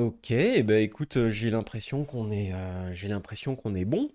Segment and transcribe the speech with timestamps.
[0.00, 4.10] Ok, eh ben écoute, euh, j'ai l'impression qu'on est, euh, j'ai l'impression qu'on est bon.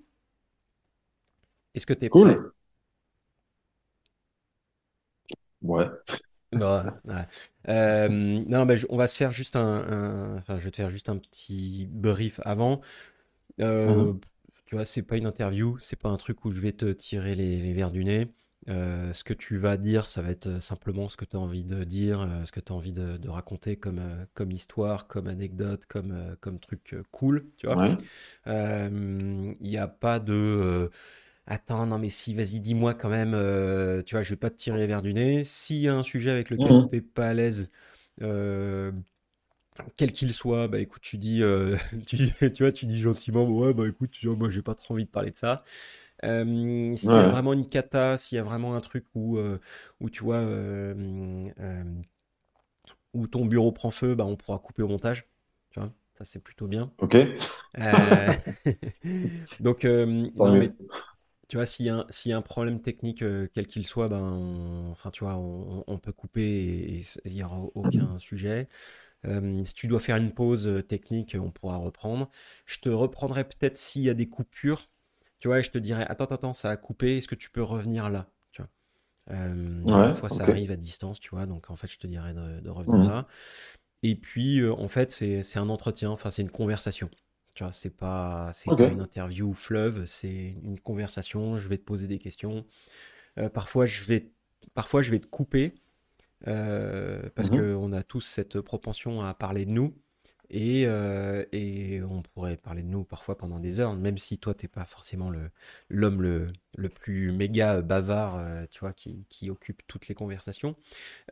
[1.76, 2.42] Est-ce que t'es prêt?
[2.42, 2.52] Cool.
[5.62, 5.90] Ouais.
[6.52, 7.26] Bah, ouais.
[7.70, 10.78] Euh, non, ben, je- on va se faire juste un, un- enfin, je vais te
[10.78, 12.81] faire juste un petit brief avant.
[13.61, 14.20] Euh, Mhm.
[14.65, 17.36] tu vois, c'est pas une interview, c'est pas un truc où je vais te tirer
[17.36, 18.27] les, les verres du nez.
[18.68, 21.39] Euh, ce que tu vas dire, ça va être euh, simplement ce que tu as
[21.39, 24.02] envie de dire, euh, ce que tu as envie de, de raconter comme,
[24.34, 27.80] comme histoire, comme anecdote, comme, comme truc cool, tu vois.
[27.80, 27.98] Ouais.
[28.48, 30.90] Euh, Il n'y a pas de euh,
[31.48, 33.34] attends, non mais si, vas-y, dis-moi quand même,
[34.05, 35.43] tu vois, je vais pas te tirer les verres du nez.
[35.43, 36.90] S'il y a un sujet avec lequel Mhm.
[36.90, 37.70] t'es pas à l'aise,
[39.98, 41.41] quel qu'il soit, bah écoute, tu dis,
[42.07, 42.18] tu,
[42.52, 45.05] tu vois, tu dis gentiment, ouais, bah écoute, tu vois, moi j'ai pas trop envie
[45.05, 45.63] de parler de ça.
[46.25, 49.59] Euh, s'il y a vraiment une cata, s'il y a vraiment un truc où, euh,
[50.02, 51.53] où tu vois, euh,
[53.13, 55.27] où ton bureau prend feu, bah on pourra couper au montage,
[55.71, 56.91] tu vois, ça c'est plutôt bien.
[56.98, 57.15] Ok.
[59.59, 60.76] Donc, non, mais
[61.49, 63.23] tu vois, s'il y a un, s'il y a un problème technique,
[63.54, 67.44] quel qu'il soit, ben, on- enfin, tu vois, on, on peut couper et il n'y
[67.44, 68.69] aura aucun sujet.
[69.25, 72.29] Euh, si tu dois faire une pause technique, on pourra reprendre.
[72.66, 74.81] Je te reprendrai peut-être s'il y a des coupures,
[75.46, 77.62] tu vois, et je te dirai, attends, attends, ça a coupé, est-ce que tu peux
[77.62, 78.31] revenir là?
[78.51, 78.72] Tu vois?
[79.29, 79.94] Euh, Ouais.
[80.01, 82.69] parfois, ça arrive à distance, tu vois, donc en fait, je te dirai de, de
[82.72, 83.06] revenir Mhm.
[83.06, 83.28] là.
[84.03, 87.12] Et puis, euh, en fait, c'est, un entretien, enfin, c'est une conversation.
[87.53, 91.57] Tu vois, c'est pas, c'est pas une interview fleuve, c'est une conversation.
[91.57, 92.66] Je vais te poser des questions.
[93.38, 94.31] Euh, parfois, je vais,
[94.73, 95.75] parfois, je vais te couper
[97.35, 97.51] parce Mhm.
[97.51, 99.96] qu'on a tous cette propension à parler de nous.
[100.50, 104.53] Et, euh, et on pourrait parler de nous parfois pendant des heures, même si toi,
[104.53, 105.31] t'es pas forcément
[105.90, 106.47] l'homme le,
[106.78, 110.75] le plus méga bavard, euh, tu vois, qui, qui occupe toutes les conversations.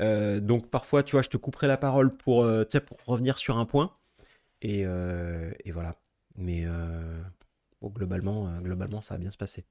[0.01, 2.47] Euh, donc parfois, tu vois, je te couperai la parole pour,
[2.87, 3.95] pour revenir sur un point.
[4.61, 5.95] Et, et voilà.
[6.37, 6.65] Mais
[7.81, 9.65] bon, globalement, globalement, ça va bien se passer.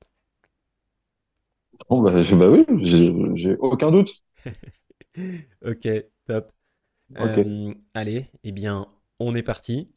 [1.88, 2.64] Bon, bah, je- bah oui,
[3.36, 4.22] j'ai aucun doute.
[5.62, 5.86] Ok,
[6.26, 6.52] top.
[7.18, 7.38] Ok.
[7.38, 8.88] Euh, allez, eh bien,
[9.26, 9.88] on est parti.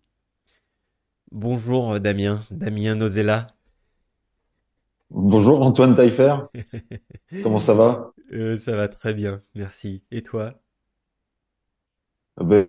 [1.32, 3.48] Bonjour euh, Damien, Damien Nozella.
[5.10, 6.36] Bonjour Antoine Taillefer.
[7.44, 8.12] Comment ça va?
[8.34, 10.04] Euh, ça va très bien, merci.
[10.12, 10.62] Et toi?
[12.38, 12.68] Ben,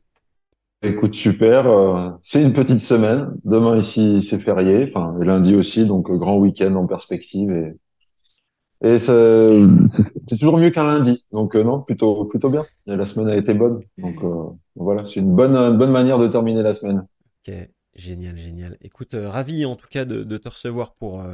[0.83, 1.67] écoute, super.
[1.69, 3.33] euh, c'est une petite semaine.
[3.45, 4.85] Demain ici, c'est férié.
[4.89, 7.51] Enfin, et lundi aussi, donc grand week-end en perspective.
[7.53, 7.77] Et,
[8.83, 11.25] et c'est toujours mieux qu'un lundi.
[11.33, 12.67] Donc euh, non, plutôt plutôt bien.
[12.87, 13.83] La semaine a été bonne.
[13.97, 17.07] Donc euh, voilà, c'est une bonne bonne manière de terminer la semaine.
[17.47, 17.55] Ok,
[17.95, 18.77] génial, génial.
[18.83, 21.25] Écoute, euh, ravi en tout cas de, te recevoir pour,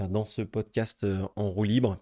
[0.00, 1.98] dans ce podcast en roue libre.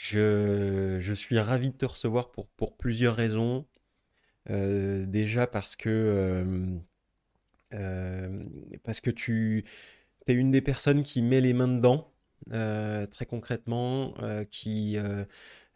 [0.00, 3.64] Je, je suis ravi de te recevoir pour, pour plusieurs raisons.
[4.48, 6.78] Déjà parce que,
[7.70, 9.64] parce que tu
[10.26, 12.12] es une des personnes qui met les mains dedans,
[12.50, 15.24] très concrètement, euh, qui, euh,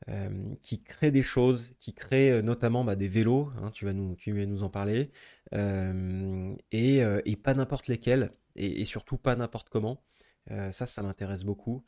[0.09, 3.93] euh, qui crée des choses, qui crée euh, notamment bah, des vélos, hein, tu vas
[3.93, 5.11] nous, tu vas nous en parler,
[5.55, 10.03] euh, et, euh, et pas n'importe lesquels, et, surtout pas n'importe comment.
[10.51, 11.85] Euh, ça, ça m'intéresse beaucoup.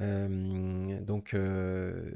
[0.00, 2.12] Euh, donc, euh,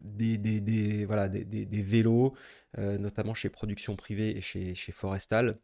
[0.00, 2.34] des, voilà, des, vélos,
[2.78, 5.58] euh, notamment chez Production Privée et chez Forestal,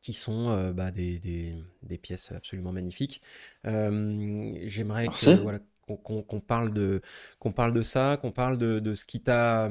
[0.00, 3.20] qui sont euh, bah, des, des- des pièces absolument magnifiques.
[3.66, 7.00] Euh, j'aimerais voilà qu'on qu'on parle de
[7.38, 9.64] qu'on parle de ça, qu'on parle de, de ce qui t'a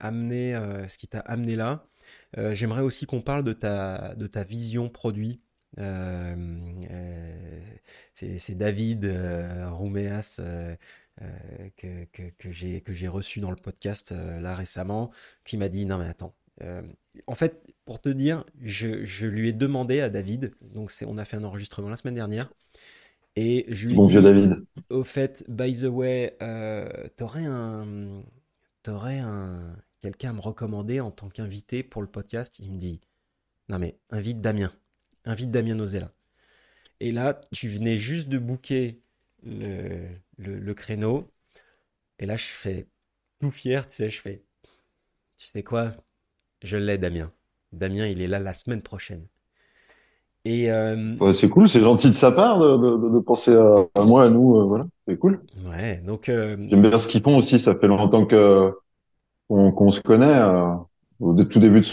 [0.00, 1.86] amené euh, ce qui t'a amené là.
[2.38, 5.40] Euh, j'aimerais aussi qu'on parle de ta de ta vision produit.
[5.78, 6.34] Euh,
[6.90, 7.60] euh,
[8.14, 10.74] c'est David euh, Rouméas euh,
[11.22, 15.10] euh, que, que, que j'ai reçu dans le podcast euh, là récemment
[15.44, 16.82] qui m'a dit non mais attends euh,
[17.26, 21.24] en fait, pour te dire, je, je lui ai demandé à David, donc on a
[21.24, 22.48] fait un enregistrement la semaine dernière,
[23.36, 24.64] et je lui ai Bon vieux dit, David.
[24.90, 28.22] au fait, by the way, euh, t'aurais un,
[28.82, 32.58] t'aurais un, quelqu'un à me recommander en tant qu'invité pour le podcast?
[32.58, 33.00] Il me dit,
[33.68, 34.72] non mais invite Damien,
[35.24, 36.12] invite Damien Nozella.
[37.00, 39.00] Et là, tu venais juste de booker
[39.44, 41.30] le, le, le créneau,
[42.18, 42.88] et là, je fais
[43.40, 44.44] tout fier, tu sais, je fais,
[45.36, 45.92] tu sais quoi?
[46.62, 47.32] Je l'ai, Damien.
[47.72, 49.26] Damien, il est là la semaine prochaine.
[50.44, 53.86] Et euh, Ouais, c'est cool, c'est gentil de sa part de, de, de penser à,
[53.94, 54.56] à moi, à nous.
[54.56, 55.40] euh, voilà, c'est cool.
[55.68, 57.58] ouais, donc euh, J'aime bien ce qu'ils font aussi.
[57.58, 58.72] Ça fait longtemps que
[59.48, 60.38] qu'on se connaît.
[61.20, 61.86] au tout début de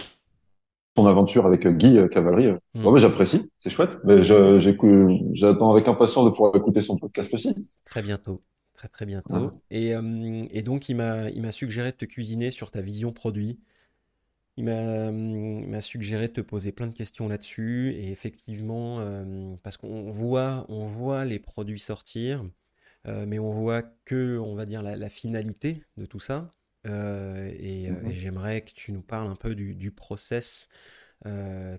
[0.98, 2.48] son aventure avec Guy Cavalery.
[2.50, 3.98] Ouais, mais j'apprécie, c'est chouette.
[4.06, 7.68] Mais j'attends avec impatience de pouvoir écouter son podcast aussi.
[7.86, 9.52] très bientôt, très très bientôt.
[9.72, 9.94] Et,
[10.52, 13.60] et donc il m'a il m'a suggéré de te cuisiner sur ta vision produit.
[14.58, 17.92] Il m'a suggéré de te poser plein de questions là-dessus.
[17.92, 19.00] Et effectivement,
[19.64, 22.44] parce qu'on voit, on voit les produits sortir,
[23.06, 26.52] mais on voit que, on va dire, la, finalité de tout ça.
[26.86, 28.12] et, Mhm.
[28.12, 30.70] j'aimerais que tu nous parles un peu du, du process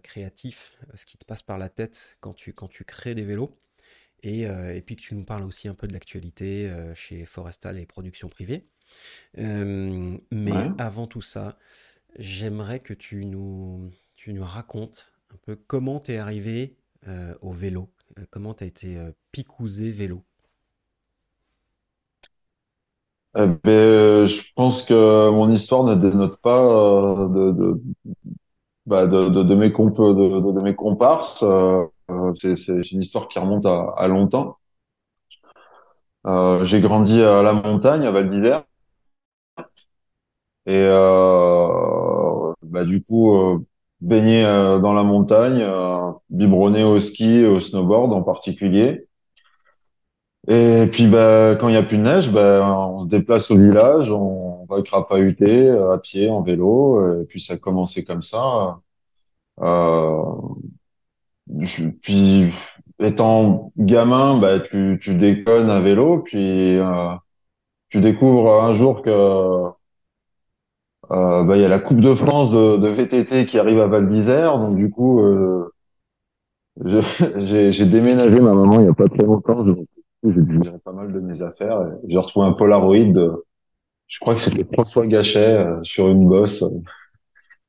[0.02, 3.58] créatif, ce qui te passe par la tête quand tu, quand tu crées des vélos.
[4.22, 7.26] Et, euh, et, puis que tu nous parles aussi un peu de l'actualité euh, chez
[7.26, 8.66] Forestal et Productions Privées.
[9.38, 10.70] Euh, mais Ouais.
[10.78, 11.58] avant tout ça,
[12.18, 13.90] j'aimerais que tu nous,
[14.40, 16.76] racontes un peu comment tu es arrivé
[17.08, 19.12] euh, au vélo, euh, comment tu as été euh,
[19.78, 20.22] vélo?
[23.38, 27.74] Eh ben, je pense que mon histoire ne dénote pas euh,
[28.86, 29.94] bah, de, mes comp
[30.76, 31.42] comparses.
[31.42, 32.54] Euh, euh, c'est,
[32.92, 34.56] une histoire qui remonte à, longtemps.
[36.26, 38.64] Euh, j'ai grandi à la montagne, à Val d'Hiver,
[40.66, 41.68] et euh,
[42.70, 43.58] bah, du coup, euh,
[44.00, 49.06] baigné euh, dans la montagne, euh, biberonné au ski au snowboard en particulier.
[50.48, 53.56] Et puis, bah, quand il n'y a plus de neige, bah, on se déplace au
[53.56, 58.78] village, on va crapahuter à pied, en vélo, et puis ça a commencé comme ça.
[59.60, 60.22] Euh,
[61.60, 62.52] je- puis,
[62.98, 67.14] étant gamin, bah, tu, tu déconnes à vélo, puis euh,
[67.90, 69.10] tu découvres un jour que
[71.10, 73.86] euh, bah, il y a la Coupe de France de, de VTT qui arrive à
[73.86, 75.70] Val d'Isère, donc du coup, euh,
[77.42, 80.32] j'ai déménagé ma maman il y a pas très longtemps, j'ai
[80.62, 81.78] gérer pas mal de mes affaires.
[82.08, 83.44] J'ai retrouvé un Polaroid de,
[84.08, 86.64] je crois que c'était François Gachet euh, sur une bosse.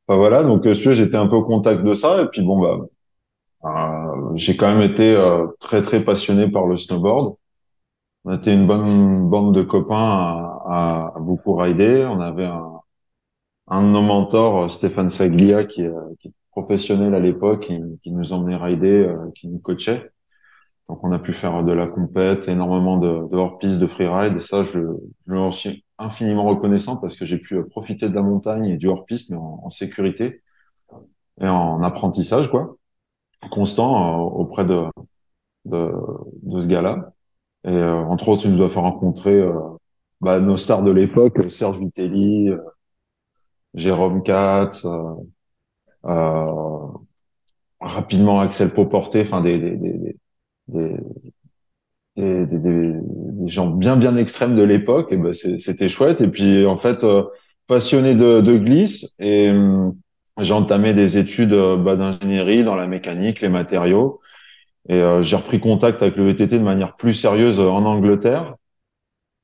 [0.07, 2.59] Enfin voilà, donc euh, si j'étais un peu au contact de ça, et puis bon
[2.61, 2.79] bah,
[3.65, 7.35] euh, j'ai quand même été euh, très très passionné par le snowboard.
[8.25, 12.07] On était une bonne bande de copains à, à- à beaucoup rider.
[12.11, 12.76] On avait un,
[13.67, 17.79] un de nos mentors, euh, Stéphane Saglia, qui, euh, qui est professionnel à l'époque, qui,
[18.03, 20.09] qui nous emmenait rider, euh, qui nous coachait.
[20.89, 24.41] Donc on a pu faire de la compète, énormément de, de hors-piste, de freeride, et
[24.41, 24.79] ça, je,
[25.27, 29.31] je suis infiniment reconnaissant parce que j'ai pu profiter de la montagne et du hors-piste,
[29.31, 30.41] mais en, sécurité
[31.41, 32.77] et en apprentissage, quoi,
[33.51, 34.85] constant auprès de,
[35.65, 35.91] de,
[36.43, 37.11] de ce gars-là.
[37.65, 39.53] Et euh, entre autres, il nous a fait rencontrer euh,
[40.21, 42.51] bah, nos stars de l'époque, Serge Vitelli,
[43.77, 45.13] Jérôme Katz, euh,
[46.05, 46.87] euh,
[47.79, 49.77] rapidement Axel Poporté, enfin des, des,
[50.67, 50.97] des,
[52.17, 55.11] des, des, gens bien bien extrêmes de l'époque.
[55.11, 56.21] Et ben c'était chouette.
[56.21, 57.23] Et puis en fait, euh,
[57.67, 59.95] passionné de, de glisse et hum,
[60.39, 64.19] j'ai entamé des études euh, bah, d'ingénierie dans la mécanique, les matériaux.
[64.89, 68.55] Et euh, j'ai repris contact avec le VTT de manière plus sérieuse euh, en Angleterre.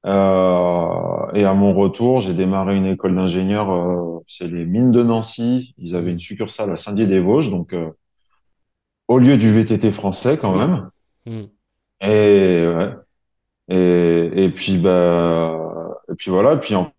[0.06, 5.04] Euh, et à mon retour, j'ai démarré une école d'ingénieur, euh, c'est les mines de
[5.04, 5.74] Nancy.
[5.78, 7.90] Ils avaient une succursale à Saint-Dié-des-Vosges, donc euh,
[9.08, 10.90] au lieu du VTT français quand même.
[11.26, 11.48] Mm.
[12.02, 12.92] Et ouais.
[13.70, 15.60] Et, et puis bah
[16.10, 16.54] et puis voilà.
[16.56, 16.92] Et puis en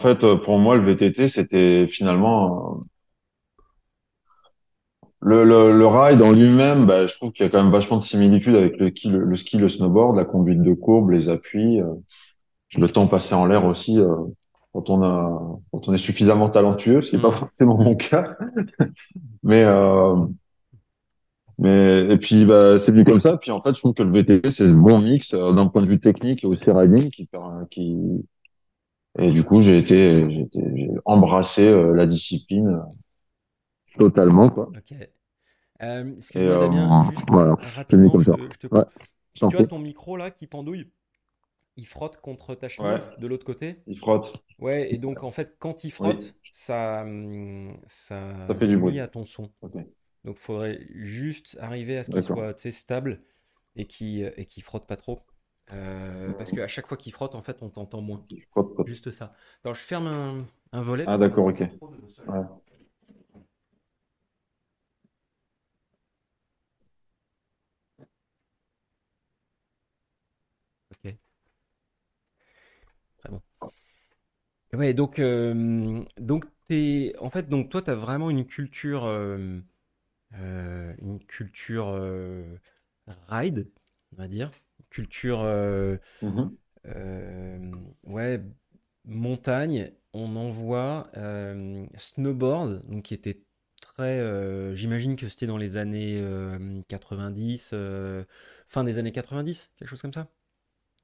[0.00, 2.84] fait, euh, pour moi, le VTT, c'était finalement euh,
[5.20, 6.86] le, le, le ride en lui-même.
[6.86, 9.24] Bah, je trouve qu'il y a quand même vachement de similitudes avec le ski, le,
[9.24, 11.80] le ski, le snowboard, la conduite de courbe, les appuis,
[12.76, 13.98] le temps passé en l'air aussi.
[14.00, 14.14] euh,
[14.72, 17.32] quand on a, quand on est suffisamment talentueux, ce qui n'est pas Mm.
[17.32, 18.36] forcément mon cas.
[19.42, 20.16] Mais, euh,
[21.58, 23.36] mais, et puis, bah, c'est venu comme ça.
[23.38, 25.82] Puis, en fait, je trouve que le VTT, c'est le bon mix euh, d'un point
[25.82, 27.28] de vue technique et aussi riding qui,
[27.70, 27.96] qui,
[29.18, 32.80] et du coup, j'ai été, j'ai été, j'ai embrassé la discipline
[33.98, 34.70] totalement, quoi.
[34.76, 34.92] Ok.
[35.82, 38.84] Euh, excuse-moi, Damien, juste voilà, rapidement, je te, je Ouais,
[39.48, 39.66] Tu as prie.
[39.66, 40.90] ton micro là qui pendouille,
[41.76, 43.82] il frotte contre ta Ouais, chemise de l'autre côté.
[43.86, 44.42] il frotte.
[44.58, 48.76] Ouais, et donc en fait, quand il Oui, frotte, ça, hum, ça ça fait du
[48.76, 49.00] bruit.
[49.00, 49.52] à ton son.
[50.24, 53.22] Donc, il faudrait juste arriver à ce qu'il soit, stable
[53.76, 55.20] et qui et qui frotte pas trop.
[55.72, 58.26] Euh, parce qu'à chaque fois qu'il frotte, en fait, on t'entend moins.
[58.30, 58.86] Il frotte, frotte.
[58.86, 59.34] Juste ça.
[59.64, 61.60] Alors, je ferme un, un volet Ah, d'accord, ok.
[62.26, 62.44] Ouais.
[70.90, 71.16] Ok,
[73.18, 73.40] très bon.
[74.76, 79.60] Ouais, donc, euh, donc t'es, en fait, donc toi, tu as vraiment une culture, euh,
[80.34, 81.88] euh, une culture
[83.28, 83.68] ride,
[84.12, 84.50] on va dire,
[84.90, 85.98] culture, euh,
[88.04, 88.42] ouais,
[89.04, 89.92] montagne.
[90.12, 91.10] On en voit
[91.98, 93.42] snowboard, donc qui était
[93.82, 98.24] très, j'imagine que c'était dans les années euh, 90, euh,
[98.68, 100.28] fin des années 90, quelque chose comme ça?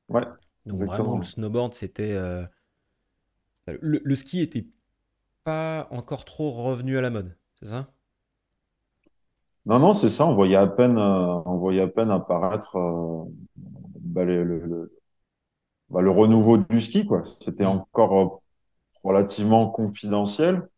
[0.08, 0.22] Ouais,
[0.66, 2.12] Donc vraiment, le snowboard, c'était,
[3.66, 4.66] le, le ski était
[5.44, 7.92] pas encore trop revenu à la mode, c'est ça?
[9.66, 10.26] Non, non, c'est ça.
[10.26, 13.24] On voyait à peine, euh, on voyait à peine apparaître euh,
[14.00, 14.92] bah, le, le, le-
[15.90, 17.22] bah, le renouveau du ski, quoi.
[17.40, 17.66] C'était Hmm.
[17.66, 18.28] encore euh,
[19.04, 20.68] relativement confidentiel.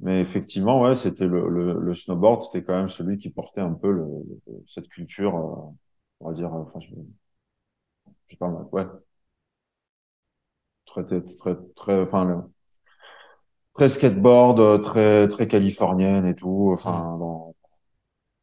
[0.00, 4.04] Mais effectivement, ouais, c'était le, snowboard, c'était quand même celui qui portait un peu
[4.66, 5.34] cette culture,
[6.20, 6.94] on va dire, enfin, je,
[8.28, 8.84] je sais pas, ouais,
[10.94, 12.42] très, très, très, très, enfin, le-
[13.74, 17.54] très skateboard, euh, très, très californienne et tout, enfin, dans,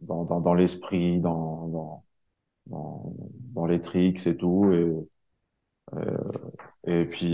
[0.02, 2.06] dans, dans, dans l'esprit, dans, dans,
[2.68, 3.14] dans,
[3.56, 4.94] dans les tricks et tout, et,
[6.88, 7.28] et puis,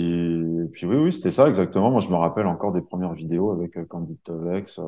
[0.64, 1.92] et puis oui, oui, c'était ça exactement.
[1.92, 4.80] Moi, je me rappelle encore des premières vidéos avec euh, Candide Tovex.
[4.80, 4.84] euh,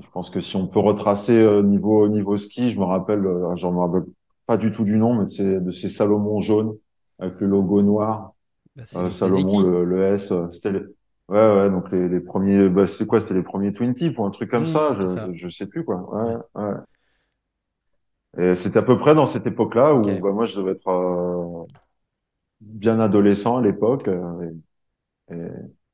[0.00, 3.56] Je pense que si on peut retracer euh, niveau niveau ski, je me rappelle, euh,
[3.56, 4.04] je me rappelle
[4.46, 6.76] pas du tout du nom, mais de ces, de ces Salomon jaunes
[7.20, 8.34] avec le logo noir,
[8.76, 10.80] Bah, c'est euh, Salomon le, le S, euh, c'était les...
[11.28, 13.20] ouais ouais donc les, les premiers, bah, c'était quoi?
[13.20, 15.34] C'était les premiers Twin Tip ou un truc comme Hmm, ça, c'est je ça.
[15.34, 15.96] je sais plus quoi.
[16.24, 16.64] Ouais Ouais.
[16.64, 16.74] ouais.
[18.38, 21.64] Et c'était à peu près dans cette époque-là où bah, moi je devais être euh,
[22.60, 24.50] bien adolescent à l'époque euh,
[25.30, 25.88] et, et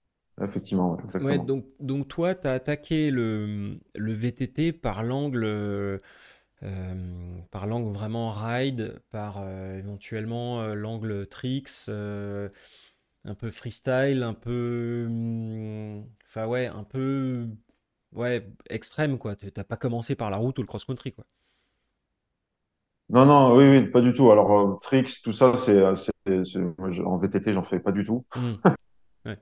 [0.45, 1.39] effectivement ouais, Ouais, exactement.
[1.39, 6.01] donc, donc toi, tu as attaqué le, le VTT par l'angle
[6.63, 11.89] euh, par l'angle vraiment ride, par euh, éventuellement euh, l'angle tricks,
[13.25, 17.49] un peu freestyle, un peu, hum, enfin ouais, un peu,
[18.13, 19.37] ouais, extrême quoi.
[19.37, 21.25] Tu- T'as pas commencé par la route ou le cross-country quoi.
[23.11, 24.31] Non non oui oui pas du tout.
[24.31, 25.83] Alors tricks tout ça c'est
[27.05, 28.25] en VTT j'en fais pas du tout.
[28.35, 28.63] Hmm,
[29.25, 29.39] ouais.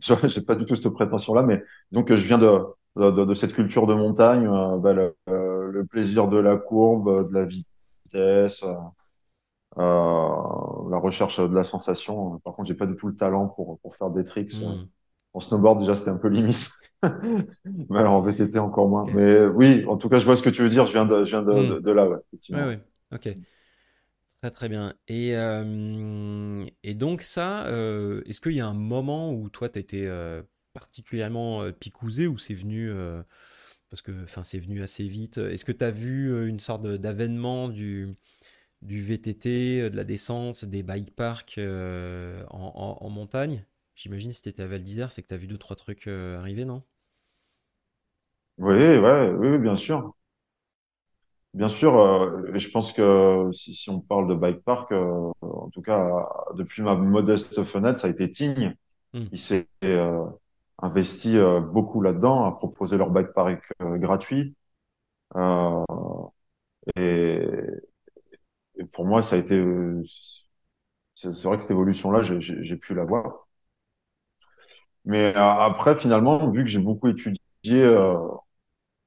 [0.00, 1.62] Je- J'ai pas du tout cette prétention-là, mais
[1.92, 2.60] donc je viens de,
[2.96, 4.46] de, de- de cette culture de montagne,
[4.80, 5.16] bah, le,
[5.70, 8.74] le plaisir de la courbe, de la vitesse, euh,
[9.78, 12.38] euh, la recherche de la sensation.
[12.40, 14.52] Par contre, j'ai pas du tout le talent pour, pour faire des tricks.
[14.52, 14.90] Hmm,
[15.34, 16.70] En snowboard, déjà, c'était un peu limite,
[17.90, 19.10] mais alors en VTT encore moins.
[19.12, 20.86] Mais oui, en tout cas, je vois ce que tu veux dire.
[20.86, 22.18] Je viens de, je viens de, Hmm, de, de là, ouais,
[22.52, 22.66] ouais, effectivement.
[22.66, 22.80] ouais,
[23.12, 23.28] ok.
[24.40, 24.94] Très très bien.
[25.08, 29.78] Et, euh, et donc ça, euh, est-ce qu'il y a un moment où toi, tu
[29.78, 32.90] été euh, particulièrement picousé ou c'est venu,
[33.90, 35.38] parce que enfin, c'est venu assez vite.
[35.38, 38.14] Est-ce que tu as vu euh, une sorte d'avènement du,
[38.82, 43.64] du VTT, euh, de la descente, des bike parks euh, en, en- en montagne?
[43.96, 46.08] J'imagine si tu étais à Val d'Isère, c'est que tu as vu deux, trois trucs
[46.08, 46.82] euh, arriver, non?
[48.58, 50.14] Oui, ouais, oui, oui, bien sûr.
[51.54, 55.68] Bien sûr, euh, je pense que si, si on parle de bike park, euh, en
[55.70, 58.74] tout cas, depuis ma modeste fenêtre, ça a été Tignes.
[59.12, 60.24] Hmm, Il s'est euh,
[60.82, 64.54] investi euh, beaucoup là-dedans, à proposer leur bike park euh, gratuit.
[65.36, 65.84] Euh,
[66.96, 67.80] et,
[68.78, 69.56] et pour moi, ça a été,
[71.14, 73.46] c'est vrai que cette évolution-là, j'ai pu la voir.
[75.04, 77.38] Mais après, finalement, vu que j'ai beaucoup étudié
[77.74, 78.16] euh,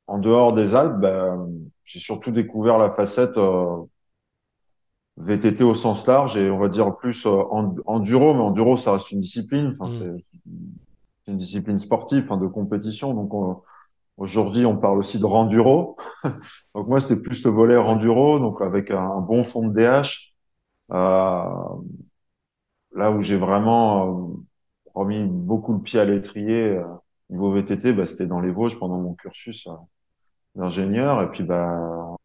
[0.08, 1.50] en dehors des Alpes, ben,
[1.86, 3.78] j'ai surtout découvert la facette euh,
[5.18, 8.94] VTT au sens large et on va dire plus euh, en- enduro, mais enduro, ça
[8.94, 9.76] reste une discipline.
[9.80, 10.10] Enfin, c'est
[11.28, 13.14] une discipline sportive, enfin, de compétition.
[13.14, 13.62] Donc, on-
[14.18, 15.98] aujourd'hui, on parle aussi de renduro.
[16.76, 20.34] Donc, moi, c'était plus le volet renduro, donc avec un, bon fond de DH.
[20.92, 21.46] Euh,
[22.94, 24.44] là où j'ai vraiment euh,
[24.94, 26.84] remis beaucoup le pied à l'étrier euh,
[27.30, 29.68] niveau VTT, bah, c'était dans les Vosges pendant mon cursus
[30.56, 31.24] d'ingénieur.
[31.24, 32.16] Et puis, bah,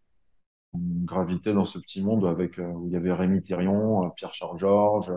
[0.74, 5.12] on gravitait dans ce petit monde avec où il y avait Rémi Thirion, Pierre-Charles Georges,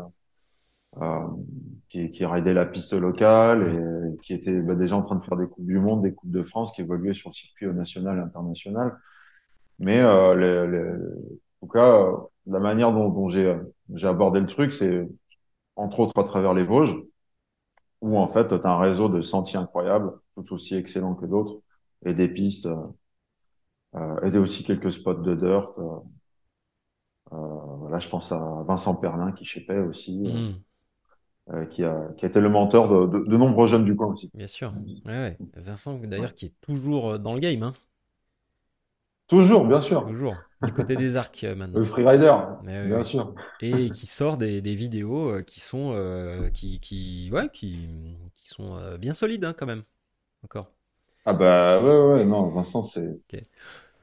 [1.02, 1.28] euh,
[1.92, 5.38] qui, qui raidait la piste locale et qui était bah, déjà en train de faire
[5.38, 8.22] des coupes du monde, des coupes de France, qui évoluaient sur le circuit national et
[8.22, 8.98] international.
[9.80, 10.94] Mais euh, les, les-
[11.62, 12.18] en tout cas, euh,
[12.48, 15.08] la manière dont, dont j'ai euh, abordé le truc, c'est
[15.78, 16.96] entre autres à travers les Vosges,
[18.02, 21.62] où en fait, tu as un réseau de sentiers incroyables, tout aussi excellent que d'autres,
[22.06, 22.68] et des pistes,
[23.96, 25.72] euh, et des aussi quelques spots de dirt.
[25.80, 26.00] Euh,
[27.34, 30.64] euh, là, je pense à Vincent Perlin qui chépait aussi, Hmm,
[31.54, 34.08] euh, qui a, qui a été le mentor de, de, de nombreux jeunes du coin
[34.08, 34.32] aussi.
[34.34, 34.74] bien sûr.
[35.06, 35.38] Ouais, ouais.
[35.56, 37.74] Vincent, d'ailleurs, qui est toujours euh, dans le game, hein.
[39.28, 40.06] Toujours, bien sûr.
[40.06, 40.36] Toujours.
[40.62, 41.84] Du côté des arcs euh, Le maintenant.
[41.84, 43.34] freerider, Mais oui, bien sûr.
[43.62, 47.90] Et qui sort des, des vidéos qui sont, euh, qui, qui, ouais, qui,
[48.36, 49.84] qui sont euh, bien solides hein, quand même.
[50.44, 50.72] Encore.
[51.26, 53.20] Ah bah ouais, ouais, non, Vincent, c'est,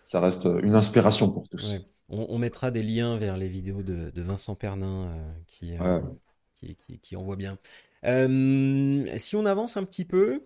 [0.05, 1.83] ça reste une inspiration pour tous.
[2.09, 5.79] On, on mettra des liens vers les vidéos de, de Vincent Pernin euh, qui, euh,
[5.79, 6.19] Ouais.
[6.59, 7.59] Qui, qui, qui envoie bien.
[8.05, 10.43] Euh, si on avance un petit peu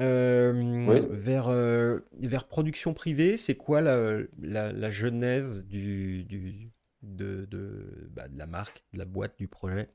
[0.00, 0.52] euh,
[0.84, 1.10] Oui.
[1.10, 6.70] vers, euh, vers production privée, c'est quoi la, la, la genèse du, du,
[7.02, 9.90] de, de, bah, de la marque, de la boîte, du projet?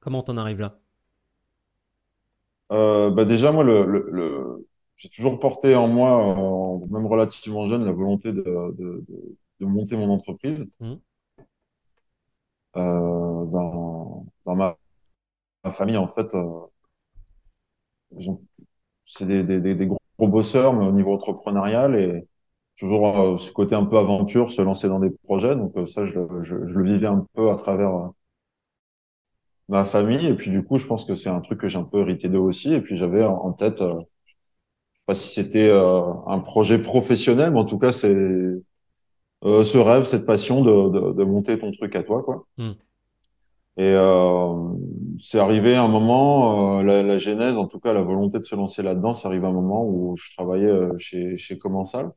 [0.00, 0.78] Comment t'en arrives là?
[2.72, 7.66] Euh, bah déjà, moi, le, le, le- j'ai toujours porté en moi, euh, même relativement
[7.66, 8.42] jeune, la volonté de,
[8.78, 9.04] de,
[9.66, 10.70] monter mon entreprise.
[10.80, 11.00] Hmm.
[12.76, 14.76] Euh, dans, dans ma,
[15.72, 16.66] famille, en fait, euh,
[19.06, 19.98] c'est des, des, des, des gros,
[20.28, 22.26] bosseurs, mais au niveau entrepreneurial et
[22.78, 25.56] toujours euh, ce côté un peu aventure, se lancer dans des projets.
[25.56, 28.10] Donc ça, je, je, je le vivais un peu à travers
[29.68, 30.26] ma famille.
[30.26, 32.28] Et puis du coup, je pense que c'est un truc que j'ai un peu hérité
[32.28, 32.74] d'eux aussi.
[32.74, 37.52] Et puis j'avais en tête, euh, je sais pas si c'était euh, un projet professionnel,
[37.52, 38.14] mais en tout cas, c'est
[39.44, 42.46] euh, ce rêve, cette passion de, de, de monter ton truc à toi, quoi.
[42.58, 42.72] Hmm.
[43.76, 44.74] Et euh,
[45.22, 48.54] c'est arrivé un moment, euh, la, la genèse, en tout cas la volonté de se
[48.54, 52.12] lancer là-dedans, c'est arrivé un moment où je travaillais euh, chez, chez Commensal.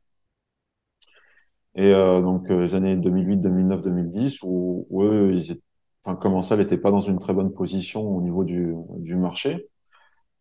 [1.74, 5.62] Et euh, donc euh, les années 2008, 2009, 2010, où, où eux, ils étaient,
[6.04, 9.68] enfin, Commensal n'était pas dans une très bonne position au niveau du, du marché.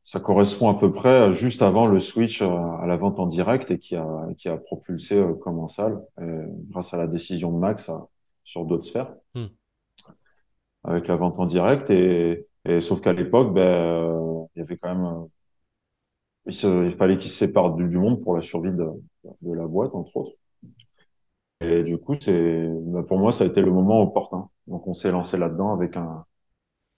[0.05, 3.25] Ça correspond à peu près à juste avant le switch à, à la vente en
[3.25, 4.07] direct et qui a,
[4.37, 8.07] qui a propulsé euh, Commensal euh, grâce à la décision de Max à-
[8.43, 9.13] sur d'autres sphères.
[9.33, 9.47] Hmm.
[10.83, 14.77] avec la vente en direct et, et sauf qu'à l'époque ben euh, il y avait
[14.77, 15.25] quand même euh,
[16.45, 18.87] il, se- il fallait qu'ils se séparent du, du monde pour la survie de,
[19.41, 20.37] de la boîte entre autres
[21.61, 24.93] et du coup c'est ben, pour moi ça a été le moment opportun donc on
[24.93, 26.25] s'est lancé là-dedans avec un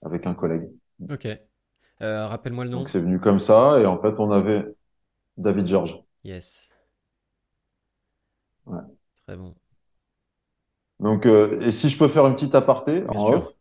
[0.02, 0.68] avec un collègue
[1.08, 1.26] Ok.
[2.02, 2.88] Euh, rappelle-moi le donc nom.
[2.88, 4.64] c'est venu comme ça et en fait on avait
[5.38, 6.68] David George Yes.
[8.66, 8.96] Ouais.
[9.24, 9.54] Très bon.
[11.00, 13.38] donc euh, et si je peux faire une petite aparté Bien en sûr.
[13.38, 13.52] off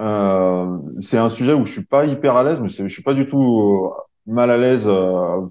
[0.00, 3.14] Euh, c'est un sujet où je suis pas hyper à l'aise, mais je suis pas
[3.14, 3.92] du tout
[4.26, 4.84] mal à l'aise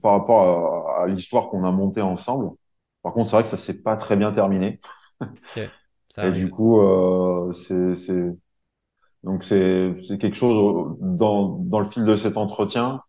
[0.02, 2.52] par rapport à, à l'histoire qu'on a montée ensemble.
[3.04, 4.80] Par contre, c'est vrai que ça s'est pas très bien terminé.
[5.56, 5.72] Ça
[6.22, 6.80] Et du coup,
[7.54, 7.96] c'est,
[9.28, 13.02] donc c'est, quelque chose dans, dans le fil de cet entretien.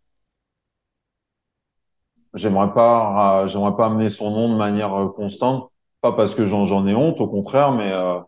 [2.34, 6.46] J'aimerais pas, euh, j'aimerais pas amener son nom de manière euh, constante, pas parce que
[6.46, 8.18] j'en, ai honte, au contraire, mais euh,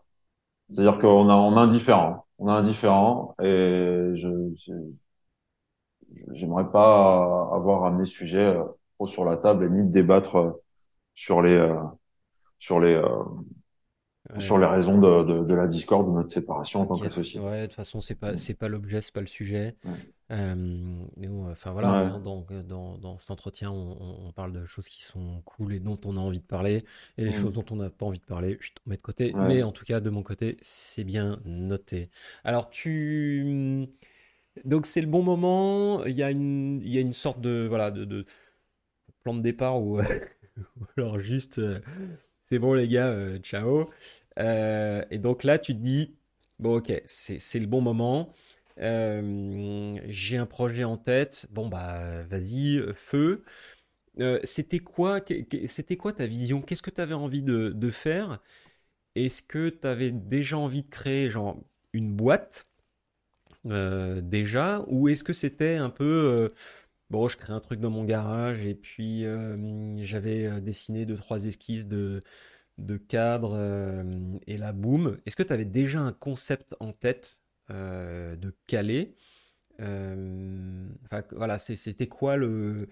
[0.69, 4.53] c'est-à-dire qu'on a, on a un différent, on a un différent, et je,
[6.33, 8.63] J'aimerais pas avoir amené ce sujet euh,
[8.95, 10.59] trop sur la table et ni de débattre
[11.15, 11.59] sur les
[12.59, 13.01] sur les
[14.39, 17.39] sur les raisons de, de, de la discorde de notre séparation en tant qu'associé.
[17.39, 18.37] Ouais, de toute façon, c'est pas, Mm.
[18.37, 19.75] c'est pas l'objet, c'est pas le sujet.
[19.85, 19.91] Ouais.
[20.31, 21.97] Euh, euh, enfin voilà, Ouais.
[22.09, 25.99] hein, dans, dans, dans cet entretien, on, parle de choses qui sont cool et dont
[26.05, 26.83] on a envie de parler,
[27.17, 27.53] et les choses Mm.
[27.53, 29.33] dont on n'a pas envie de parler, chut, on met de côté.
[29.35, 29.47] Ouais.
[29.47, 32.09] Mais en tout cas, de mon côté, c'est bien noté.
[32.45, 33.87] Alors, tu,
[34.65, 36.05] donc c'est le bon moment.
[36.05, 38.25] Il y a une, il y a une sorte de, voilà, de, de
[39.23, 39.99] plan de départ où,
[40.79, 41.79] ou alors juste, euh,
[42.45, 43.89] c'est bon les gars, euh, ciao.
[44.39, 46.15] Euh, et donc là, tu te dis,
[46.59, 48.33] bon ok, c'est, le bon moment.
[48.79, 51.47] Euh, j'ai un projet en tête.
[51.51, 53.43] Bon bah vas-y, euh, feu.
[54.43, 55.21] C'était quoi,
[55.67, 56.61] c'était quoi ta vision?
[56.61, 58.39] Qu'est-ce que tu avais envie de, de faire?
[59.15, 61.59] Est-ce que tu avais déjà envie de créer genre
[61.93, 62.67] une boîte
[63.65, 66.49] déjà, ou est-ce que c'était un peu
[67.09, 69.25] bon, je crée un truc dans mon garage et puis
[70.03, 72.23] j'avais dessiné deux trois esquisses de
[72.81, 74.03] de cadre euh,
[74.47, 75.17] et là boum.
[75.25, 77.39] Est-ce que tu avais déjà un concept en tête
[77.71, 79.15] euh, de Calais?
[79.81, 82.89] Euh, enfin, voilà, c'était quoi le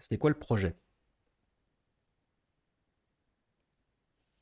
[0.00, 0.76] c'était quoi le projet?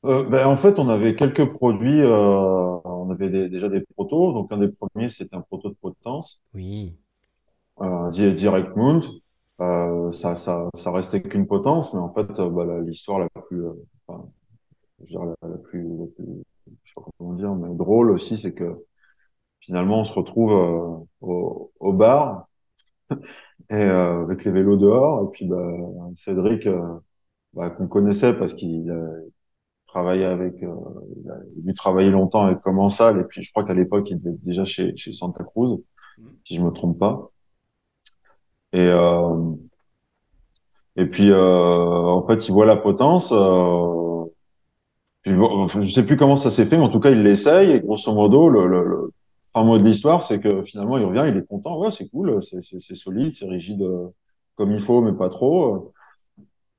[0.03, 4.33] Ben, en fait, on avait quelques produits, on avait des- déjà des protos.
[4.33, 6.97] Donc, un des premiers, c'était un proto de potence, Oui.
[8.11, 9.01] Di- Direct Mount.
[9.61, 13.29] Euh, ça, ça, ça restait qu'une potence, mais en fait, euh, bah, la- l'histoire la
[13.41, 13.73] plus, euh,
[14.07, 14.25] enfin,
[14.99, 16.43] je veux dire, la, la plus, la plus,
[16.83, 18.85] je sais pas comment dire, mais drôle aussi, c'est que
[19.61, 22.47] finalement, on se retrouve euh, au, au bar
[23.11, 25.25] et euh, avec les vélos dehors.
[25.25, 25.71] Et puis, bah,
[26.15, 26.99] Cédric, euh,
[27.53, 28.91] bah, qu'on connaissait parce qu'il
[29.87, 33.19] travaillait avec, il a dû travailler longtemps avec Commensal.
[33.19, 35.81] Et puis, je crois qu'à l'époque, il était déjà chez, chez Santa Cruz,
[36.43, 37.31] si je me trompe pas.
[38.73, 39.55] Et, euh,
[40.95, 43.31] et puis, euh, en fait, il voit la potence.
[43.31, 44.08] Euh,
[45.21, 45.33] puis,
[45.81, 47.71] je sais plus comment ça s'est fait, mais en tout cas, il l'essaye.
[47.71, 49.13] Et grosso modo, le, le, le
[49.53, 51.77] fin mot de l'histoire, c'est que finalement, il revient, il est content.
[51.79, 54.07] Ouais, c'est cool, c'est solide, c'est rigide euh,
[54.55, 55.93] comme il faut, mais pas trop.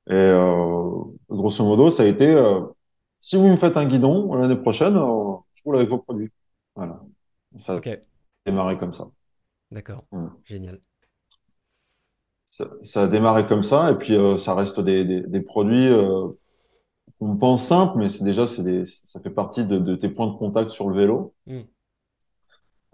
[0.07, 0.89] Et euh,
[1.29, 2.61] grosso modo, ça a été, euh,
[3.21, 6.31] si vous me faites un guidon l'année prochaine, euh, je roule avec vos produits.
[6.75, 6.99] Voilà.
[7.57, 7.81] Ça a
[8.45, 9.07] démarré comme ça.
[9.71, 10.27] d'accord, Ouais.
[10.45, 10.81] génial.
[12.49, 15.87] Ça, ça a démarré comme ça, et puis euh, ça reste des, des, des produits
[17.21, 20.27] qu'on pense simples, mais c'est déjà, c'est des, ça fait partie de, de tes points
[20.27, 21.33] de contact sur le vélo.
[21.47, 21.61] Hmm.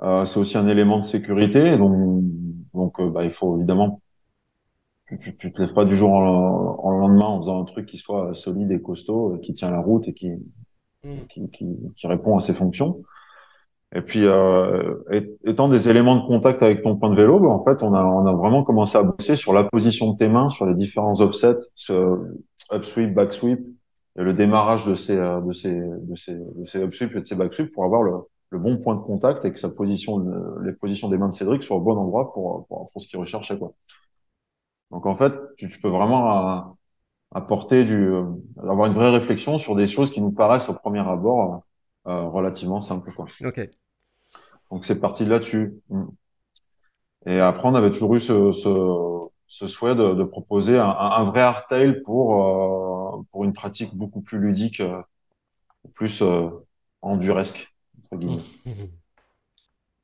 [0.04, 1.78] Euh, c'est aussi un élément de sécurité.
[1.78, 2.22] Donc,
[2.74, 4.02] Donc, euh, bah, il faut évidemment,
[5.08, 7.88] tu, tu, tu te lèves pas du jour au, au lendemain en faisant un truc
[7.88, 10.32] qui soit solide et costaud, euh, qui tient la route et qui,
[11.04, 11.28] Mm.
[11.30, 13.02] qui, qui, qui répond à ses fonctions.
[13.96, 14.96] Et puis, euh,
[15.46, 18.04] étant des éléments de contact avec ton point de vélo, bah, en fait, on a,
[18.04, 21.22] on a vraiment commencé à bosser sur la position de tes mains, sur les différents
[21.22, 22.18] offsets, ce
[22.74, 23.60] upsweep, backsweep,
[24.24, 27.36] le démarrage de ces, euh, de ces, de ces, de ces upsweep et de ces
[27.36, 28.14] backsweep pour avoir le,
[28.50, 30.20] le bon point de contact et que sa position,
[30.64, 33.20] les positions des mains de Cédric soient au bon endroit pour, pour, pour ce qu'il
[33.20, 33.74] recherchait, quoi.
[34.92, 36.62] Donc, en fait, tu, tu peux vraiment euh,
[37.36, 38.24] apporter du, euh,
[38.64, 41.64] avoir une vraie réflexion sur des choses qui nous paraissent au premier abord
[42.08, 43.26] euh, relativement simples, quoi.
[43.44, 43.70] Ok.
[44.72, 45.74] Donc c'est parti de là-dessus.
[45.90, 46.06] Mm.
[47.26, 48.70] Et après, on avait toujours eu ce, ce,
[49.48, 54.22] ce souhait de, de proposer un, un vrai hardtail pour, euh, pour une pratique beaucoup
[54.22, 55.02] plus ludique, euh,
[55.96, 56.50] plus euh,
[57.02, 58.46] enduresque, entre guillemets.
[58.66, 58.66] Et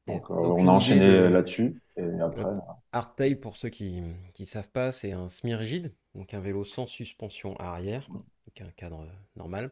[0.07, 1.81] Donc, donc, on a enchaîné de- là-dessus.
[1.97, 2.45] Et après,
[2.91, 7.55] Hardtail, pour ceux qui ne savent pas, c'est un semi-rigide, donc un vélo sans suspension
[7.59, 8.11] arrière,
[8.47, 9.71] donc un cadre normal,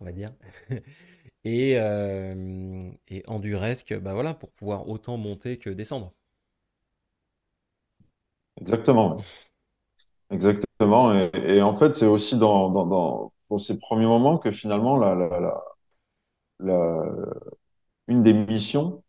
[0.00, 0.34] on va dire.
[1.44, 1.76] Et,
[3.08, 6.12] et enduresque, bah voilà, pour pouvoir autant monter que descendre.
[8.60, 9.26] Exactement.
[10.30, 11.12] Exactement.
[11.14, 14.96] Et, et en fait, c'est aussi dans, dans, dans, dans ces premiers moments que finalement,
[14.96, 15.64] la, la, la,
[16.60, 17.34] la-
[18.08, 19.02] une des missions,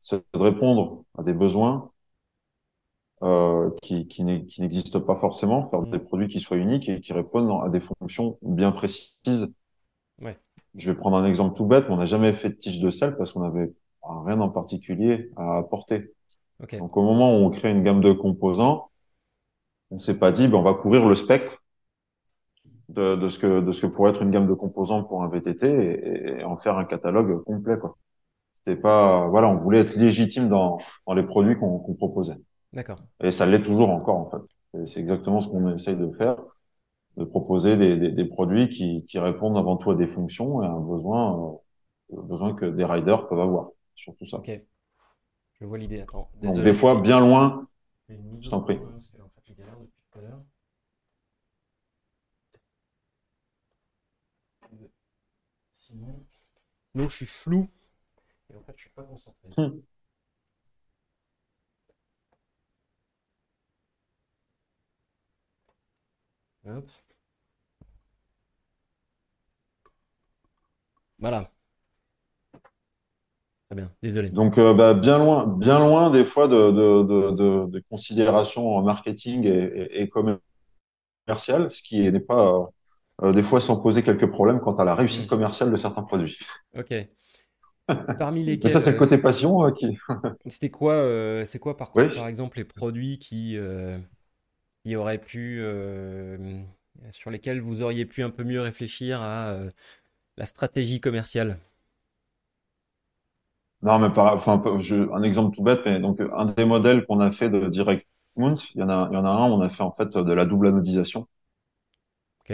[0.00, 1.92] c'est de répondre à des besoins
[3.22, 5.98] euh, qui, qui n'e- qui n'existent pas forcément, faire des Mm.
[5.98, 9.48] produits qui soient uniques et qui répondent à des fonctions bien précises.
[10.20, 10.38] Ouais,
[10.76, 12.90] Je vais prendre un exemple tout bête, mais on n'a jamais fait de tige de
[12.90, 13.72] sel parce qu'on n'avait
[14.02, 16.12] rien en particulier à apporter.
[16.58, 18.90] Ok, Donc au moment où on crée une gamme de composants,
[19.90, 21.62] on s'est pas dit, ben, on va couvrir le spectre
[22.88, 25.28] de, de ce que de ce que pourrait être une gamme de composants pour un
[25.28, 27.96] VTT et, et en faire un catalogue complet, quoi.
[28.66, 32.36] C'était pas, voilà, on voulait être légitime dans, dans les produits qu'on qu'on proposait.
[32.72, 33.06] d'accord.
[33.22, 34.80] Et ça l'est toujours encore, en fait.
[34.82, 36.36] Et C'est exactement ce qu'on essaye de faire,
[37.18, 40.66] de proposer des, des, des produits qui, qui répondent avant tout à des fonctions et
[40.66, 41.58] à un besoin,
[42.12, 43.70] euh, besoin que des riders peuvent avoir.
[43.96, 44.38] Surtout ça.
[44.38, 44.48] Ok,
[45.60, 46.00] je vois l'idée.
[46.00, 47.68] Attends, Donc, désolé, des fois, bien loin,
[48.40, 48.76] je t'en prie.
[48.76, 50.42] point, parce que, en fait, je galère depuis tout à l'heure.
[55.70, 56.24] Sinon,
[56.92, 57.68] sinon, je suis flou
[58.52, 59.48] et en fait, je suis pas concentré.
[59.58, 59.80] Hmm.
[66.66, 66.90] Hop.
[71.18, 71.53] Voilà.
[73.74, 74.32] Très bien, désolé.
[74.32, 78.80] Donc, euh, bah, bien loin, bien loin des fois de, de, de, de, de considérations
[78.82, 80.08] marketing et, et, et
[81.26, 82.68] commercial, ce qui n'est pas
[83.22, 85.28] euh, des fois sans poser quelques problèmes quant à la réussite Mm.
[85.28, 86.38] commerciale de certains produits.
[86.74, 86.92] Ok.
[88.18, 89.96] Parmi Mais lesquels, ça, c'est le côté passion euh, qui.
[90.46, 92.04] c'était quoi, c'est quoi par Oui.
[92.04, 93.58] contre, par exemple, les produits qui,
[94.84, 95.60] qui auraient pu,
[97.12, 99.70] sur lesquels vous auriez pu un peu mieux réfléchir à euh,
[100.38, 101.58] la stratégie commerciale?
[103.84, 107.20] Non, mais par, enfin, je, un exemple tout bête, mais donc un des modèles qu'on
[107.20, 109.60] a fait de Direct Mount, il y en a, il y en a un, on
[109.60, 111.28] a fait en fait de la double anodisation.
[112.40, 112.50] Ok,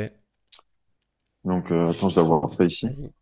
[1.45, 2.87] Donc, euh, attends, je dois avoir fait ici.
[2.87, 3.13] vas-y.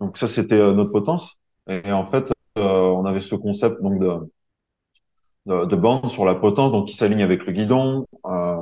[0.00, 1.40] Donc ça, c'était euh, notre potence.
[1.68, 4.30] Et, en fait, euh, on avait ce concept donc de,
[5.46, 8.53] de, de bande sur la potence, donc qui s'aligne avec le guidon, euh,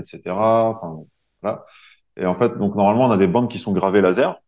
[0.00, 0.70] etc.
[0.70, 1.04] Enfin,
[1.42, 1.64] voilà.
[2.16, 4.40] Et en fait, donc normalement, on a des bandes qui sont gravées laser.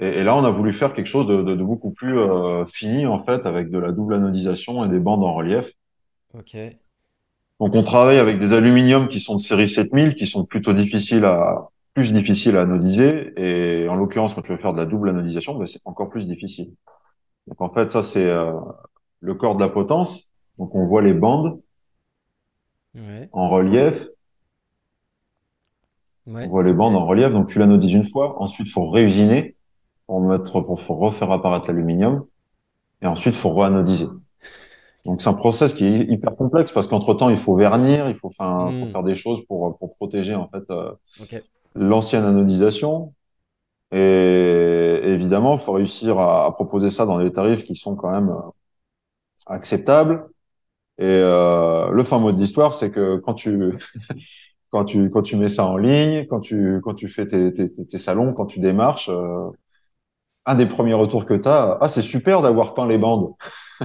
[0.00, 2.66] Et, et là, on a voulu faire quelque chose de, de, de beaucoup plus euh,
[2.66, 5.72] fini, en fait, avec de la double anodisation et des bandes en relief.
[6.32, 6.54] Ok,
[7.60, 11.24] Donc, on travaille avec des aluminiums qui sont de série 7000, qui sont plutôt difficiles
[11.24, 13.32] à, plus difficiles à anodiser.
[13.36, 16.26] Et en l'occurrence, quand tu veux faire de la double anodisation, ben, c'est encore plus
[16.26, 16.72] difficile.
[17.48, 18.52] Donc, en fait, ça, c'est euh,
[19.20, 20.32] le corps de la potence.
[20.58, 21.60] Donc, on voit les bandes
[22.94, 24.08] ouais, en relief.
[26.26, 27.30] ouais, On voit les bandes en relief.
[27.32, 28.40] Donc, tu l'anodises une fois.
[28.42, 29.56] Ensuite, faut réusiner
[30.06, 32.24] pour mettre, pour, refaire apparaître l'aluminium.
[33.02, 34.06] Et ensuite, faut reanodiser.
[35.06, 38.16] Donc, c'est un process qui est hyper complexe parce qu'entre temps, il faut vernir, il
[38.16, 40.92] faut, Hmm, faire des choses pour, pour protéger, en fait, euh,
[41.74, 43.14] l'ancienne anodisation.
[43.92, 48.10] Et évidemment, il faut réussir à, à proposer ça dans des tarifs qui sont quand
[48.10, 48.50] même euh,
[49.46, 50.28] acceptables.
[51.00, 53.72] Et euh, le fin mot de l'histoire, c'est que quand tu,
[54.70, 57.70] quand tu, quand tu mets ça en ligne, quand tu, quand tu fais tes, tes,
[57.86, 59.50] tes salons, quand tu démarches, euh,
[60.46, 63.34] un des premiers retours que tu as, ah, c'est super d'avoir peint les bandes.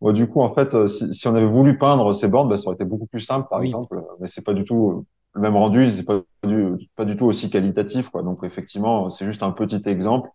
[0.00, 2.66] Bon, du coup, en fait, si, si on avait voulu peindre ces bandes, ben, ça
[2.66, 5.56] aurait été beaucoup plus simple, par oui, exemple, mais c'est pas du tout, le même
[5.56, 8.22] rendu, c'est pas du, pas du tout aussi qualitatif, quoi.
[8.22, 10.28] Donc, effectivement, c'est juste un petit exemple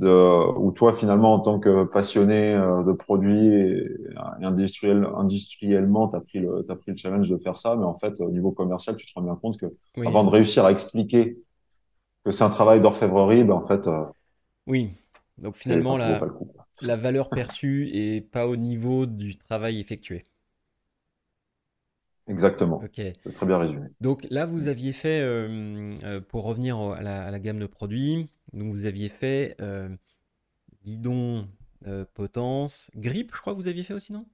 [0.00, 3.86] de, où toi, finalement, en tant que passionné euh, de produits et,
[4.42, 7.76] et industriel, industriellement, pris le, t'as pris le challenge de faire ça.
[7.76, 10.30] Mais en fait, au niveau commercial, tu te rends bien compte que Oui, avant de
[10.30, 11.38] réussir à expliquer
[12.24, 14.04] que c'est un travail d'orfèvrerie, ben, en fait, euh,
[14.66, 14.92] oui.
[15.38, 16.52] Donc finalement, la, coup.
[16.96, 20.24] valeur perçue est pas au niveau du travail effectué.
[22.28, 22.90] Exactement.
[23.24, 23.88] C'est très bien résumé.
[24.00, 27.58] Donc là, vous aviez fait, euh, euh, pour revenir au- à la, à la gamme
[27.58, 29.88] de produits, donc vous aviez fait euh,
[30.84, 31.48] guidon,
[31.86, 34.26] euh, potence, grippe, je crois que vous aviez fait aussi, non?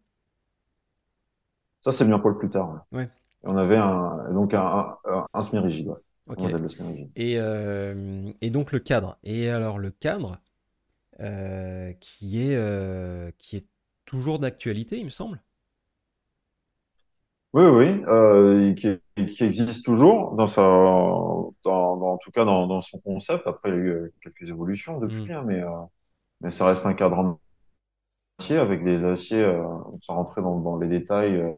[1.80, 2.86] Ça, c'est bien pour le plus tard.
[2.92, 3.00] ouais.
[3.00, 3.10] Ouais.
[3.44, 4.96] Et on avait un, donc un,
[5.32, 6.36] un, semi-rigide, ouais.
[6.36, 7.10] Semi-rigide.
[7.14, 9.18] Et, euh, et donc le cadre.
[9.22, 10.38] Et alors le cadre
[11.20, 13.66] euh, qui est, qui est
[14.04, 15.40] toujours d'actualité, il me semble?
[17.56, 18.88] Oui, oui, euh, qui,
[19.28, 23.46] qui existe toujours dans sa, dans, dans- en tout cas dans, dans son concept.
[23.46, 25.70] Après, il y a eu euh, quelques évolutions depuis, hein, mais, euh,
[26.42, 27.40] mais ça reste un cadre en
[28.40, 29.62] acier avec des aciers, euh,
[30.02, 31.52] sans rentrer dans, dans les détails euh,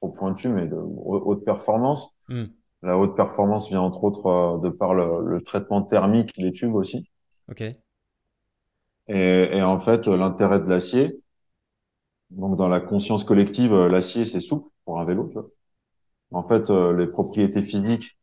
[0.00, 2.16] trop pointus, mais de haute performance.
[2.28, 2.46] Hmm.
[2.82, 6.74] La haute performance vient entre autres euh, de par le, le traitement thermique des tubes
[6.76, 7.08] aussi.
[7.48, 7.62] Ok.
[9.06, 11.16] Et, et en fait, l'intérêt de l'acier,
[12.30, 15.28] donc dans la conscience collective, euh, l'acier c'est souple pour un vélo.
[15.28, 15.48] Tu vois.
[16.32, 18.18] En fait, euh, les propriétés physiques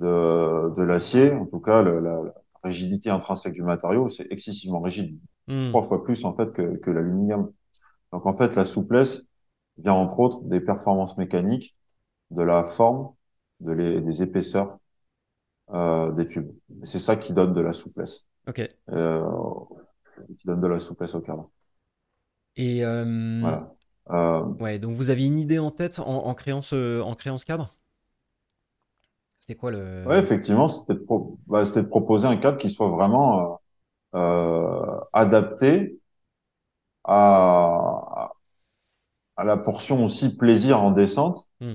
[0.00, 2.32] de, de l'acier, en tout cas le- la, la
[2.64, 5.72] rigidité intrinsèque du matériau, c'est excessivement rigide, Hmm.
[5.72, 7.52] trois fois plus en fait que, que l'aluminium.
[8.12, 9.28] Donc en fait, la souplesse
[9.78, 11.76] vient entre autres des performances mécaniques,
[12.32, 13.12] de la forme,
[13.60, 14.78] de les, des épaisseurs
[15.72, 16.50] euh, des tubes.
[16.84, 18.60] C'est ça qui donne de la souplesse, Ok.
[18.90, 19.22] euh,
[20.38, 21.50] qui donne de la souplesse au cadre.
[22.56, 23.04] Et euh,
[23.40, 23.73] Voilà.
[24.10, 27.38] Euh, ouais, donc vous aviez une idée en tête en, en créant ce, en créant
[27.38, 27.76] ce cadre?
[29.38, 29.70] C'était quoi
[30.04, 30.20] ouais, le...
[30.20, 33.60] effectivement, c'était de, pro- bah, c'était de proposer un cadre qui soit vraiment
[34.14, 35.98] euh, euh, adapté
[37.04, 38.34] à,
[39.36, 41.74] à la portion aussi plaisir en descente, Hmm.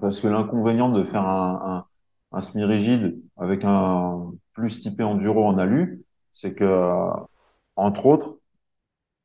[0.00, 1.86] parce que l'inconvénient de faire un,
[2.32, 7.08] un, un semi-rigide avec un plus typé enduro en alu, c'est que,
[7.76, 8.38] entre autres,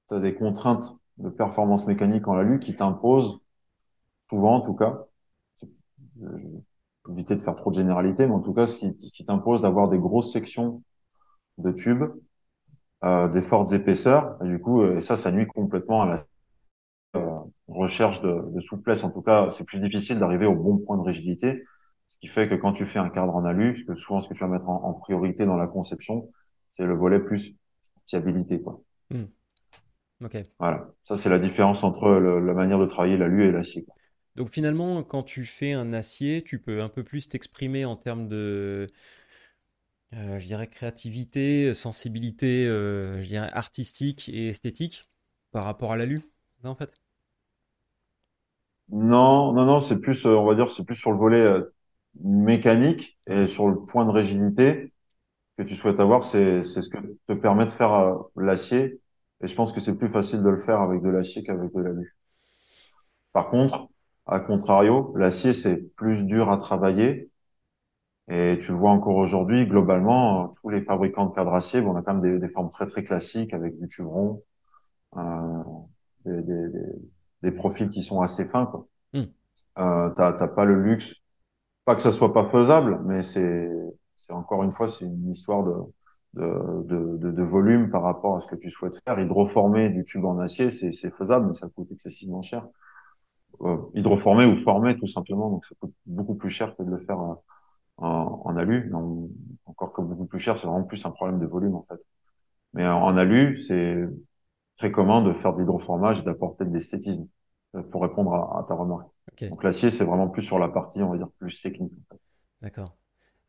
[0.09, 3.41] tu as des contraintes de performance mécanique en alu qui t'imposent,
[4.29, 5.05] souvent en tout cas,
[6.23, 6.61] euh,
[7.09, 9.89] éviter de faire trop de généralité, mais en tout cas, ce qui, qui t'impose d'avoir
[9.89, 10.83] des grosses sections
[11.57, 12.03] de tubes,
[13.03, 16.25] euh, des fortes épaisseurs, et du coup, euh, et ça, ça nuit complètement à la
[17.67, 19.03] recherche de, de souplesse.
[19.03, 21.63] En tout cas, c'est plus difficile d'arriver au bon point de rigidité,
[22.07, 24.29] ce qui fait que quand tu fais un cadre en alu, parce que souvent ce
[24.29, 26.29] que tu vas mettre en, en priorité dans la conception,
[26.71, 27.55] c'est le volet plus
[28.07, 28.81] fiabilité, quoi.
[29.09, 29.25] Hmm.
[30.21, 30.47] Ok.
[30.59, 30.93] Voilà.
[31.03, 33.87] Ça, c'est la différence entre le- la manière de travailler l'alu et l'acier.
[34.35, 38.27] Donc finalement, quand tu fais un acier, tu peux un peu plus t'exprimer en termes
[38.27, 38.87] de,
[40.13, 45.03] euh, je dirais, créativité, sensibilité, euh, je dirais, artistique et esthétique
[45.51, 46.21] par rapport à l'alu,
[46.63, 46.93] en fait?
[48.89, 51.73] Non, non, non, c'est plus, euh, on va dire, c'est plus sur le volet euh,
[52.23, 54.93] mécanique et sur le point de rigidité
[55.57, 59.01] que tu souhaites avoir, c'est, c'est ce que te permet de faire l'acier.
[59.41, 61.81] Et je pense que c'est plus facile de le faire avec de l'acier qu'avec de
[61.81, 62.17] l'alu.
[63.33, 63.89] Par contre,
[64.25, 67.29] à contrario, l'acier, c'est plus dur à travailler.
[68.29, 71.95] Et tu le vois encore aujourd'hui, globalement, tous les fabricants de cadres acier, bon, on
[71.95, 74.43] a quand même des, des formes très très classiques avec du tube rond,
[75.15, 75.63] euh,
[76.25, 76.67] des, des,
[77.43, 78.85] des, profils qui sont assez fins, quoi.
[79.13, 79.23] Hmm.
[79.79, 81.15] Euh, t'as, t'as pas le luxe,
[81.85, 83.69] pas que ça soit pas faisable, mais c'est,
[84.17, 85.73] c'est encore une fois, c'est une histoire de,
[86.37, 89.19] de, de, de, de volume par rapport à ce que tu souhaites faire.
[89.19, 92.67] Hydroformer du tube en acier, c'est, faisable, mais ça coûte excessivement cher.
[93.61, 96.99] Euh, hydroformer ou former tout simplement, donc ça coûte beaucoup plus cher que de le
[96.99, 97.33] faire euh,
[97.97, 98.91] en, en alu.
[99.65, 101.99] Encore que beaucoup plus cher, c'est vraiment plus un problème de volume en fait.
[102.73, 104.07] Mais en, en alu, c'est
[104.77, 107.27] très commun de faire de l'hydroformage et d'apporter de l'esthétisme
[107.75, 109.07] euh, pour répondre à, à ta remarque.
[109.49, 111.93] Donc l'acier, c'est vraiment plus sur la partie, on va dire, plus technique.
[111.93, 112.21] en fait.
[112.61, 112.97] d'accord.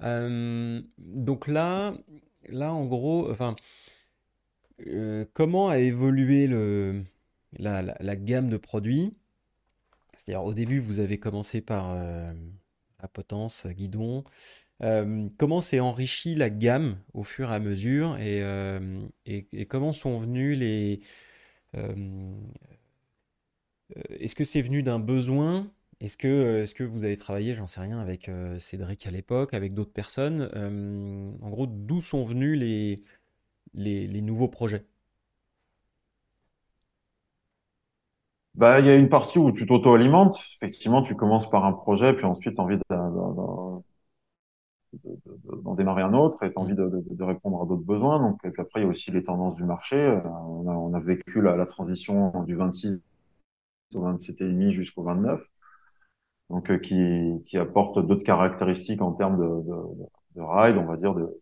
[0.02, 1.92] Euh, donc là,
[2.50, 3.32] là, en gros,
[4.86, 7.04] euh, comment a évolué le,
[7.58, 9.14] la, gamme de produits?
[10.14, 12.32] C'est-à-dire, au début, vous avez commencé par euh,
[13.00, 14.24] la potence, guidon.
[14.82, 18.16] Euh, comment s'est enrichie la gamme au fur et à mesure?
[18.18, 21.00] Et, comment sont venus les...
[24.10, 25.70] est-ce que c'est venu d'un besoin?
[26.00, 29.10] Est-ce que, euh, est-ce que vous avez travaillé, j'en sais rien, avec euh, Cédric à
[29.10, 30.48] l'époque, avec d'autres personnes?
[30.54, 33.02] Euh, en gros, d'où sont venus les,
[33.74, 34.84] les, nouveaux projets?
[38.54, 40.40] Bah, il y a une partie où tu t'auto-alimentes.
[40.56, 43.82] Effectivement, tu commences par un projet, puis ensuite, tu as envie d'en
[45.74, 48.20] démarrer un autre et tu as envie de, répondre à d'autres besoins.
[48.20, 49.96] Donc, et puis après, il y a aussi les tendances du marché.
[50.24, 53.00] On a, on a vécu la, la transition du 26
[53.94, 55.40] au 27,5 jusqu'au 29
[56.50, 59.76] donc euh, qui, qui apporte d'autres caractéristiques en termes de, de,
[60.36, 61.40] de, ride, on va dire, de,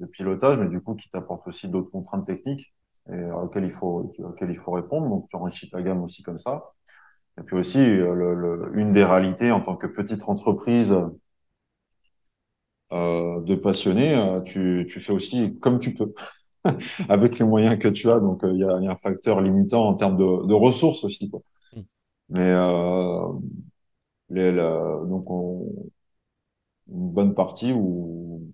[0.00, 2.74] de pilotage, mais du coup qui t'apporte aussi d'autres contraintes techniques
[3.12, 5.08] et auxquelles il faut auxquelles il faut répondre.
[5.08, 6.72] Donc tu enrichis ta gamme aussi comme ça.
[7.38, 10.96] Et puis aussi euh, le, le, une des réalités en tant que petite entreprise
[12.92, 16.12] euh, de passionnés, euh, tu, tu fais aussi comme tu peux.
[17.08, 18.20] avec les moyens que tu as.
[18.20, 21.30] Donc, il y, a, y, a, un facteur limitant en termes de, de ressources aussi.
[21.30, 21.40] Quoi.
[21.74, 21.80] Mm.
[22.30, 23.32] Mais euh,
[24.30, 25.90] les, la, donc on,
[26.88, 28.52] une bonne partie où,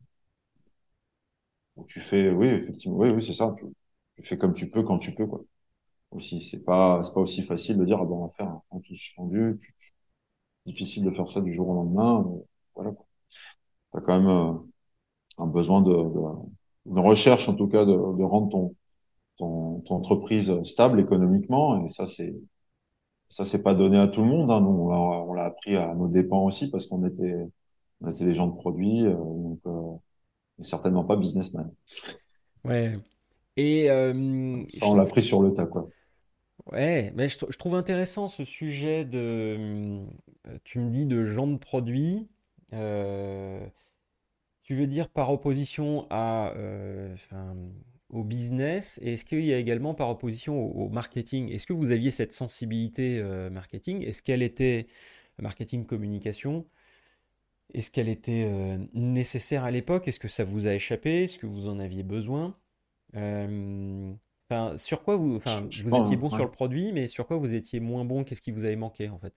[1.77, 3.55] où, tu fais, oui, effectivement, oui, oui, c'est ça.
[4.17, 5.43] Tu, fais comme tu peux quand tu peux, quoi.
[6.13, 8.81] Aussi, c'est pas, c'est pas aussi facile de dire, ah ben, on va faire un,
[8.81, 9.61] tout suspendu.
[10.67, 12.25] Difficile de faire ça du jour au lendemain.
[12.75, 12.93] Voilà.
[13.93, 14.55] T'as quand même euh,
[15.39, 18.77] un besoin de, de, de, recherche, en tout cas, de, de rendre ton,
[19.39, 21.85] ton, ton entreprise stable économiquement.
[21.85, 22.35] Et ça, c'est,
[23.33, 24.51] ça c'est pas donné à tout le monde.
[24.51, 24.61] Hein.
[24.61, 27.35] Nous, on l'a appris à nos dépens aussi parce qu'on était,
[28.03, 29.97] on était des gens de produits, euh, donc euh,
[30.61, 31.73] certainement pas businessman.
[32.63, 32.99] Ouais.
[33.57, 35.89] Et euh, ça, on l'a pris sur le tas, quoi.
[36.71, 40.05] Ouais, mais je, je, trouve intéressant ce sujet de,
[40.65, 42.29] tu me dis de gens de produits.
[42.75, 43.67] Euh,
[44.63, 47.17] tu veux dire par opposition à, euh,
[48.13, 48.99] au business.
[49.03, 52.11] Et est-ce qu'il y a également par opposition au, au marketing Est-ce que vous aviez
[52.11, 54.03] cette sensibilité euh, marketing?
[54.07, 54.87] Est-ce qu'elle était
[55.41, 56.67] marketing communication?
[57.75, 60.07] Est-ce qu'elle était euh, nécessaire à l'époque?
[60.07, 61.25] Est-ce que ça vous a échappé?
[61.25, 62.57] Est-ce que vous en aviez besoin?
[63.17, 64.13] Euh,
[64.77, 66.35] sur quoi vous, vous étiez bon ouais.
[66.35, 68.25] sur le produit, mais sur quoi vous étiez moins bon?
[68.25, 69.35] Qu'est-ce qui vous avait manqué en fait?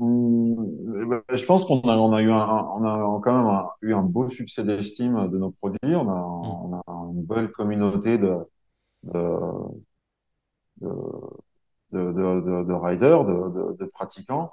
[0.00, 4.02] Je pense qu'on a, on a eu un, on a quand même un, eu un
[4.02, 5.94] beau succès d'estime de nos produits.
[5.94, 8.36] On a, on a une belle communauté de,
[9.04, 9.20] de,
[10.80, 10.88] de,
[11.92, 14.52] de, de, de riders, de, pratiquants,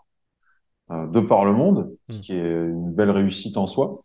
[0.91, 4.04] euh, de par le monde, ce qui est une belle réussite en soi.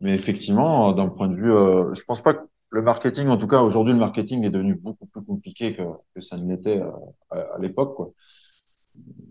[0.00, 3.48] Mais effectivement, d'un point de vue, euh, je pense pas que le marketing, en tout
[3.48, 5.82] cas aujourd'hui, le marketing est devenu beaucoup plus compliqué que,
[6.14, 6.92] que ça ne l'était à,
[7.30, 8.12] à, à l'époque, quoi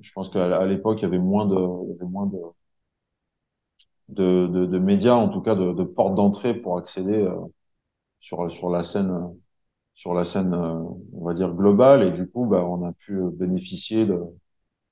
[0.02, 2.38] je pense qu'à l'époque, il y avait moins de, il y avait moins de,
[4.10, 7.36] de, de, de médias, en tout cas de, de portes d'entrée pour accéder euh,
[8.22, 9.14] sur, sur la scène,
[9.96, 10.76] sur la scène, euh,
[11.14, 12.04] on va dire globale.
[12.04, 14.22] Et du coup, bah, on a pu bénéficier de,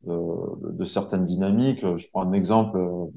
[0.05, 1.81] de, de certaines dynamiques.
[1.97, 3.07] Je prends un exemple euh,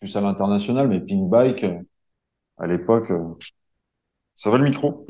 [0.00, 1.66] plus à l'international, mais Pink Bike,
[2.58, 3.12] à l'époque,
[4.34, 5.06] ça va le micro?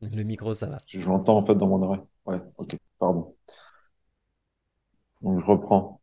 [0.00, 0.80] Le micro, ça va.
[0.86, 2.00] Je l'entends en fait dans mon oreille.
[2.26, 3.34] Ouais, ok, pardon.
[5.22, 6.00] Donc je reprends.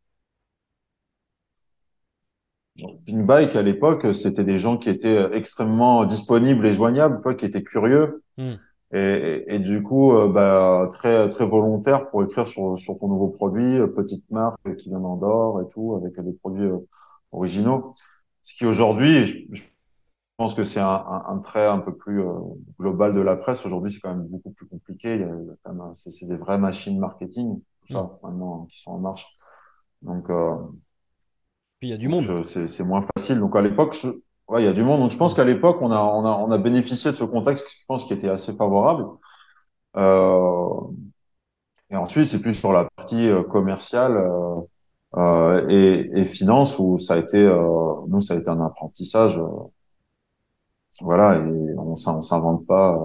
[3.06, 7.44] Pink Bike à l'époque, c'était des gens qui étaient extrêmement disponibles et joignables, quoi, qui
[7.44, 8.54] étaient curieux mm.
[8.92, 13.08] et, et, et, du coup, euh, bah, très très volontaires pour écrire sur sur ton
[13.08, 16.78] nouveau produit, euh, petite marque qui vient d'Andorre et tout, avec des produits euh,
[17.32, 17.94] originaux.
[18.42, 19.62] Ce qui aujourd'hui, je, je,
[20.36, 22.22] pense que c'est un, un, un, trait un peu plus
[22.80, 23.64] global de la presse.
[23.64, 25.14] Aujourd'hui, c'est quand même beaucoup plus compliqué.
[25.14, 28.18] Il y a, c'est des vraies machines marketing tout ça, mmh.
[28.22, 29.26] maintenant, qui sont en marche.
[30.02, 30.56] Donc, euh,
[31.78, 32.44] puis il y a du monde.
[32.44, 33.40] C'est moins facile.
[33.40, 33.96] Donc, à l'époque,
[34.48, 35.00] ouais, il y a du monde.
[35.00, 37.68] Donc, je pense qu'à l'époque, on a, on, a, on a bénéficié de ce contexte,
[37.70, 39.06] je pense, qui était assez favorable.
[39.96, 40.80] Euh,
[41.90, 44.60] et ensuite, c'est plus sur la partie euh, commerciale euh,
[45.16, 49.40] euh, et, et, finance où ça a été, euh, nous, ça a été un apprentissage.
[51.00, 52.98] voilà, et on, on s'invente pas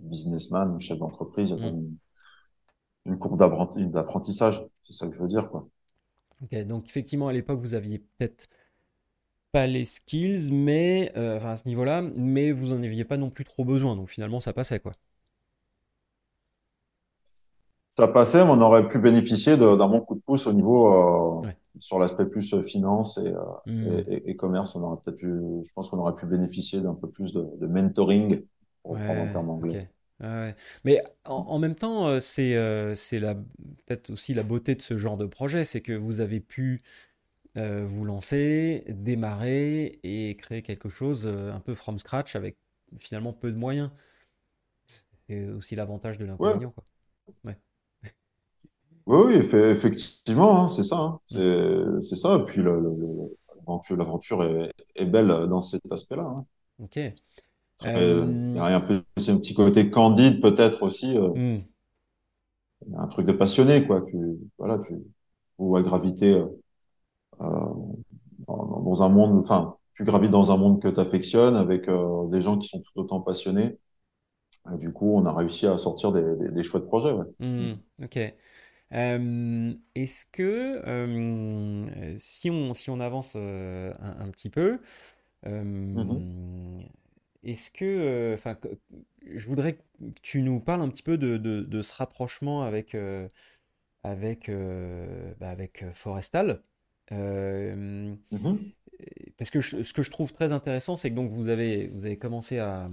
[0.00, 1.52] businessman ou chef d'entreprise.
[1.52, 1.96] Mmh
[3.08, 4.64] une courbe d'apprentissage.
[4.82, 5.68] C'est ça que je veux dire, quoi.
[6.42, 8.48] Ok, donc effectivement, à l'époque, vous aviez peut-être
[9.50, 13.30] pas les skills, mais euh, enfin à ce niveau-là, mais vous en aviez pas non
[13.30, 13.96] plus trop besoin.
[13.96, 14.92] Donc finalement, ça passait, quoi.
[17.96, 21.46] Ça passait, mais on aurait pu bénéficier d'un bon coup de pouce au niveau euh,
[21.46, 21.56] ouais.
[21.80, 23.32] sur l'aspect plus euh, finance et,
[23.66, 23.86] mmh.
[23.86, 24.76] et, et, et, commerce.
[24.76, 25.26] On aurait peut-être pu,
[25.64, 28.44] je pense qu'on aurait pu bénéficier d'un peu plus de, de mentoring,
[28.84, 29.70] pour ouais, prendre en termes anglais.
[29.70, 29.88] Okay.
[30.20, 30.54] Ouais.
[30.84, 32.94] Mais en, en, même temps, euh, c'est euh,
[33.86, 36.82] peut-être aussi la beauté de ce genre de projet, c'est que vous avez pu
[37.56, 42.56] euh, vous lancer, démarrer et créer quelque chose euh, un peu from scratch avec
[42.98, 43.90] finalement peu de moyens.
[45.28, 46.74] C'est aussi l'avantage de l'inconvénient.
[47.44, 47.56] Ouais.
[48.02, 48.12] Ouais.
[49.06, 50.98] Oui, oui, effectivement, hein, c'est ça.
[50.98, 51.20] Hein.
[51.28, 52.36] C'est ça.
[52.36, 56.24] Et puis l'aventure est, est, belle dans cet aspect-là.
[56.24, 56.46] Hein.
[56.82, 56.98] Ok.
[57.84, 58.24] Euh,
[58.54, 61.16] il y a un, peu, un petit côté candide peut-être aussi.
[61.16, 61.64] Euh, mm.
[62.96, 64.02] un truc de passionné, quoi.
[64.08, 64.16] Tu,
[64.58, 64.94] voilà, tu,
[65.58, 66.46] ou à graviter euh,
[68.46, 71.88] dans, dans, un monde, enfin, tu gravites dans un monde que tu affectionnes avec
[72.30, 73.78] des gens qui sont tout autant passionnés.
[74.74, 77.12] Et du coup, on a réussi à sortir des, des, des chouettes projets.
[77.12, 77.26] Ouais.
[77.40, 78.18] Hmm, ok.
[78.92, 84.80] Euh, est-ce que euh, si on, si on avance euh, un, un petit peu,
[85.94, 86.24] Mhm.
[86.82, 86.82] euh,
[87.44, 88.58] est-ce que, euh, enfin,
[89.26, 89.82] je voudrais que
[90.22, 93.28] tu nous parles un petit peu de, de- de ce rapprochement avec, euh,
[94.04, 96.62] avec, euh, bah, avec Forestal.
[97.12, 98.72] Euh, Mhm.
[99.36, 102.04] parce que je- ce que je trouve très intéressant, c'est que donc vous avez, vous
[102.04, 102.90] avez commencé à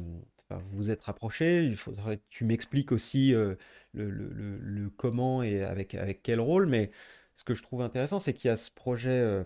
[0.49, 1.65] enfin, vous vous êtes rapproché.
[1.65, 3.55] Il faudrait que tu m'expliques aussi euh,
[3.93, 6.67] le, le- le- comment et avec, avec quel rôle.
[6.67, 6.91] Mais
[7.35, 9.43] ce que je trouve intéressant, c'est qu'il y a ce projet, euh,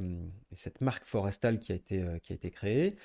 [0.51, 2.95] et cette marque Forestal qui a été, euh, qui a été créée,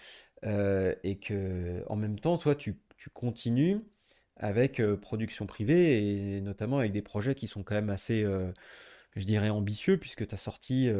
[0.46, 3.80] euh, et que en même temps, toi, tu, tu continues
[4.36, 8.52] avec euh, production privée et notamment avec des projets qui sont quand même assez, euh,
[9.16, 10.90] je dirais, ambitieux, puisque tu as sorti,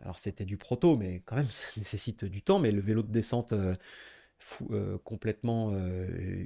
[0.00, 3.12] alors c'était du proto, mais quand même, ça nécessite du temps, mais le vélo de
[3.12, 3.54] descente
[4.38, 4.70] fou-
[5.04, 5.72] complètement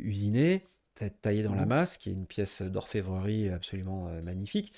[0.02, 1.68] usiné, ta- taillé dans la Mhm.
[1.68, 4.74] masse, qui est une pièce d'orfèvrerie absolument magnifique,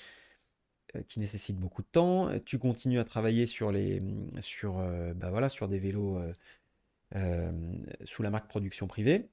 [1.07, 2.29] qui nécessite beaucoup de temps.
[2.45, 4.01] Tu continues à travailler sur les,
[4.41, 4.75] sur,
[5.15, 6.19] bah voilà, sur des vélos
[7.15, 7.51] euh,
[8.05, 9.29] sous la marque production privée.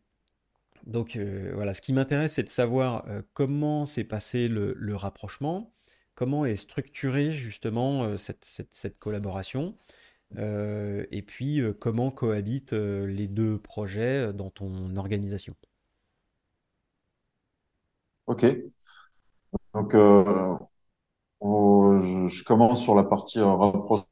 [0.87, 5.73] Donc euh, voilà, ce qui m'intéresse, c'est de savoir euh, comment s'est passé le, rapprochement,
[6.15, 9.77] comment est structurée justement cette, cette- collaboration,
[10.37, 15.55] et puis comment cohabitent les deux projets dans ton organisation.
[18.27, 18.45] Ok.
[19.75, 19.95] Donc,
[21.41, 24.07] on- je, commence sur la partie rapprochement.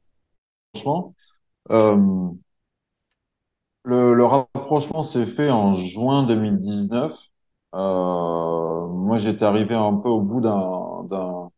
[3.85, 7.17] Le, le rapprochement s'est fait en juin 2019.
[7.75, 11.49] Euh, moi, j'étais arrivé un peu au bout d'un d'un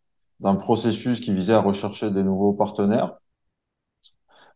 [0.41, 3.17] d'un processus qui visait à rechercher des nouveaux partenaires.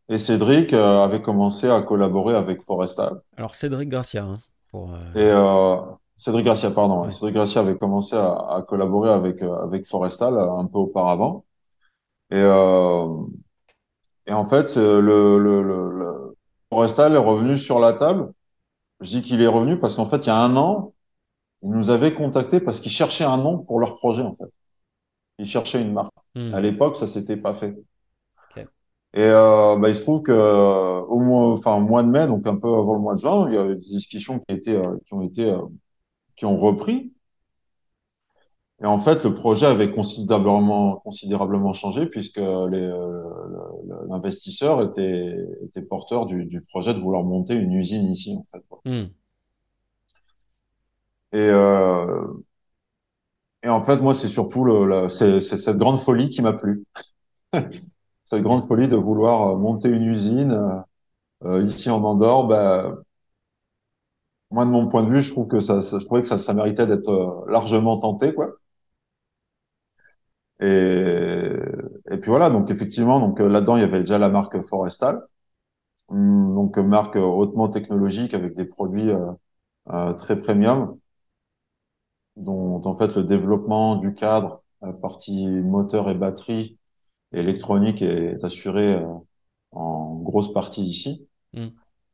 [0.09, 3.21] Et Cédric euh, avait commencé à collaborer avec Forestal.
[3.37, 4.39] Alors Cédric Gracia, hein,
[4.71, 4.93] pour...
[4.93, 5.77] euh, Et euh,
[6.15, 7.03] Cédric Gracia, pardon.
[7.05, 7.11] ouais.
[7.11, 11.45] Cédric Gracia avait commencé à, à collaborer avec euh, avec Forestal un peu auparavant.
[12.31, 13.07] Et euh,
[14.27, 16.28] et en fait, le, le, le, le
[16.71, 18.33] Forestal est revenu sur la table.
[19.01, 20.93] Je dis qu'il est revenu parce qu'en fait, il y a un an,
[21.63, 24.51] ils nous avaient contacté parce qu'ils cherchaient un nom pour leur projet, en fait.
[25.39, 26.13] Ils cherchaient une marque.
[26.51, 27.75] À Hmm, l'époque, ça s'était pas fait.
[29.13, 32.27] Et euh, bah, il se trouve que euh, au mois, enfin au mois de mai,
[32.27, 34.55] donc un peu avant le mois de juin, il y a eu des discussions qui
[34.55, 35.61] étaient, euh, qui ont été, euh,
[36.37, 37.13] qui ont repris.
[38.81, 42.69] Et en fait, le projet avait considérablement, considérablement changé puisque euh,
[44.09, 48.63] l'investisseur était, était porteur du, du projet de vouloir monter une usine ici, en fait.
[48.69, 48.83] quoi.
[48.85, 49.13] Hmm,
[51.31, 52.41] Et, euh,
[53.63, 56.83] et en fait, moi, c'est surtout le, la- cette grande folie qui m'a plu.
[58.25, 60.83] Cette grande folie de vouloir monter une usine
[61.45, 62.95] euh, ici en Andorre, bah,
[64.51, 66.37] moi, de mon point de vue, je trouve que ça, ça- je trouvais que ça,
[66.37, 68.58] ça méritait d'être euh, largement tenté, quoi.
[70.61, 71.51] Et,
[72.11, 75.21] et puis voilà, donc effectivement, donc euh, là-dedans, il y avait déjà la marque Forestal,
[76.09, 79.31] Hum, donc euh, marque euh, hautement technologique avec des produits euh,
[79.91, 80.97] euh, très premium,
[82.35, 86.79] dont en fait le développement du cadre, la partie moteur et batterie
[87.31, 89.05] et électronique est assuré euh,
[89.71, 91.27] en grosse partie ici.
[91.53, 91.67] hmm.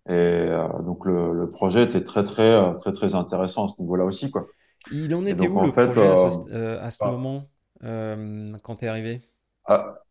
[0.07, 4.03] Et euh, donc le, le projet était très très très très intéressant à ce niveau-là
[4.03, 4.45] aussi, quoi.
[4.91, 7.47] Il en était donc où en le fait, projet à ce, à ce ah, moment?
[7.83, 9.21] Euh, quand tu es arrivé?
[9.65, 10.05] ah,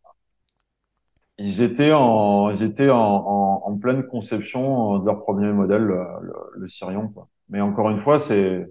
[1.39, 5.83] Ils étaient en, ils étaient en, en, en pleine conception euh, de leur premier modèle,
[5.83, 7.29] le, le, le Sirion, quoi.
[7.49, 8.69] Mais encore une fois, c'est,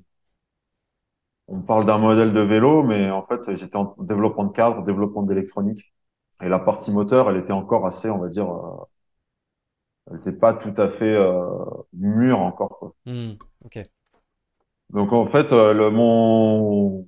[1.48, 4.84] on parle d'un modèle de vélo, mais en fait, ils étaient en développement de cadre,
[4.84, 5.94] développement d'électronique.
[6.42, 8.86] Et la partie moteur, elle était encore assez, on va dire, euh,
[10.08, 11.46] elle n'était pas tout à fait euh,
[11.92, 12.96] mûre encore, quoi.
[13.06, 13.38] Hmm.
[14.90, 17.08] Donc en fait, euh, le, mon,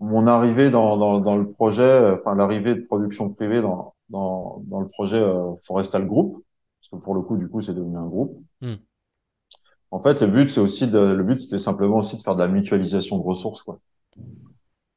[0.00, 4.62] mon arrivée dans, dans, dans le projet, euh, enfin l'arrivée de production privée dans, dans,
[4.66, 6.44] dans le projet euh, Forestal Group,
[6.80, 8.40] parce que pour le coup, du coup, c'est devenu un groupe.
[8.60, 8.76] Hmm,
[9.90, 12.40] En fait, le but, c'est aussi de, le but, c'était simplement aussi de faire de
[12.40, 13.80] la mutualisation de ressources, quoi.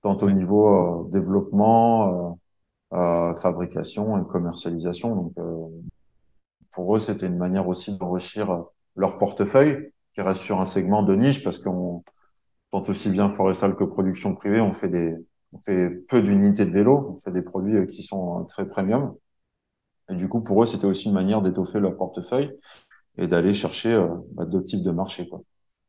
[0.01, 0.67] Tant au niveau
[1.05, 2.35] euh, développement,
[2.93, 5.15] euh, euh, fabrication et commercialisation.
[5.15, 5.67] Donc, euh,
[6.71, 8.63] pour eux, c'était une manière aussi d'enrichir
[8.95, 12.03] leur portefeuille, qui reste sur un segment de niche, parce qu'on,
[12.71, 15.15] tant aussi bien Forestal que production privée, on fait des,
[15.53, 18.67] on fait peu d'unités de vélo, on fait des produits euh, qui sont euh, très
[18.67, 19.15] premium.
[20.09, 22.51] Et du coup, pour eux, c'était aussi une manière d'étoffer leur portefeuille
[23.17, 25.41] et d'aller chercher euh, bah, d'autres types de marchés, quoi.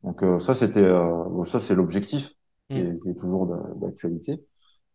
[0.05, 2.33] Donc euh, ça, c'était, euh, bon, ça c'est l'objectif
[2.74, 4.45] qui est, qui est toujours de- d'actualité.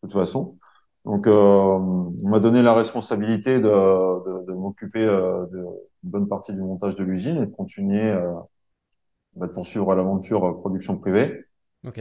[0.02, 0.58] toute façon.
[1.06, 5.66] Donc, euh, on m'a donné la responsabilité de, de, de m'occuper euh, de
[6.04, 8.34] bonne partie du montage de l'usine et de continuer euh,
[9.36, 11.46] bah, de poursuivre l'aventure production privée.
[11.86, 12.00] Ok.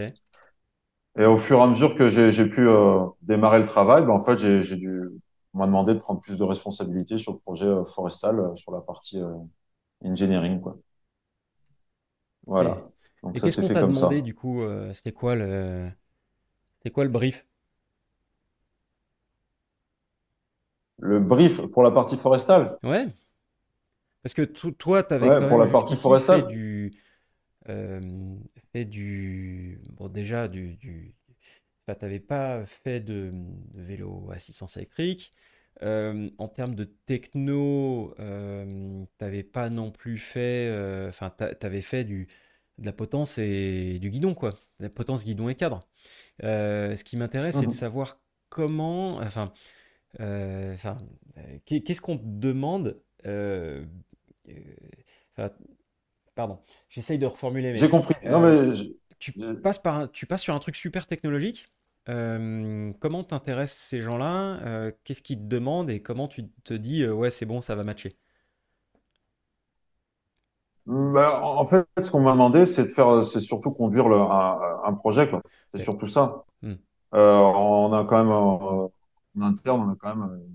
[1.18, 4.20] Et au fur et à mesure que j'ai pu euh, démarrer le travail, bah, en
[4.20, 5.00] fait, j'ai dû
[5.54, 8.72] on m'a demandé de prendre plus de responsabilités sur le projet euh, forestal, euh, sur
[8.72, 9.20] la partie
[10.04, 10.78] engineering, quoi.
[12.46, 12.90] Voilà.
[13.22, 14.22] Donc Et qu'est-ce qu'on t'a demandé ça.
[14.22, 14.62] du coup?
[14.94, 15.90] c'était quoi le,
[16.78, 17.46] c'était quoi le brief?
[20.98, 22.78] Le brief pour la partie forestale?
[22.82, 23.12] Ouais.
[24.22, 26.44] Parce que to- toi, tu avais Ouais, quand pour même la partie forestale.
[26.46, 26.92] du,
[27.68, 28.00] euh,
[28.74, 31.14] fait du, bon déjà du, du,
[31.86, 35.32] enfin, t'avais pas fait de, de vélo assistance électrique.
[35.82, 41.82] Euh, en termes de techno, euh, t'avais pas non plus fait, euh, enfin, t'a- t'avais
[41.82, 42.28] fait du,
[42.78, 44.52] de la potence et du guidon, quoi.
[44.80, 45.80] De la potence, guidon et cadre.
[46.44, 48.20] Euh, ce qui m'intéresse, c'est de savoir
[48.50, 49.52] comment, enfin,
[50.20, 50.98] enfin,
[51.66, 53.84] qu'est- qu'est-ce qu'on te demande euh,
[55.38, 55.48] euh,
[56.34, 58.14] pardon, j'essaye de reformuler, J'ai compris.
[58.26, 58.84] Non, euh, mais je-
[59.18, 61.68] tu passes par un- tu passes sur un truc super technologique.
[62.08, 64.60] Euh, comment t'intéressent ces gens-là?
[64.66, 67.74] Euh, qu'est-ce qu'ils te demandent et comment tu te dis euh, ouais c'est bon ça
[67.74, 68.10] va matcher?
[70.86, 74.80] bah, en fait, ce qu'on m'a demandé, c'est de faire, c'est surtout conduire le, un,
[74.84, 75.30] un projet.
[75.68, 76.44] C'est surtout ça.
[76.62, 76.74] Hmm.
[77.14, 78.88] Euh, on a quand même, euh,
[79.38, 80.46] en interne, on a quand même euh,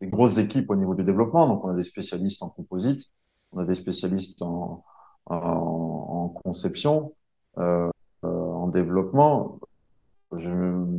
[0.00, 1.46] des grosses équipes au niveau du développement.
[1.48, 3.10] Donc, on a des spécialistes en composite,
[3.52, 4.84] on a des spécialistes en,
[5.26, 7.14] en, en conception,
[7.58, 7.88] euh,
[8.24, 9.58] euh, en développement.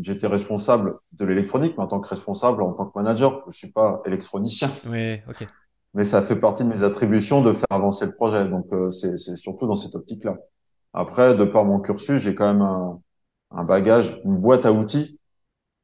[0.01, 3.71] J'étais responsable de l'électronique, mais en tant que responsable, en tant que manager, je suis
[3.71, 4.71] pas électronicien.
[4.83, 5.43] Ouais, ok,
[5.93, 8.47] Mais ça fait partie de mes attributions de faire avancer le projet.
[8.47, 10.37] Donc, euh, c'est surtout dans cette optique-là.
[10.93, 12.99] Après, de par mon cursus, j'ai quand même un,
[13.51, 15.19] un bagage, une boîte à outils.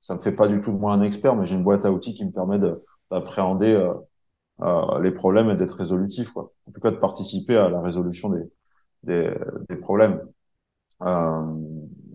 [0.01, 1.91] Ça me fait pas du tout de moi un expert, mais j'ai une boîte à
[1.91, 3.93] outils qui me permet de- d'appréhender euh,
[4.61, 6.51] euh, les problèmes et d'être résolutif, quoi.
[6.67, 8.43] En tout cas, de participer à la résolution des,
[9.03, 9.33] des,
[9.69, 10.21] des problèmes.
[11.03, 11.41] Euh,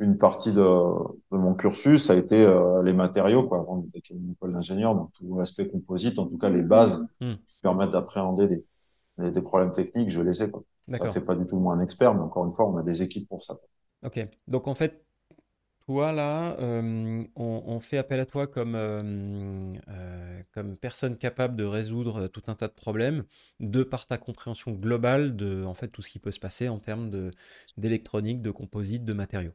[0.01, 4.11] une partie de, de mon cursus, ça a été euh, les matériaux, quoi, avant d'être
[4.11, 7.37] une école d'ingénieur, donc tout l'aspect composite, en tout cas les bases Hmm.
[7.49, 8.65] qui permettent d'appréhender des,
[9.19, 10.65] des, des problèmes techniques, je les ai, quoi.
[10.93, 13.03] Ça fait pas du tout moi un expert, mais encore une fois, on a des
[13.03, 13.59] équipes pour ça.
[14.03, 14.21] ok.
[14.47, 15.05] Donc en fait
[15.91, 21.57] toi là, euh, on, on fait appel à toi comme euh, euh, comme personne capable
[21.57, 23.25] de résoudre tout un tas de problèmes
[23.59, 26.79] de par ta compréhension globale de en fait tout ce qui peut se passer en
[26.79, 27.33] termes de
[27.77, 29.51] d'électronique, de composite, de matériaux.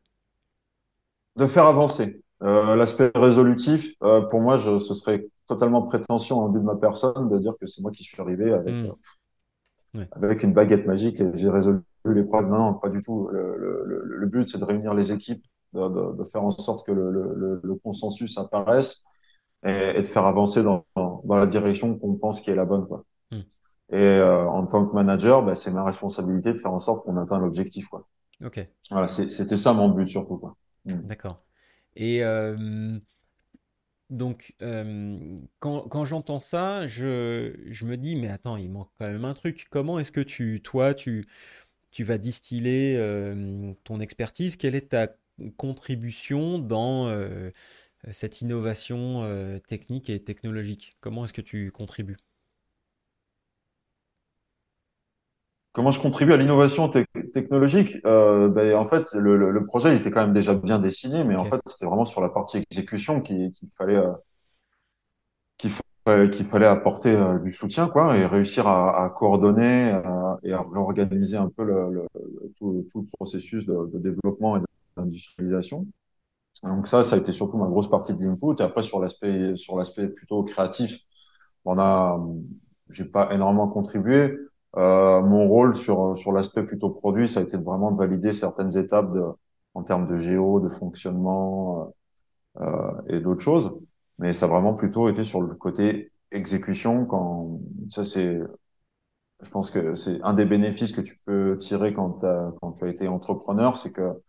[1.38, 2.22] De faire avancer.
[2.42, 3.98] L'aspect résolutif,
[4.30, 7.66] pour moi, je, ce serait totalement prétentieux en vue de ma personne de dire que
[7.66, 8.76] c'est moi qui suis arrivé avec.
[9.94, 10.10] Ouais.
[10.12, 12.52] avec une baguette magique et j'ai résolu les problèmes.
[12.52, 13.30] Non, non, pas du tout.
[13.32, 15.46] Le, le but, c'est de réunir les équipes,
[15.76, 19.04] de, de, de faire en sorte que le, le, le consensus apparaisse
[19.66, 22.88] et, et, de faire avancer dans, dans, la direction qu'on pense qui est la bonne.
[22.88, 23.06] Quoi.
[23.32, 23.42] Hmm.
[23.92, 27.18] Et euh, en tant que manager, bah, c'est ma responsabilité de faire en sorte qu'on
[27.18, 27.88] atteigne l'objectif.
[27.88, 28.08] Quoi.
[28.44, 30.38] Ok, Voilà, c'était ça mon but surtout.
[30.38, 30.56] Quoi.
[30.86, 31.02] Hmm.
[31.08, 31.42] d'accord.
[31.96, 33.00] Et euh,
[34.10, 35.18] donc, euh,
[35.60, 39.34] quand, quand j'entends ça, je, je me dis, mais attends, il manque quand même un
[39.34, 39.68] truc.
[39.72, 41.26] Comment est-ce que tu, toi, tu,
[41.92, 42.98] tu vas distiller
[43.84, 44.58] ton expertise?
[44.58, 45.08] Quelle est ta
[45.58, 47.52] contribution dans euh,
[48.12, 50.94] cette innovation euh, technique et technologique?
[51.02, 52.18] Comment est-ce que tu contribues?
[55.74, 57.00] Comment je contribue à l'innovation te
[57.34, 57.98] technologique?
[58.06, 61.36] Euh, ben, En fait, le, le, le, projet était quand même déjà bien dessiné, mais
[61.36, 64.02] en fait, c'était vraiment sur la partie exécution qu'il qu fallait,
[65.58, 70.00] qu'il fallait, apporter du soutien, quoi, et réussir à, à coordonner
[70.44, 72.08] et à réorganiser un peu le, le,
[72.58, 74.62] tout, tout, le processus de, de développement et
[74.98, 75.88] d'industrialisation.
[76.64, 78.56] Donc ça, ça a été surtout ma grosse partie de l'input.
[78.60, 81.00] Et après, sur l'aspect, sur l'aspect plutôt créatif,
[81.66, 82.20] on a,
[82.90, 84.38] j'ai pas énormément contribué.
[84.78, 88.78] Euh, mon rôle sur sur l'aspect plutôt produit, ça a été vraiment de valider certaines
[88.78, 89.24] étapes de,
[89.74, 91.94] en termes de géo, de fonctionnement
[92.62, 93.80] euh, et d'autres choses.
[94.20, 97.06] Mais ça a vraiment plutôt été sur le côté exécution.
[97.06, 98.40] Quand ça c'est,
[99.44, 102.22] je pense que c'est un des bénéfices que tu peux tirer quand
[102.62, 104.22] quand tu as été entrepreneur, c'est que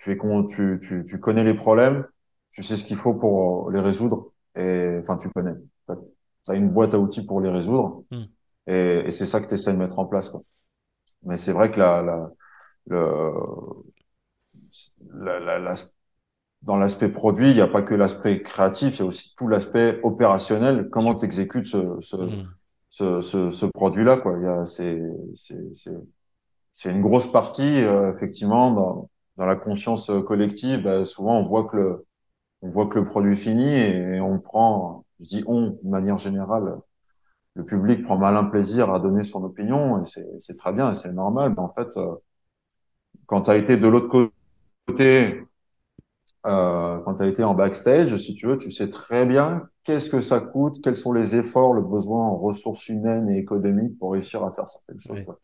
[0.00, 2.06] tu es con, tu, tu tu connais les problèmes,
[2.52, 5.54] tu sais ce qu'il faut pour les résoudre et enfin tu connais.
[5.88, 8.24] Tu as une boîte à outils pour les résoudre Hmm.
[8.66, 10.30] et, et c'est ça que tu essaies de mettre en place.
[10.30, 10.42] Quoi.
[11.24, 12.30] Mais c'est vrai que la, la,
[12.88, 13.32] le,
[15.14, 15.74] la, la, la,
[16.62, 19.48] dans l'aspect produit, il n'y a pas que l'aspect créatif, il y a aussi tout
[19.48, 20.88] l'aspect opérationnel.
[20.90, 22.54] Comment tu exécutes ce, ce, Hmm.
[22.90, 24.18] ce, ce, ce produit-là.
[24.18, 24.36] Quoi.
[24.38, 25.02] Il y a, c'est,
[25.36, 25.94] c'est, c'est,
[26.74, 29.09] c'est une grosse partie, euh, effectivement, dans,
[29.40, 32.06] dans la conscience collective, bah, souvent on voit que le,
[32.60, 36.76] on voit que le produit finit et on prend, je dis on, de manière générale,
[37.54, 40.06] le public prend malin plaisir à donner son opinion et
[40.40, 41.54] c'est très bien et c'est normal.
[41.56, 42.16] Mais en fait, euh,
[43.24, 44.30] quand tu as été de l'autre
[44.86, 45.42] côté,
[46.46, 50.10] euh, quand tu as été en backstage, si tu veux, tu sais très bien qu'est-ce
[50.10, 54.12] que ça coûte, quels sont les efforts, le besoin en ressources humaines et économiques pour
[54.12, 55.24] réussir à faire certaines choses.
[55.24, 55.38] Quoi.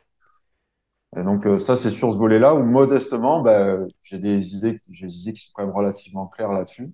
[1.19, 5.07] Et donc euh, ça, c'est sur ce volet-là où modestement, bah, j'ai des idées, j'ai
[5.07, 6.93] des idées qui sont quand même relativement claires là-dessus.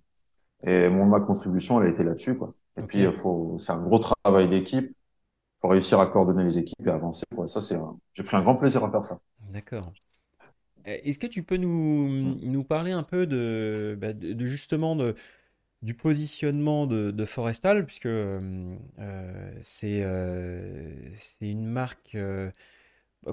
[0.65, 2.55] Et mon ma contribution, elle a été là-dessus, quoi.
[2.79, 4.95] Et puis, il faut, c'est un gros travail d'équipe.
[5.61, 7.25] Faut réussir à coordonner les équipes et avancer.
[7.35, 7.49] Quoi.
[7.49, 7.77] Ça, c'est,
[8.15, 9.19] j'ai pris un grand plaisir à faire ça.
[9.51, 9.93] D'accord.
[10.87, 15.15] Euh, est-ce que tu peux nous, nous parler un peu de, bah, de, justement de,
[15.83, 18.77] du positionnement de, de Forestal, puisque euh,
[19.63, 22.17] c'est euh, c'est une marque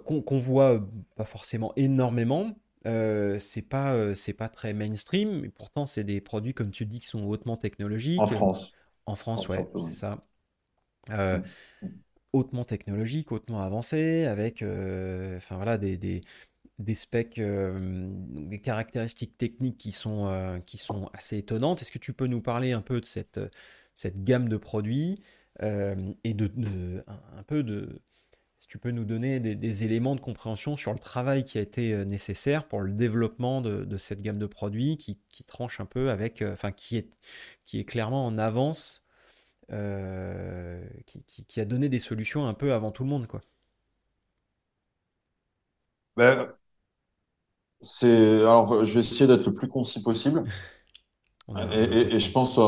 [0.05, 5.49] qu'on qu'on voit pas forcément énormément, euh, c'est pas euh, c'est pas très mainstream, mais
[5.49, 8.19] pourtant c'est des produits comme tu dis qui sont hautement technologiques.
[8.19, 8.73] En France.
[9.05, 10.23] En France, ouais, c'est ça.
[11.09, 11.39] Euh,
[11.81, 11.87] mm.
[12.33, 16.21] hautement technologique, hautement avancé, avec enfin voilà des, des,
[16.77, 21.81] des specs, des caractéristiques techniques qui sont qui sont assez étonnantes.
[21.81, 23.39] Est-ce que tu peux nous parler un peu de cette
[23.95, 25.15] cette gamme de produits
[25.61, 27.99] et de, de un peu de
[28.69, 32.05] tu peux nous donner des, éléments de compréhension sur le travail qui a été euh,
[32.05, 36.53] nécessaire pour le développement de, cette gamme de produits qui, tranche un peu avec, euh,
[36.53, 37.09] enfin, qui est,
[37.65, 39.03] qui est clairement en avance,
[39.71, 40.87] euh,
[41.47, 43.41] qui, a donné des solutions un peu avant tout le monde, quoi.
[46.15, 46.53] Ben,
[47.81, 50.43] c'est, alors, je vais essayer d'être le plus concis possible.
[51.73, 52.59] et, je pense,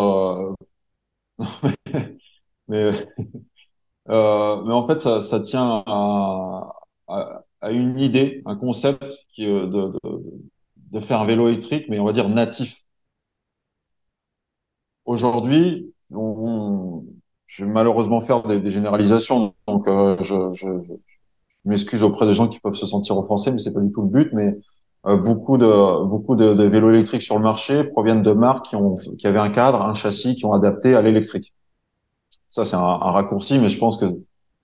[2.67, 2.91] mais
[4.09, 6.73] euh, mais en fait, ça, ça tient à,
[7.07, 9.93] à, à, une idée, un concept qui de, de,
[10.91, 12.83] de, faire un vélo électrique, mais on va dire natif.
[15.05, 15.93] Aujourd'hui,
[17.47, 20.93] je vais malheureusement faire des, généralisations, donc euh, je, je, je
[21.65, 24.09] m'excuse auprès des gens qui peuvent se sentir offensés, mais c'est pas du tout le
[24.09, 24.29] but.
[24.33, 24.57] Mais
[25.07, 28.95] euh, beaucoup de beaucoup de, vélos électriques sur le marché proviennent de marques qui ont
[28.95, 31.53] qui avaient un cadre, un châssis qui ont adapté à l'électrique.
[32.51, 34.05] Ça, c'est un, raccourci, mais je pense que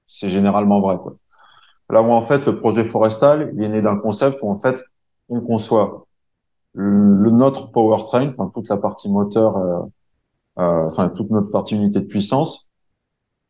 [0.07, 0.97] c'est généralement vrai.
[0.97, 1.15] Quoi.
[1.89, 4.83] Là où en fait le projet Forestal, il est né d'un concept où en fait
[5.29, 6.05] on conçoit
[6.73, 9.79] le, notre powertrain, enfin toute la partie moteur, euh,
[10.59, 12.69] euh, enfin toute notre partie unité de puissance,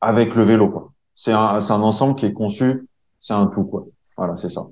[0.02, 0.92] avec le vélo.
[1.16, 2.88] C'est un, un ensemble qui est conçu,
[3.20, 3.86] c'est un tout quoi.
[4.18, 4.68] Voilà, c'est ça.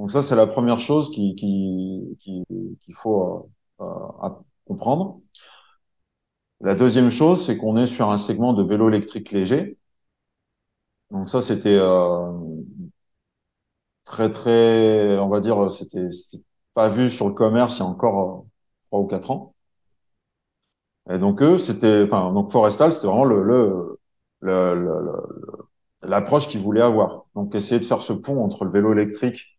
[0.00, 2.44] Donc ça, c'est la première chose qui, qui, qui,
[2.80, 3.50] qu'il faut
[3.80, 4.30] euh, euh
[4.66, 5.20] comprendre.
[6.62, 9.76] La deuxième chose, c'est qu'on est sur un segment de vélo électrique léger.
[11.10, 12.30] Donc ça, c'était euh,
[14.04, 16.08] très très, on va dire, c'était
[16.74, 18.48] pas vu sur le commerce il y a encore euh,
[18.88, 19.54] trois ou quatre ans.
[21.10, 23.98] Et donc eux, c'était, enfin, donc Forestal, c'était vraiment le,
[26.02, 27.24] l'approche qu'ils voulaient avoir.
[27.34, 29.58] Donc essayer de faire ce pont entre le vélo électrique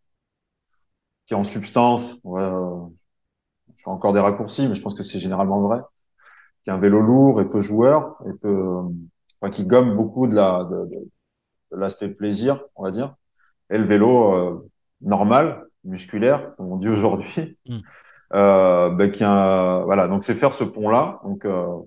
[1.26, 2.42] qui en substance, ouais,
[3.76, 5.82] je fais encore des raccourcis, mais je pense que c'est généralement vrai,
[6.64, 8.82] qui est un vélo lourd et peu joueur, et peu,
[9.40, 10.86] enfin, qui gomme beaucoup de la de,
[11.72, 13.16] de, l'aspect plaisir, on va dire,
[13.70, 14.70] et le vélo euh,
[15.02, 17.80] normal, musculaire, comme on dit aujourd'hui, mm.
[18.34, 21.80] euh, ben, qui a, voilà, donc c'est faire ce pont-là, donc euh,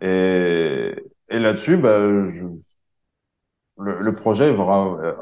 [0.00, 0.94] et,
[1.28, 2.44] et là-dessus, ben, je,
[3.78, 5.14] le, le, projet euh,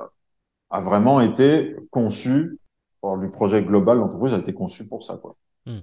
[0.71, 2.59] a vraiment été conçu,
[3.01, 5.37] pour le projet global l'entreprise a été conçu pour ça, quoi.
[5.67, 5.79] Mm.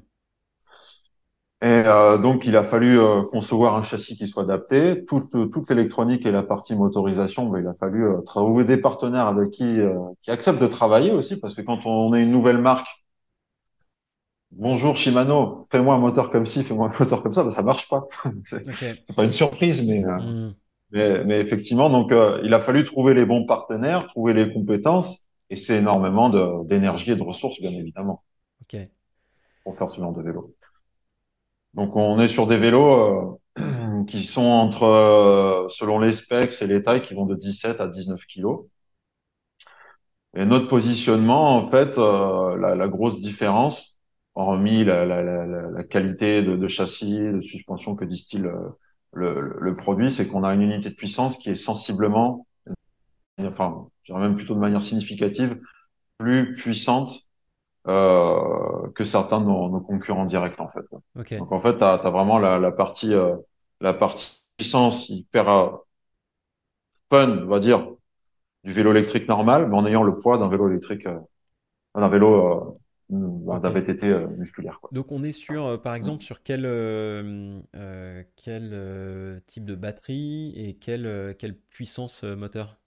[1.62, 5.06] Et euh, donc, il a fallu euh, concevoir un châssis qui soit adapté.
[5.06, 9.28] Toute, toute l'électronique et la partie motorisation, ben, il a fallu euh, trouver des partenaires
[9.28, 9.80] avec qui,
[10.22, 12.88] qui acceptent de travailler aussi, parce que quand on est une nouvelle marque,
[14.51, 17.88] bonjour Shimano, fais-moi un moteur comme ci, fais-moi un moteur comme ça, ben, ça marche
[17.88, 18.06] pas.
[18.74, 20.56] c'est pas une surprise, mais, mm.
[20.91, 25.56] mais, mais, effectivement, donc il a fallu trouver les bons partenaires, trouver les compétences, et
[25.56, 28.24] c'est énormément d'énergie et de ressources, bien évidemment,
[28.64, 28.89] okay.
[29.64, 30.53] pour faire ce genre de vélo.
[31.76, 36.67] Donc on est sur des vélos euh, qui sont entre, euh, selon les specs et
[36.67, 38.65] les tailles, qui vont de 17 à 19 kilos.
[40.36, 43.97] Et notre positionnement, en fait, euh, la, grosse différence,
[44.36, 48.43] hormis la, la, qualité de, châssis, de suspension que distille
[49.13, 52.45] le, le, produit, c'est qu'on a une unité de puissance qui est sensiblement,
[53.39, 55.57] enfin, je dirais même plutôt de manière significative,
[56.17, 57.30] plus puissante
[57.86, 60.86] que certains de nos, nos, concurrents directs en fait.
[61.17, 61.38] Okay.
[61.38, 63.36] Donc en fait, tu as, as, vraiment la, la partie euh,
[63.81, 65.69] la partie puissance hyper euh,
[67.09, 67.88] fun, on va dire,
[68.63, 71.19] du vélo électrique normal, mais en ayant le poids d'un vélo électrique euh,
[71.95, 72.79] d'un vélo,
[73.09, 73.73] d'un Ok.
[73.73, 74.89] VTT musculaire, quoi.
[74.91, 75.97] Donc on est sur, euh, par Mm.
[75.97, 82.23] exemple, sur quel, euh, euh, quel euh, type de batterie et quelle, euh, quelle puissance
[82.23, 82.77] euh, moteur,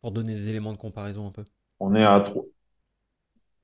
[0.00, 1.44] pour donner des éléments de comparaison un peu.
[1.80, 2.22] On est à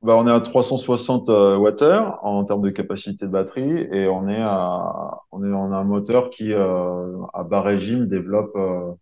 [0.02, 4.28] bah, on est à 360 euh, Wh en termes de capacité de batterie et on
[4.28, 8.92] est à, on est, on a un moteur qui, euh, à bas régime, développe, euh,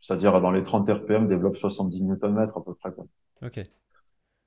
[0.00, 3.06] c'est-à-dire dans les 30 RPM, développe 70 Nm à peu près, quoi.
[3.42, 3.58] Ok.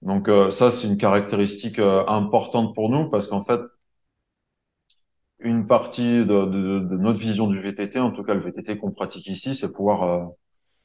[0.03, 3.61] Donc euh, ça, c'est une caractéristique euh, importante pour nous parce qu'en fait,
[5.39, 8.91] une partie de, de, de notre vision du VTT, en tout cas le VTT qu'on
[8.91, 10.03] pratique ici, c'est pouvoir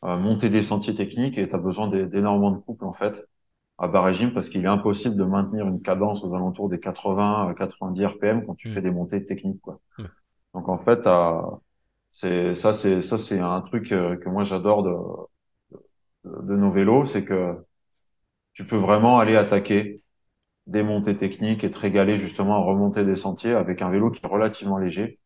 [0.05, 3.27] euh, monter des sentiers techniques et tu as besoin d'é- d'énormément de couple en fait
[3.79, 7.49] à bas régime parce qu'il est impossible de maintenir une cadence aux alentours des 80
[7.51, 8.71] à 90 RPM quand tu Hmm.
[8.71, 9.81] fais des montées techniques quoi.
[9.99, 10.11] Ouais.
[10.55, 11.43] Donc en fait, t'as-
[12.11, 14.91] c'est ça c'est ça c'est un truc euh, que moi j'adore de,
[16.25, 17.57] de nos vélos, c'est que
[18.55, 20.03] tu peux vraiment aller attaquer
[20.67, 24.25] des montées techniques et te régaler justement à remonter des sentiers avec un vélo qui
[24.25, 25.21] est relativement léger.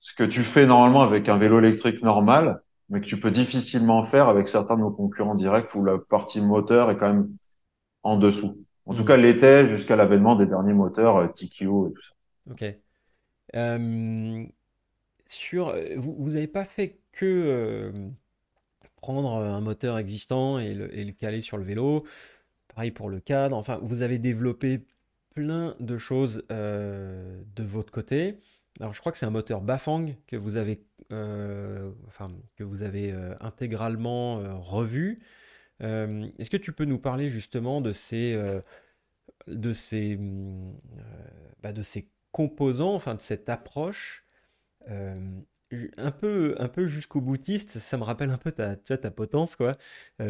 [0.00, 4.04] Ce que tu fais normalement avec un vélo électrique normal, mais que tu peux difficilement
[4.04, 7.30] faire avec certains de nos concurrents directs où la partie moteur est quand même
[8.02, 8.64] en dessous.
[8.86, 9.06] En tout Hmm.
[9.06, 12.12] cas, l'était jusqu'à l'avènement des derniers moteurs euh, TQO et tout ça.
[12.50, 12.64] Ok.
[13.56, 14.46] Euh,
[15.26, 18.10] sur, euh, vous, n'avez pas fait que euh,
[19.00, 22.04] prendre un moteur existant et le, et le caler sur le vélo.
[22.74, 23.56] Pareil pour le cadre.
[23.56, 24.86] Enfin, vous avez développé
[25.34, 28.40] plein de choses euh, de votre côté.
[28.80, 30.84] Alors, je crois que c'est un moteur Bafang que vous avez,
[32.08, 35.20] enfin, que vous avez intégralement revu.
[35.82, 38.60] Euh, est-ce que tu peux nous parler justement de ces, euh,
[39.48, 40.72] de ces, euh,
[41.62, 44.26] bah, de ces composants, enfin de cette approche
[45.98, 49.10] un peu, un peu jusqu'au boutiste, ça me rappelle un peu ta, tu vois, ta
[49.10, 49.72] potence, quoi.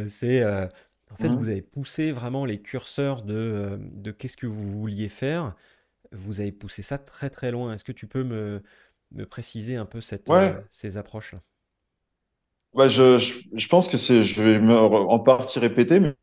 [0.09, 1.49] C'est, en fait, vous Mhm.
[1.49, 5.57] avez poussé vraiment les curseurs de, de qu'est-ce que vous vouliez faire.
[6.13, 7.75] Vous avez poussé ça très très loin.
[7.75, 8.63] Est-ce que tu peux me,
[9.13, 11.43] me préciser un peu cette, euh, ces approches-là?
[12.75, 16.14] Bah je, je, je pense que c'est, je vais me en partie répéter, mais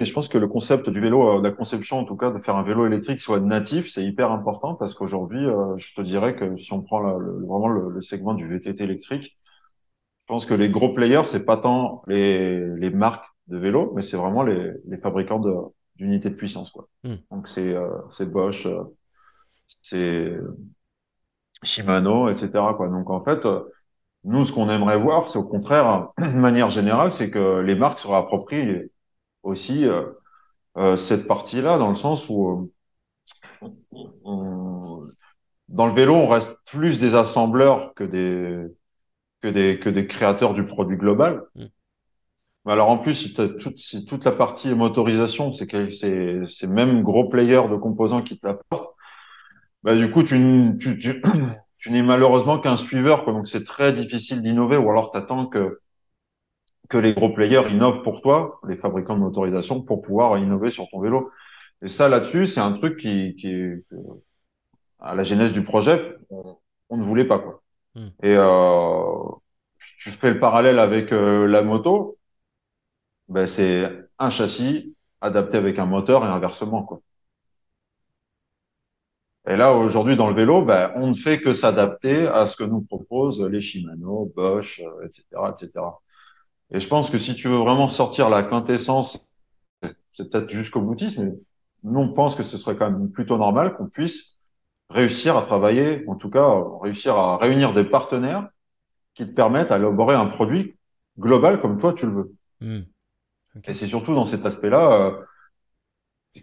[0.00, 2.38] mais je pense que le concept du vélo, euh, la conception en tout cas de
[2.40, 6.36] faire un vélo électrique soit natif, c'est hyper important parce qu'aujourd'hui, euh, je te dirais
[6.36, 10.46] que si on prend la- le- vraiment le, le segment du VTT électrique, je pense
[10.46, 14.42] que les gros players, c'est pas tant les, les marques de vélos, mais c'est vraiment
[14.44, 15.54] les, les fabricants de,
[15.96, 16.88] d'unités de puissance, quoi.
[17.02, 18.84] Hmm, Donc c'est euh, c'est Bosch, euh,
[19.82, 20.32] c'est
[21.62, 22.74] Shimano, etc.
[22.74, 22.88] Quoi.
[22.88, 23.60] Donc en fait, euh,
[24.28, 28.00] nous, ce qu'on aimerait voir, c'est au contraire, de manière générale, c'est que les marques
[28.00, 28.90] se réapproprient
[29.44, 30.04] aussi euh,
[30.78, 32.72] euh, cette partie-là, dans le sens où euh,
[34.24, 35.08] on-
[35.68, 38.66] dans le vélo, on reste plus des assembleurs que des
[39.42, 41.42] que des que des créateurs du produit global.
[41.54, 41.66] hmm,
[42.64, 46.66] Mais alors en plus, si toute, si toute la partie motorisation, c'est que c'est c'est
[46.66, 48.94] même gros players de composants qui te l'apportent,
[49.84, 51.22] bah du coup, tu, tu, tu,
[51.78, 53.32] tu n'es malheureusement qu'un suiveur, quoi.
[53.32, 55.80] Donc c'est très difficile d'innover, ou alors t'attends que
[56.88, 60.88] que les gros players innovent pour toi, les fabricants de motorisation, pour pouvoir innover sur
[60.88, 61.30] ton vélo.
[61.82, 63.74] Et ça, là-dessus, c'est un truc qui, qui,
[64.98, 66.56] à la genèse du projet, on,
[66.90, 67.62] on ne voulait pas, quoi.
[67.94, 68.08] hmm.
[68.22, 69.02] Et euh,
[69.98, 72.18] tu fais le parallèle avec euh, la moto,
[73.28, 77.00] ben c'est un châssis adapté avec un moteur et inversement, quoi.
[79.46, 82.64] Et là, aujourd'hui, dans le vélo, ben, on ne fait que s'adapter à ce que
[82.64, 85.84] nous proposent les Shimano, Bosch, euh, etc., etc.
[86.70, 89.24] Et je pense que si tu veux vraiment sortir la quintessence,
[90.12, 91.32] c'est peut-être jusqu'au boutisme, mais
[91.84, 94.38] nous, on pense que ce serait quand même plutôt normal qu'on puisse
[94.90, 96.46] réussir à travailler, en tout cas,
[96.82, 98.48] réussir à réunir des partenaires
[99.14, 100.76] qui te permettent d'élaborer un produit
[101.18, 102.34] global comme toi tu le veux.
[102.60, 102.82] Hmm.
[103.64, 105.18] Et c'est surtout dans cet aspect-là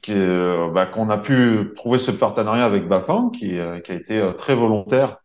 [0.09, 4.33] euh, bah, qu'on a pu trouver ce partenariat avec Bafang, qui, euh, a été euh,
[4.33, 5.17] très volontaire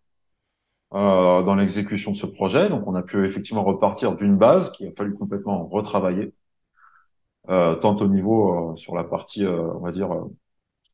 [0.95, 2.69] euh, dans l'exécution de ce projet.
[2.69, 6.33] Donc, on a pu effectivement repartir d'une base qu'il a fallu complètement retravailler,
[7.47, 10.11] tant au niveau sur la partie, on va dire,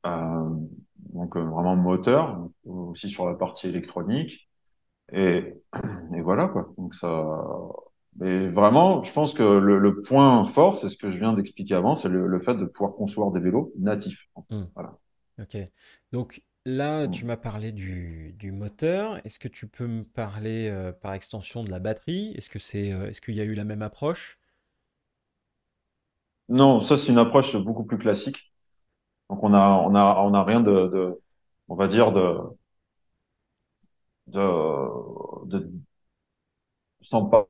[0.05, 4.49] donc vraiment moteur, aussi sur la partie électronique.
[5.13, 5.55] Et,
[6.15, 6.69] et voilà quoi.
[6.79, 7.27] Donc ça,
[8.19, 11.75] mais vraiment, je pense que le, le point fort, c'est ce que je viens d'expliquer
[11.75, 14.29] avant, c'est le, le fait de pouvoir concevoir des vélos natifs.
[14.51, 14.65] hmm.
[14.75, 14.99] Voilà.
[15.41, 15.57] Ok.
[16.13, 19.25] Donc là, tu m'as parlé du, du moteur.
[19.27, 22.33] Est-ce que tu peux me parler euh, par extension de la batterie?
[22.37, 24.39] Est-ce que c'est, euh, est-ce qu'il y a eu la même approche?
[26.49, 28.53] Non, ça c'est une approche beaucoup plus classique.
[29.31, 31.23] Donc on a, on a, on a rien de, de
[31.69, 32.39] on va dire de,
[34.27, 35.59] de, de
[37.03, 37.47] sans par-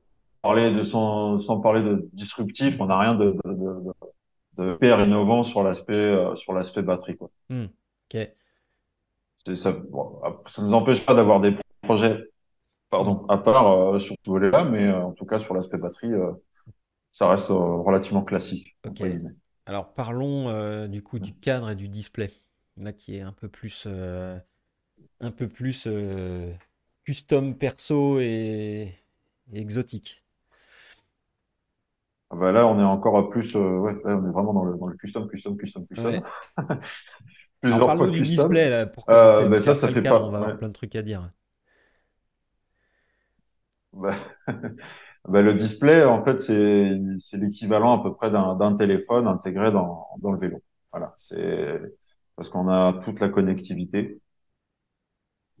[0.47, 3.93] parler de, sans, sans parler de disruptif, on n'a rien de, de, de,
[4.57, 7.29] de PR innovant sur l'aspect euh, sur l'aspect batterie quoi.
[7.49, 7.65] Hmm.
[9.55, 12.23] Ça bon, ça nous empêche pas d'avoir des projets
[12.89, 16.13] pardon à part euh, sur ce volet-là mais euh, en tout cas sur l'aspect batterie
[17.11, 18.77] ça reste relativement classique.
[19.65, 22.31] Alors parlons du coup du cadre et du display.
[22.77, 23.85] Là qui est un peu plus
[25.19, 25.89] un peu plus
[27.03, 28.93] custom perso et,
[29.51, 30.17] et exotique.
[32.29, 34.77] Ah bah là on est encore plus euh, ouais là, on est vraiment dans le
[34.77, 36.21] dans le custom custom custom custom Ouais.
[37.71, 38.23] Alors fois du custom.
[38.23, 40.45] display là pour commencer, Euh, parce ça ça fait cadre, pas on va ouais.
[40.45, 41.29] avoir plein de trucs à dire.
[43.93, 44.15] Bah,
[45.27, 49.71] bah, le display, en fait, c'est c'est l'équivalent à peu près d'un d'un téléphone intégré
[49.71, 50.61] dans, dans le vélo.
[50.91, 51.81] Voilà, c'est
[52.35, 54.21] parce qu'on a toute la connectivité.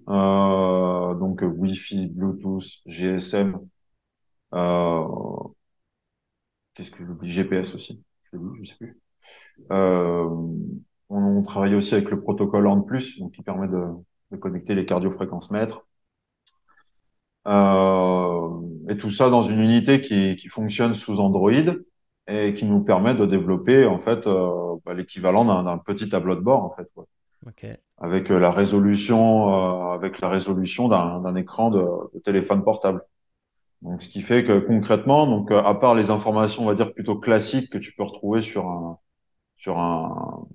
[0.09, 3.59] Euh, donc Wi-Fi, Bluetooth, GSM,
[4.53, 5.07] euh,
[6.77, 7.29] qu'est-ce que j'oublie?
[7.29, 8.03] GPS aussi.
[8.31, 8.99] Je je sais plus.
[9.71, 10.25] Euh,
[11.09, 12.85] on, on travaille aussi avec le protocole ANT+,
[13.19, 13.83] donc qui permet de,
[14.31, 15.87] de connecter les cardiofréquences mètres.
[17.47, 18.49] Euh,
[18.89, 21.51] et tout ça dans une unité qui, qui fonctionne sous Android
[22.27, 26.41] et qui nous permet de développer en fait euh, bah, l'équivalent d'un petit tableau de
[26.41, 26.89] bord en fait
[27.99, 33.01] avec la résolution avec la résolution d'un d'un écran de, de téléphone portable.
[33.81, 36.93] Donc ce qui fait que concrètement donc euh, à part les informations on va dire
[36.93, 38.97] plutôt classiques que tu peux retrouver sur un
[39.57, 40.47] sur un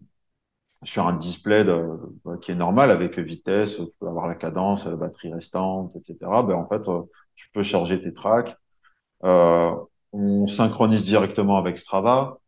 [0.85, 1.87] sur un display de,
[2.25, 6.43] bah, qui est normal avec vitesse, tu peux avoir la cadence, la batterie restante, etc.
[6.45, 7.03] Ben en fait euh,
[7.37, 8.57] tu peux charger tes tracks
[9.25, 9.75] euh,
[10.13, 12.39] on synchronise directement avec Strava.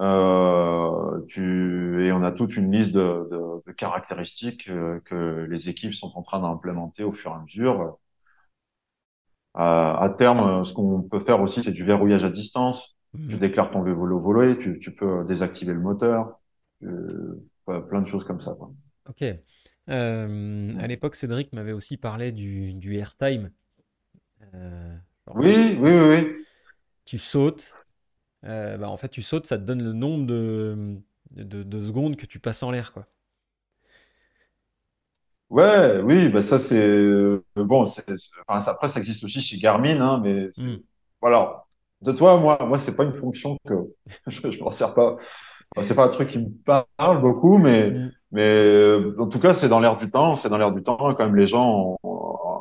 [0.00, 5.68] Euh, tu, et on a toute une liste de, de, de caractéristiques euh, que les
[5.68, 7.98] équipes sont en train d'implémenter au fur et à mesure.
[9.54, 12.96] À, à terme, ce qu'on peut faire aussi, c'est du verrouillage à distance.
[13.28, 13.38] Tu Mhm.
[13.38, 16.38] déclares ton vélo volé, tu, tu peux désactiver le moteur,
[16.84, 17.40] euh,
[17.88, 18.54] plein de choses comme ça.
[18.54, 18.70] Quoi.
[19.08, 19.22] Ok.
[19.90, 23.50] Euh, à l'époque, Cédric m'avait aussi parlé du, du airtime.
[24.54, 24.96] Euh,
[25.34, 26.44] Oui, oui, oui, oui.
[27.04, 27.78] tu sautes.
[28.44, 30.98] euh, bah, en fait, tu sautes, ça te donne le nombre de,
[31.32, 33.08] de, de secondes que tu passes en l'air, quoi.
[35.54, 37.86] Ouais, oui, bah ça c'est euh, bon.
[37.86, 40.84] c'est- c'est- Enfin, ça- après, ça existe aussi chez Garmin, hein, mais c'est Hmm.
[41.20, 41.64] voilà.
[42.02, 43.74] De toi, moi, moi, c'est pas une fonction que
[44.28, 45.16] je, je m'en sers pas.
[45.76, 46.50] Enfin, c'est pas un truc qui me
[46.98, 48.14] parle beaucoup, mais Hmm.
[48.32, 50.36] mais euh, en tout cas, c'est dans l'air du temps.
[50.36, 50.96] C'est dans l'air du temps.
[51.14, 52.60] Quand même, les gens, ont-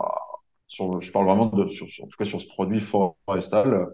[0.67, 3.87] sur, je parle vraiment de, sur, sur- en tout cas sur ce produit forestal,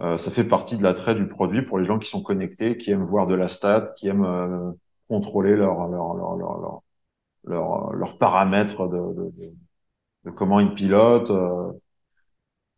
[0.00, 2.90] euh, ça fait partie de l'attrait du produit pour les gens qui sont connectés, qui
[2.90, 4.72] aiment voir de la stat, qui aiment euh,
[5.08, 6.82] contrôler leur leur leur leur leur
[7.44, 9.54] leur- leurs paramètres de, de, de-
[10.26, 11.30] de comment ils pilotent.
[11.30, 11.72] euh.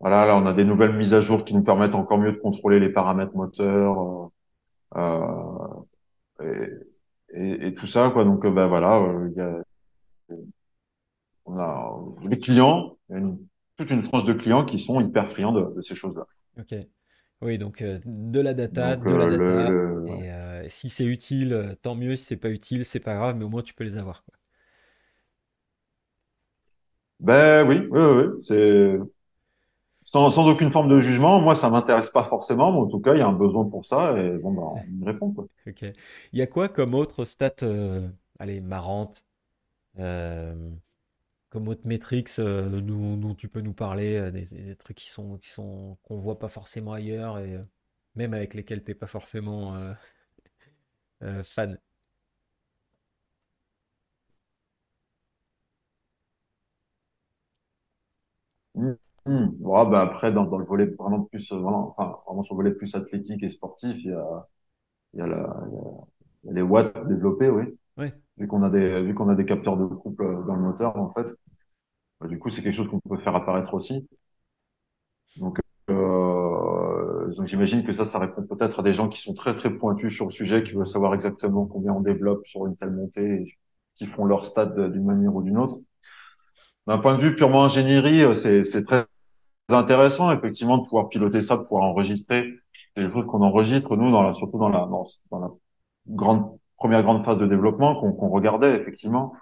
[0.01, 2.39] Voilà, là, on a des nouvelles mises à jour qui nous permettent encore mieux de
[2.39, 4.31] contrôler les paramètres moteurs
[4.97, 5.69] euh,
[6.43, 6.75] euh,
[7.35, 8.25] et, et, et tout ça, quoi.
[8.25, 9.63] Donc, ben voilà, euh, il y a,
[11.47, 13.39] on a les clients, il y a une-
[13.77, 16.27] toute une tranche de clients qui sont hyper friands de, de ces choses-là.
[16.59, 16.75] Ok.
[17.43, 19.79] Oui, donc euh, de la data, Donc, de la data.
[19.79, 20.07] le...
[20.07, 22.17] Et euh, si c'est utile, tant mieux.
[22.17, 24.35] Si c'est pas utile, c'est pas grave, mais au moins tu peux les avoir, quoi.
[27.21, 28.99] Ben oui, oui, oui, c'est
[30.05, 31.41] sans, aucune forme de jugement.
[31.41, 33.85] Moi, ça m'intéresse pas forcément, mais en tout cas, il y a un besoin pour
[33.85, 35.47] ça et bon, ben, on répond, quoi.
[35.67, 35.83] Ok.
[36.33, 38.09] Il y a quoi comme autre stat, euh,
[38.39, 39.25] allez, marrante,
[39.99, 40.71] euh,
[41.51, 45.99] comme autre métriques euh, dont, tu peux nous parler, des, trucs qui sont, qui sont,
[46.03, 47.59] qu'on voit pas forcément ailleurs et
[48.15, 49.75] même avec lesquels t'es pas forcément
[51.43, 51.79] fan?
[58.75, 58.93] Mm.
[59.27, 59.47] Mm.
[59.61, 62.63] Bon, ben après, dans, dans le volet vraiment plus, euh, vraiment, enfin, vraiment sur le
[62.65, 64.49] volet plus athlétique et sportif, il y a,
[65.15, 65.57] il y a, la,
[66.45, 67.65] il y a les watts développés, oui.
[67.97, 68.13] Ouais.
[68.39, 70.97] Vu qu'on a des, vu qu'on a des capteurs de couple euh, dans le moteur,
[70.97, 71.35] en fait,
[72.21, 74.09] bah, du coup, c'est quelque chose qu'on peut faire apparaître aussi.
[75.37, 75.59] Donc,
[75.91, 79.71] euh, donc j'imagine que ça, ça répond peut-être à des gens qui sont très, très
[79.71, 83.43] pointus sur le sujet, qui veulent savoir exactement combien on développe sur une telle montée,
[83.43, 83.59] et
[83.97, 85.79] qui font leur stade d'une manière ou d'une autre.
[86.87, 89.07] D'un point de vue purement ingénierie, euh, c'est, très
[89.69, 92.53] intéressant, effectivement, de pouvoir piloter ça, de pouvoir enregistrer.
[92.97, 95.05] Des choses qu'on enregistre, nous, dans la, surtout dans la, dans,
[95.41, 95.51] la
[96.09, 99.35] grande, première grande phase de développement qu'on qu'on regardait, effectivement.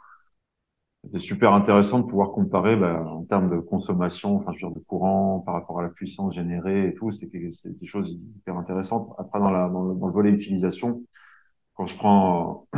[1.05, 4.81] C'était super intéressant de pouvoir comparer, ben, en termes de consommation, enfin, je veux dire,
[4.81, 7.11] de courant par rapport à la puissance générée et tout.
[7.11, 9.13] C'était des choses hyper intéressantes.
[9.19, 11.03] Après, dans la, dans le volet utilisation,
[11.75, 12.69] quand je prends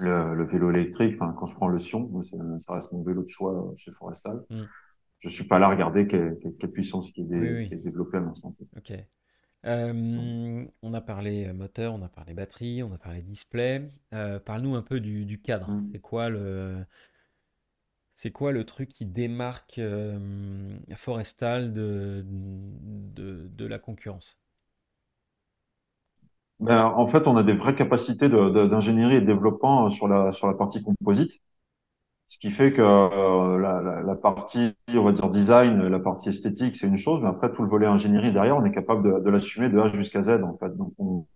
[0.00, 3.28] le, le vélo électrique, enfin, quand je prends le Sion, ça reste mon vélo de
[3.28, 4.42] choix euh, chez Forestal.
[4.50, 4.66] Mm.
[5.20, 6.38] Je suis pas là à regarder quelle,
[6.72, 7.78] puissance qui est, Oui, dé- qui est oui.
[7.78, 8.56] développée à l'instant.
[8.76, 8.92] Ok.
[9.66, 13.90] Euh, on a parlé moteur, on a parlé batterie, on a parlé display.
[14.14, 15.78] Euh, parle-nous un peu du, du cadre.
[15.80, 15.92] Mm.
[15.92, 16.84] C'est quoi le,
[18.14, 24.38] c'est quoi le truc qui démarque euh, Forestal de, de, de la concurrence?
[26.60, 30.30] Ben, en fait, on a des vraies capacités d'ingénierie et de développement euh, sur la,
[30.32, 31.40] sur la partie composite,
[32.28, 36.30] ce qui fait que euh, la, la, la partie, on va dire design, la partie
[36.30, 39.20] esthétique, c'est une chose, mais après tout le volet ingénierie derrière, on est capable de,
[39.24, 40.76] de l'assumer de A jusqu'à Z en fait.
[40.76, 41.26] Donc, on,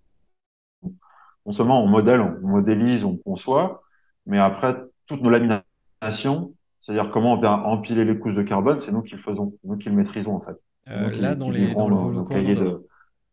[1.47, 3.83] non seulement on modèle, on modélise, on conçoit,
[4.27, 8.93] mais après toutes nos laminations, c'est-à-dire comment on vient empiler les couches de carbone, c'est
[8.93, 10.57] nous qui le faisons, nous qui le maîtrisons en fait,
[10.89, 12.57] Euh, là, qui, dans qui les, dans le cours cahiers d'Andorre.
[12.57, 12.87] de,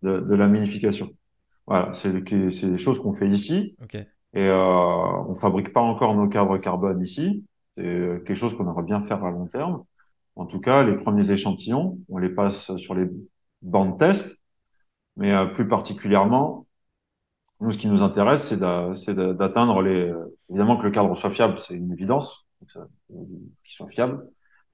[0.04, 1.10] de, de laminification.
[1.72, 3.78] Voilà, c'est des choses qu'on fait ici.
[3.82, 3.96] Ok.
[3.96, 4.56] Et euh,
[5.30, 7.46] on fabrique pas encore nos cadres carbone ici.
[7.78, 7.84] C'est
[8.26, 9.84] quelque chose qu'on aimerait bien faire à long terme.
[10.36, 13.06] En tout cas, les premiers échantillons, on les passe sur les
[13.62, 14.38] bancs de test,
[15.18, 16.68] mais euh, plus particulièrement,
[17.62, 20.12] nous, ce qui nous intéresse, c'est d'a- c'est d'a- d'atteindre les.
[20.50, 24.28] Évidemment que le cadre soit fiable, c'est une évidence, qu'il soit fiable,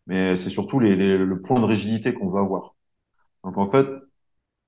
[0.08, 2.76] mais c'est surtout les, les- le point de rigidité qu'on veut avoir.
[3.44, 3.88] Donc en fait,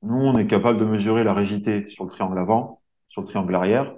[0.02, 3.54] nous, on est capable de mesurer la rigidité sur le triangle avant, sur le triangle
[3.56, 3.96] arrière,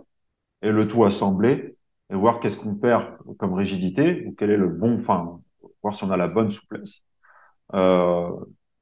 [0.62, 1.76] et le tout assemblé,
[2.12, 5.40] et voir qu'est-ce qu'on perd comme rigidité, ou quel est le bon, enfin,
[5.82, 7.04] voir si on a la bonne souplesse,
[7.74, 8.30] euh,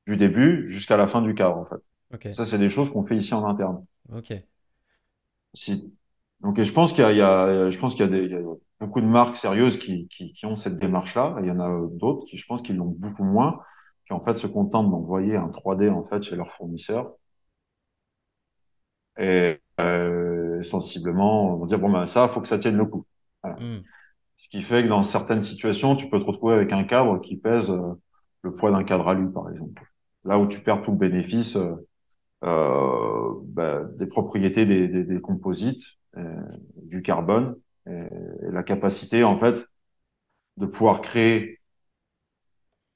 [0.07, 1.81] du début jusqu'à la fin du cadre, en fait.
[2.13, 2.33] Ok.
[2.33, 3.85] Ça, c'est des choses qu'on fait ici en interne.
[4.11, 4.33] Ok.
[5.53, 5.93] Si,
[6.41, 8.31] donc, et je pense qu'il y y a, je pense qu'il y a des, il
[8.31, 8.41] y a
[8.79, 11.35] beaucoup de marques sérieuses qui, qui, qui ont cette démarche-là.
[11.39, 13.59] Et il y en a d'autres qui, je pense, qui l'ont beaucoup moins,
[14.09, 17.13] qui en fait se contentent d'envoyer un 3D en fait chez leur fournisseur
[19.17, 23.05] et euh, sensiblement vont dire bon ben ça, faut que ça tienne le coup.
[23.43, 23.57] Voilà.
[23.59, 23.81] Hmm.
[24.37, 27.37] Ce qui fait que dans certaines situations, tu peux te retrouver avec un cadre qui
[27.37, 27.93] pèse euh,
[28.43, 29.83] le poids d'un cadre alu, par exemple.
[30.23, 31.57] Là où tu perds tout le bénéfice
[32.43, 35.83] euh, bah, des propriétés des, des, des composites,
[36.75, 37.55] du carbone,
[37.87, 39.65] et, et la capacité en fait
[40.57, 41.58] de pouvoir créer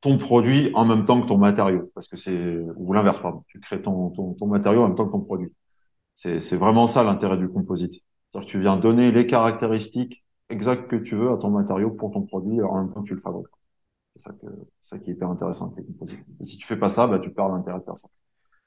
[0.03, 3.45] ton produit en même temps que ton matériau, parce que c'est ou l'inverse, pardon.
[3.47, 5.49] Tu crées ton, matériau en même temps que ton produit.
[6.13, 7.93] C'est vraiment ça l'intérêt du composite.
[7.93, 12.11] C'est-à-dire que tu viens donner les caractéristiques exactes que tu veux à ton matériau pour
[12.11, 13.47] ton produit en même temps que tu le fabriques.
[14.17, 14.29] C'est
[14.83, 16.19] ça qui est hyper intéressant avec les composites.
[16.41, 18.09] Si tu fais pas ça, bah, tu perds l'intérêt de faire ça.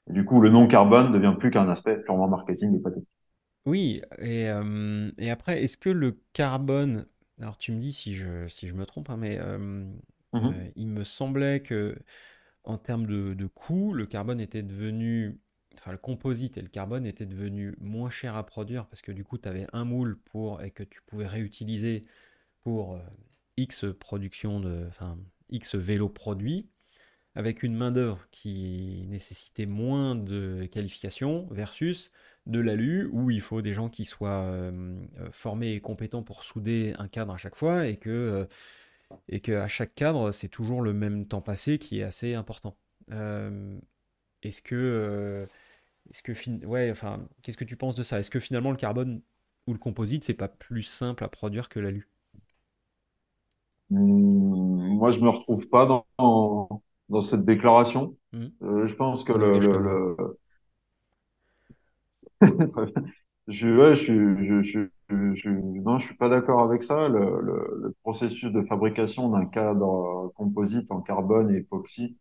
[0.07, 3.07] Du coup, le non carbone devient plus qu'un aspect purement marketing et pas technique.
[3.67, 7.05] Oui, et, euh, et après, est-ce que le carbone,
[7.39, 9.85] alors tu me dis si je, si je me trompe, hein, mais euh,
[10.35, 11.97] Euh, il me semblait que
[12.63, 15.39] en termes de, de coût, le carbone était devenu,
[15.77, 19.23] enfin le composite et le carbone étaient devenus moins chers à produire parce que du
[19.23, 22.05] coup, tu avais un moule pour, et que tu pouvais réutiliser
[22.63, 22.99] pour
[23.57, 25.17] X production de, enfin
[25.49, 26.69] X vélos produits.
[27.35, 32.11] avec une main-d'œuvre qui nécessitait moins de qualification versus
[32.47, 34.71] de l'alu où il faut des gens qui soient
[35.31, 38.47] formés et compétents pour souder un cadre à chaque fois et que,
[39.29, 42.77] et que à chaque cadre, c'est toujours le même temps passé qui est assez important.
[43.11, 43.79] Euh,
[44.43, 45.47] est-ce que, euh,
[46.11, 48.19] est-ce que ouais, enfin, qu'est-ce que tu penses de ça?
[48.19, 49.21] Est-ce que finalement le carbone
[49.67, 52.09] ou le composite, c'est pas plus simple à produire que l'alu?
[53.91, 56.05] Hum, Moi, je me retrouve pas dans,
[57.09, 58.17] dans cette déclaration.
[58.33, 58.51] Mhm.
[58.63, 60.37] Euh, je pense que le, le, le...
[63.47, 64.87] je, ouais, je, je,
[65.35, 67.07] je, non, je suis pas d'accord avec ça.
[67.07, 72.17] Le, le, le processus de fabrication d'un cadre euh, composite en carbone et époxy,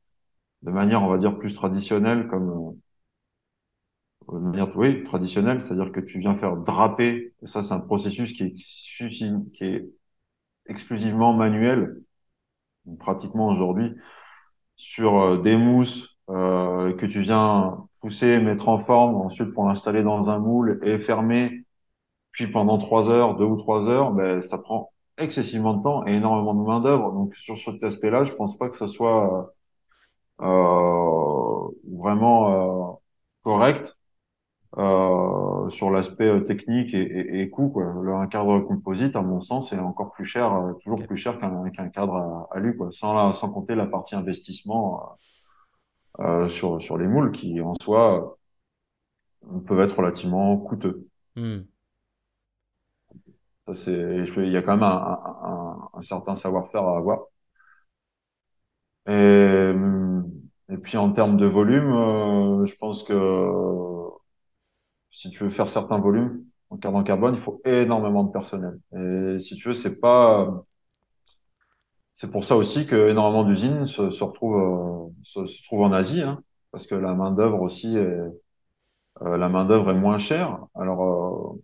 [0.63, 2.77] de manière, on va dire, plus traditionnelle, comme
[4.29, 7.35] euh, de manière, oui, traditionnelle, c'est-à-dire que tu viens faire draper.
[7.43, 8.55] Et ça, c'est un processus qui est,
[9.53, 9.89] qui est
[10.67, 12.03] exclusivement manuel,
[12.99, 13.95] pratiquement aujourd'hui.
[14.77, 20.03] sur euh, des mousses euh, que tu viens pousser, mettre en forme, ensuite pour l'installer
[20.03, 21.65] dans un moule et fermer,
[22.33, 26.15] puis pendant trois heures, deux ou trois heures, ben, ça prend excessivement de temps et
[26.15, 27.13] énormément de main d'œuvre.
[27.13, 29.55] Donc sur cet aspect-là, je pense pas que ce soit
[30.43, 32.97] euh, vraiment euh,
[33.43, 33.97] correct
[34.79, 37.69] euh, sur l'aspect euh, technique et, et, et coût.
[37.71, 37.85] Quoi.
[38.03, 41.39] Le- Un cadre composite, à mon sens, est encore plus cher, euh, toujours plus cher
[41.41, 42.89] qu'un cadre à, à lui, quoi.
[42.93, 45.07] Sans, la, sans compter la partie investissement euh,
[46.49, 48.37] sur, sur les moules qui, en soi,
[49.53, 51.09] euh, peuvent être relativement coûteux.
[51.37, 51.69] Hmm.
[53.67, 53.93] Ça, c'est,
[54.37, 57.21] il y a quand même un, un, un- un certain savoir-faire à avoir.
[59.07, 60.23] Et, euh,
[60.71, 63.13] et puis, en termes de volume, euh, je pense que
[65.11, 68.79] si tu veux faire certains volumes en carbone carbone, il faut énormément de personnel.
[68.93, 70.65] Et si tu veux, c'est pas,
[72.17, 75.93] c'est pour ça aussi que énormément d'usines se, se retrouvent, euh, se, se trouvent en
[75.93, 76.43] Asie, hein,
[76.73, 78.01] parce que la main-d'œuvre aussi est,
[79.23, 80.65] euh, la main-d'œuvre est moins chère.
[80.75, 81.63] Alors, euh,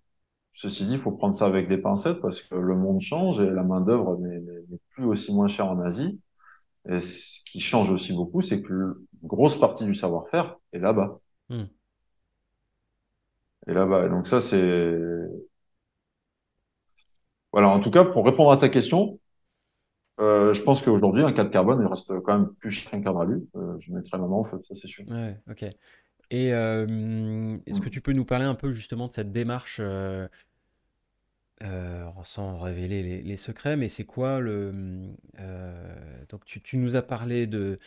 [0.52, 3.48] ceci dit, il faut prendre ça avec des pincettes parce que le monde change et
[3.48, 6.20] la main-d'œuvre n'est n'est plus aussi moins chère en Asie.
[6.86, 8.74] Et ce qui change aussi beaucoup, c'est que
[9.22, 11.18] une grosse partie du savoir-faire est là-bas.
[11.48, 11.64] Hmm.
[13.66, 14.08] Et là-bas.
[14.10, 14.98] Donc ça, c'est
[17.52, 17.68] voilà.
[17.68, 19.18] En tout cas, pour répondre à ta question,
[20.22, 23.20] euh, je pense qu'aujourd'hui, un cadre carbone, il reste quand même plus cher qu'un cadre
[23.20, 23.42] alu.
[23.56, 25.04] Euh, je mettrai ma main au feu, ça c'est sûr.
[25.08, 25.64] Ouais, ok.
[26.30, 30.28] Et euh, est-ce que tu peux nous parler un peu justement de cette démarche, euh,
[32.24, 35.12] sans révéler les, les secrets, mais c'est quoi le...
[36.28, 37.78] donc tu, tu nous as parlé de,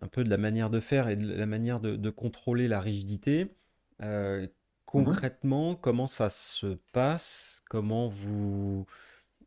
[0.00, 2.80] un peu de la manière de faire et de la manière de, de contrôler la
[2.80, 3.54] rigidité.
[4.00, 4.48] Mhm.
[4.86, 7.62] concrètement, comment ça se passe?
[7.68, 8.86] Comment vous,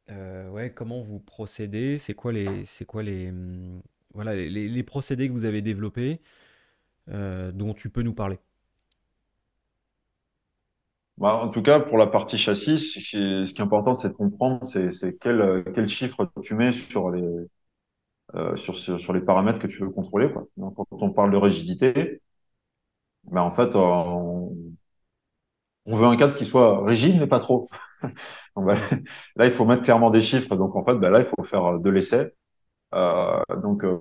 [0.10, 1.97] euh, ouais, comment vous procédez?
[1.97, 3.82] C'est quoi les, quoi les, hum,
[4.14, 4.34] voilà,
[4.84, 6.22] procédés que vous avez développés,
[7.10, 8.39] euh, dont tu peux nous parler?
[11.18, 12.99] Bah, en tout cas, pour la partie châssis, ce
[13.53, 14.62] qui est important, c'est de comprendre,
[15.20, 17.47] quel, chiffre tu mets sur les,
[18.36, 22.22] euh, sur, les paramètres que tu veux contrôler, quand on parle de rigidité,
[23.32, 24.55] ben, en fait, on,
[25.86, 27.68] on veut un cadre qui soit rigide, mais pas trop.
[28.56, 29.04] Donc, bah, Hmm,
[29.36, 30.56] là, il faut mettre clairement des chiffres.
[30.56, 32.34] Donc, en fait, ben, là, il faut faire de l'essai.
[32.95, 34.00] Euh, donc, euh,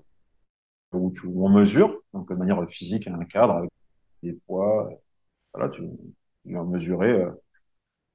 [0.92, 3.70] où, tu- où on mesure, donc de manière physique, un cadre avec
[4.22, 4.90] des poids.
[5.54, 5.82] Voilà, tu,
[6.46, 7.30] tu vas mesurer euh,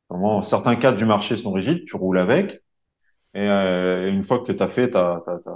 [0.10, 2.64] comment certains cadres du marché sont rigides, tu roules avec.
[3.36, 5.52] Et, euh, une fois que tu as fait ta, ta, ta,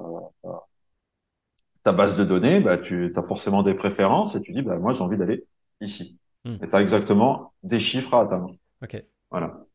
[1.83, 4.93] ta base de données, bah, tu as forcément des préférences et tu dis, bah, moi,
[4.93, 5.45] j'ai envie d'aller
[5.81, 6.19] ici.
[6.43, 8.55] hmm, Et tu as exactement des chiffres à atteindre.
[8.81, 8.95] ok.
[9.31, 9.65] Voilà.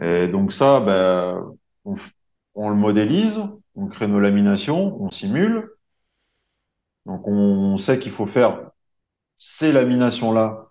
[0.00, 1.40] Et donc ça, bah,
[1.84, 3.42] on, le modélise,
[3.74, 5.70] on crée nos laminations, on simule.
[7.06, 8.70] Donc on sait qu'il faut faire
[9.36, 10.70] ces laminations-là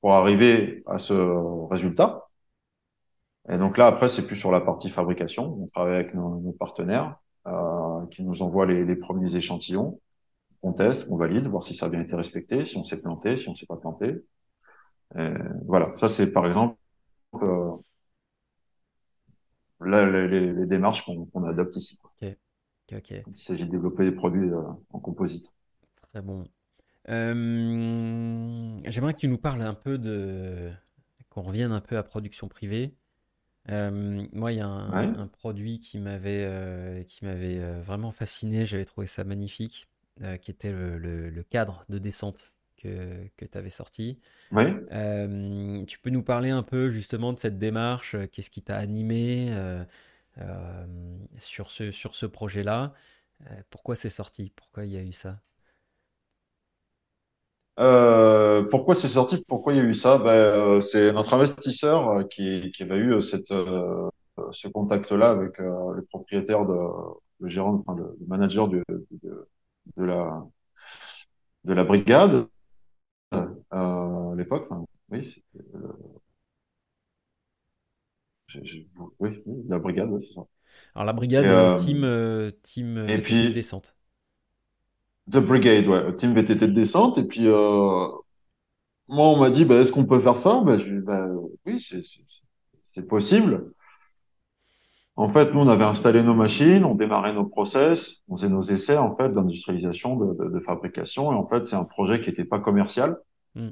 [0.00, 1.14] pour arriver à ce
[1.70, 2.28] résultat.
[3.48, 5.58] Et donc là, après, c'est plus sur la partie fabrication.
[5.62, 7.16] On travaille avec nos, nos partenaires
[7.46, 10.00] euh, qui nous envoient les, les premiers échantillons.
[10.62, 13.36] On teste, on valide, voir si ça a bien été respecté, si on s'est planté,
[13.36, 14.24] si on s'est pas planté.
[15.18, 15.28] Et
[15.66, 16.76] voilà, ça c'est par exemple
[17.42, 17.72] euh,
[19.80, 22.12] là, les, démarches qu'on adopte ici, quoi.
[23.26, 25.52] Il s'agit de développer des produits euh, en composite.
[26.08, 26.44] Très bon.
[27.10, 30.72] Euh, j'aimerais que tu nous parles un peu de...
[31.30, 32.94] qu'on revienne un peu à production privée.
[33.70, 38.66] Euh, moi, il y a un, Ouais, un produit qui m'avait qui m'avait vraiment fasciné,
[38.66, 39.88] j'avais trouvé ça magnifique,
[40.42, 42.53] qui était le, le- le cadre de descente
[42.84, 44.18] que, que tu avais sorti.
[44.92, 48.76] Euh, tu peux nous parler un peu justement de cette démarche, euh, qu'est-ce qui t'a
[48.76, 49.84] animé euh,
[51.38, 52.92] sur ce, sur ce projet-là?
[53.70, 54.52] Pourquoi c'est sorti?
[54.56, 55.40] Pourquoi il y a eu ça?
[57.80, 59.44] Euh, pourquoi c'est sorti?
[59.48, 60.18] Pourquoi il y a eu ça?
[60.18, 64.08] Ben, euh, c'est notre investisseur qui, qui avait eu cette, euh,
[64.52, 66.74] ce contact-là avec le propriétaire de,
[67.40, 69.48] le gérant, enfin, le, manager de, de,
[69.96, 70.44] de la,
[71.64, 72.46] de la brigade
[73.70, 74.66] à l'époque.
[74.70, 75.44] Enfin, oui,
[79.68, 80.46] la brigade, oui, c'est ça.
[80.94, 83.94] Alors la brigade euh, euh, team, euh, team euh, et de descente.
[85.30, 87.18] The Brigade, ouais, team VTT de descente.
[87.18, 88.08] Et puis, euh,
[89.08, 90.62] moi, on m'a dit, bah, est-ce qu'on peut faire ça?
[90.78, 91.26] Je, dit, bah,
[91.66, 91.80] oui,
[92.84, 93.72] c'est possible.
[95.16, 98.62] En fait, nous, on avait installé nos machines, on démarrait nos process, on faisait nos
[98.62, 101.32] essais, en fait, d'industrialisation, de, de, de fabrication.
[101.32, 103.16] Et en fait, c'est un projet qui n'était pas commercial.
[103.54, 103.70] Hmm,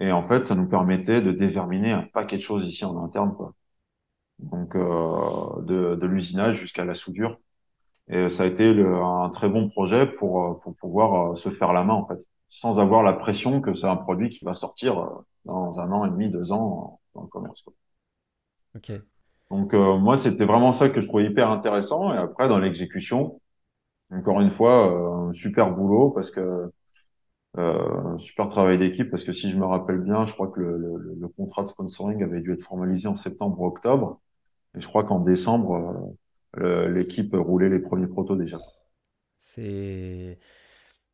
[0.00, 3.34] Et en fait, ça nous permettait de déverminer un paquet de choses ici en interne,
[3.36, 3.54] quoi.
[4.40, 7.38] Donc, euh, de, de l'usinage jusqu'à la soudure.
[8.08, 11.50] Et ça a été le- un très bon projet pour, euh, pour pouvoir euh, se
[11.50, 12.18] faire la main, en fait,
[12.48, 15.08] sans avoir la pression que c'est un produit qui va sortir euh,
[15.46, 17.74] dans un an et demi, deux ans dans le commerce, quoi.
[18.74, 19.04] ok.
[19.54, 22.12] Donc, euh, moi, c'était vraiment ça que je trouvais hyper intéressant.
[22.14, 23.40] Et après, dans l'exécution,
[24.10, 26.70] encore une fois, euh, un super boulot parce que
[27.58, 30.60] euh, un super travail d'équipe parce que si je me rappelle bien, je crois que
[30.60, 34.20] le, le, le contrat de sponsoring avait dû être formalisé en septembre ou octobre.
[34.76, 36.16] Et je crois qu'en décembre,
[36.58, 38.58] euh, l'équipe roulait les premiers protos déjà.
[39.40, 40.38] C'est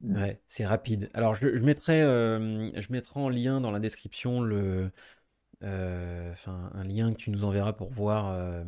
[0.03, 1.11] ouais, c'est rapide.
[1.15, 4.93] Alors je, je mettrai, euh, je mettrai en lien dans la description le,
[5.63, 8.65] enfin, un lien que tu nous enverras pour voir euh,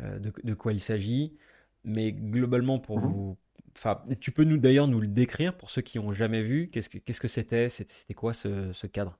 [0.00, 1.36] euh, de, de quoi il s'agit.
[1.84, 3.00] Mais globalement, pour Mhm.
[3.00, 3.38] vous,
[3.76, 6.68] enfin, tu peux nous d'ailleurs nous le décrire pour ceux qui ont jamais vu.
[6.70, 7.68] Qu'est-ce que qu'est-ce que c'était?
[7.70, 9.18] C'était c'était quoi ce, ce cadre?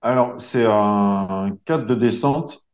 [0.00, 2.66] Alors, c'est un cadre de descente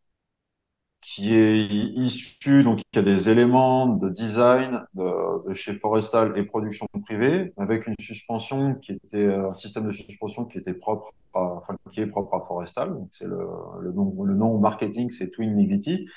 [1.00, 1.64] qui est
[1.96, 6.86] issu, donc il y a des éléments de design de, de chez Forestal et production
[7.04, 11.76] privée, avec une suspension qui était un système de suspension qui était propre, à, enfin
[11.92, 12.92] qui est propre à Forestal.
[12.94, 13.38] Donc c'est le,
[13.80, 16.08] le nom, le nom marketing, c'est Twin Nivity.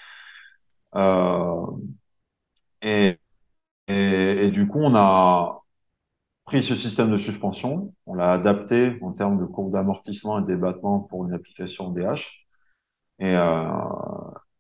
[0.96, 1.66] Euh,
[2.82, 3.18] et,
[3.88, 5.64] et, et, du coup, on a
[6.46, 11.02] pris ce système de suspension, on l'a adapté en termes de courbe d'amortissement et d'ébattement
[11.02, 12.46] pour une application DH.
[13.20, 13.66] Et, euh,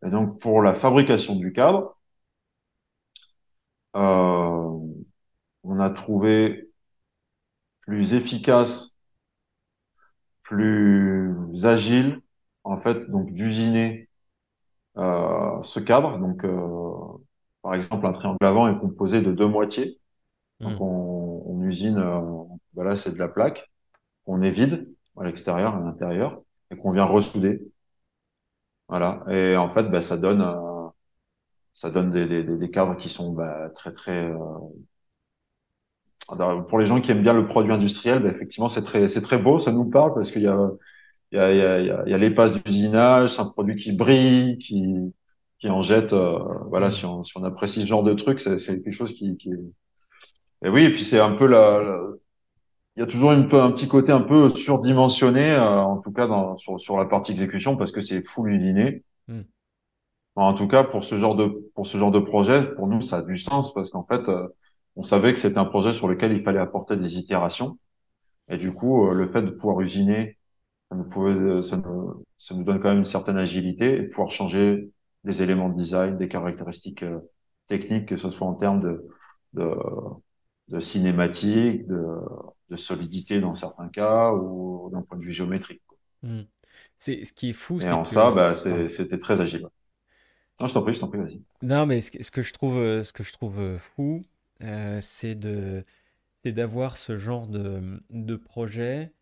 [0.05, 1.97] et donc, pour la fabrication du cadre,
[3.95, 4.79] euh,
[5.63, 6.69] on a trouvé
[7.81, 8.97] plus efficace,
[10.43, 12.21] plus agile,
[12.63, 14.09] en fait, donc d'usiner
[14.97, 16.19] euh, ce cadre.
[16.19, 16.89] Donc, euh,
[17.61, 19.99] par exemple, un triangle avant est composé de deux moitiés.
[20.63, 20.81] Donc, Hmm.
[20.81, 22.21] on, on usine, euh,
[22.75, 23.71] voilà, c'est de la plaque
[24.25, 26.41] qu'on est vide à l'extérieur, à l'intérieur,
[26.71, 27.61] et qu'on vient ressouder.
[28.91, 29.23] Voilà.
[29.31, 30.89] Et en fait, bah, ça donne, euh,
[31.73, 34.31] ça donne des, des, des cadres qui sont bah, très, très.
[34.31, 34.37] euh,
[36.29, 39.21] alors, pour les gens qui aiment bien le produit industriel, bah, effectivement, c'est très, c'est
[39.21, 39.59] très beau.
[39.59, 40.69] Ça nous parle parce qu'il y a,
[41.33, 44.57] il y a, il y a, il y a, d'usinage, c'est un produit qui brille,
[44.59, 44.85] qui,
[45.59, 46.13] qui en jette.
[46.13, 46.39] euh,
[46.69, 46.91] voilà, Hmm.
[46.91, 49.51] si on, si on apprécie ce genre de truc, c'est c'est quelque chose qui, qui...
[50.63, 52.01] Et oui, et puis c'est un peu la, la-
[52.95, 56.27] il y a toujours une, un petit côté un peu surdimensionné, euh, en tout cas
[56.27, 59.03] dans, sur, sur la partie exécution, parce que c'est full usiné.
[59.27, 59.41] Hmm.
[60.35, 63.17] En tout cas, pour ce genre de, pour ce genre de projet, pour nous, ça
[63.17, 64.47] a du sens parce qu'en fait, euh,
[64.95, 67.77] on savait que c'était un projet sur lequel il fallait apporter des itérations.
[68.49, 70.37] Et du coup, euh, le fait de pouvoir usiner,
[70.89, 74.03] ça nous pouvait, euh, ça nous, ça nous donne quand même une certaine agilité et
[74.03, 74.91] pouvoir changer
[75.23, 77.19] des éléments de design, des caractéristiques euh,
[77.67, 79.07] techniques, que ce soit en termes de,
[79.53, 79.69] de,
[80.71, 82.05] de cinématique, de,
[82.69, 85.81] de solidité dans certains cas ou d'un point de vue géométrique.
[86.23, 86.41] Hmm.
[86.97, 89.67] C'est, ce qui est fou, Et c'est en ça, bah, c'était très agile.
[90.59, 91.41] Non, je t'en prie, je t'en prie, vas-y.
[91.61, 94.25] Non, mais ce que, ce que je trouve, euh, ce que je trouve euh, fou,
[94.61, 95.85] euh, c'est de,
[96.43, 99.13] c'est d'avoir ce genre de, de projet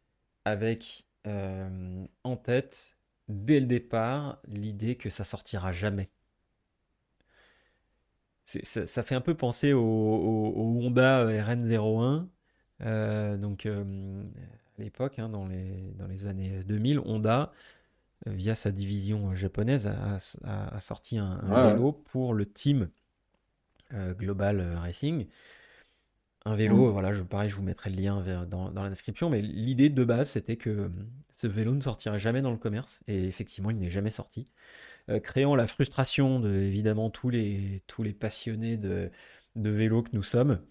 [0.45, 2.97] avec euh, en tête,
[3.29, 6.09] dès le départ, l'idée que ça sortira jamais.
[8.63, 12.29] Ça, ça fait un peu penser au, au- au Honda RN01.
[12.81, 14.23] euh, donc, euh,
[14.79, 17.51] à l'époque, hein, dans les, dans les années 2000, Honda,
[18.27, 21.79] euh, via sa division japonaise, a, a- a sorti un, un Ouais, ouais.
[21.79, 22.89] vélo pour le team
[23.93, 25.27] euh, Global Racing.
[26.45, 26.93] Un vélo, Mm.
[26.93, 29.89] voilà, je, pareil, je vous mettrai le lien vers- dans, dans la description, mais l'idée
[29.89, 30.89] de base, c'était que euh,
[31.35, 34.87] ce vélo ne sortirait jamais dans le commerce, et effectivement, il n'est jamais sorti, euh,
[35.23, 39.11] créant la frustration de, évidemment, tous les, tous les passionnés de,
[39.55, 40.61] de vélo que nous sommes.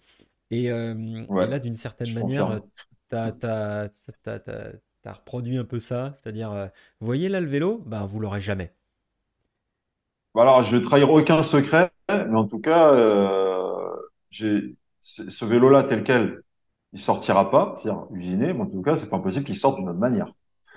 [0.51, 2.61] Et, euh, et là, d'une certaine manière,
[3.09, 3.31] t'as-
[5.01, 6.67] t'as reproduit un peu ça, c'est-à-dire, euh,
[6.99, 8.73] vous voyez là le vélo, ben, vous l'aurez jamais.
[10.33, 13.95] Bon, alors, je vais trahir aucun secret, mais en tout cas, euh,
[15.01, 16.41] ce vélo-là tel quel,
[16.93, 19.89] il sortira pas, c'est-à-dire usiné, mais en tout cas, c'est pas impossible qu'il sorte d'une
[19.89, 20.33] autre manière.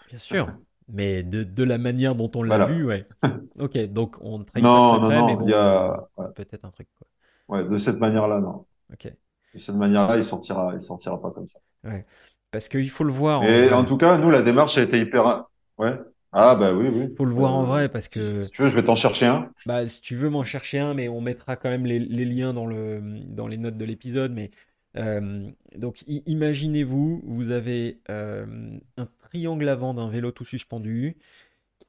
[0.06, 0.48] Bien sûr,
[0.88, 3.06] mais de, de la manière dont on l'a vu, ouais.
[3.58, 6.64] Ok, donc on ne trahit pas de Non, non, secret, mais il y a, peut-être
[6.64, 7.06] un truc, quoi.
[7.48, 8.66] ouais, de cette manière-là, non.
[8.92, 9.12] Ok,
[9.54, 11.60] De cette manière-là, il sortira, il sortira pas comme ça.
[11.84, 12.04] ouais.
[12.50, 14.98] Parce qu'il faut le voir en Et en tout cas, nous, la démarche a été
[15.00, 15.46] hyper,
[15.78, 15.98] ouais.
[16.32, 17.14] Ah, bah oui, oui.
[17.16, 19.26] faut le voir en Euh, vrai parce que si tu veux, je vais t'en chercher
[19.26, 19.50] un.
[19.64, 22.52] Bah, si tu veux m'en chercher un, mais on mettra quand même les, les liens
[22.52, 24.32] dans le, dans les notes de l'épisode.
[24.32, 24.50] Mais
[24.96, 28.46] euh, donc, imaginez-vous, vous avez euh,
[28.96, 31.16] un triangle avant d'un vélo tout suspendu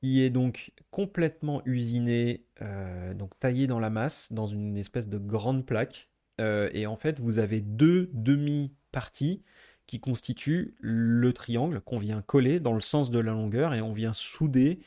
[0.02, 5.18] qui est donc complètement usiné, euh, donc taillé dans la masse, dans une espèce de
[5.18, 6.10] grande plaque.
[6.40, 9.44] Euh, et en fait, vous avez deux demi-parties
[9.88, 13.92] qui constituent le triangle qu'on vient coller dans le sens de la longueur et on
[13.94, 14.80] vient souder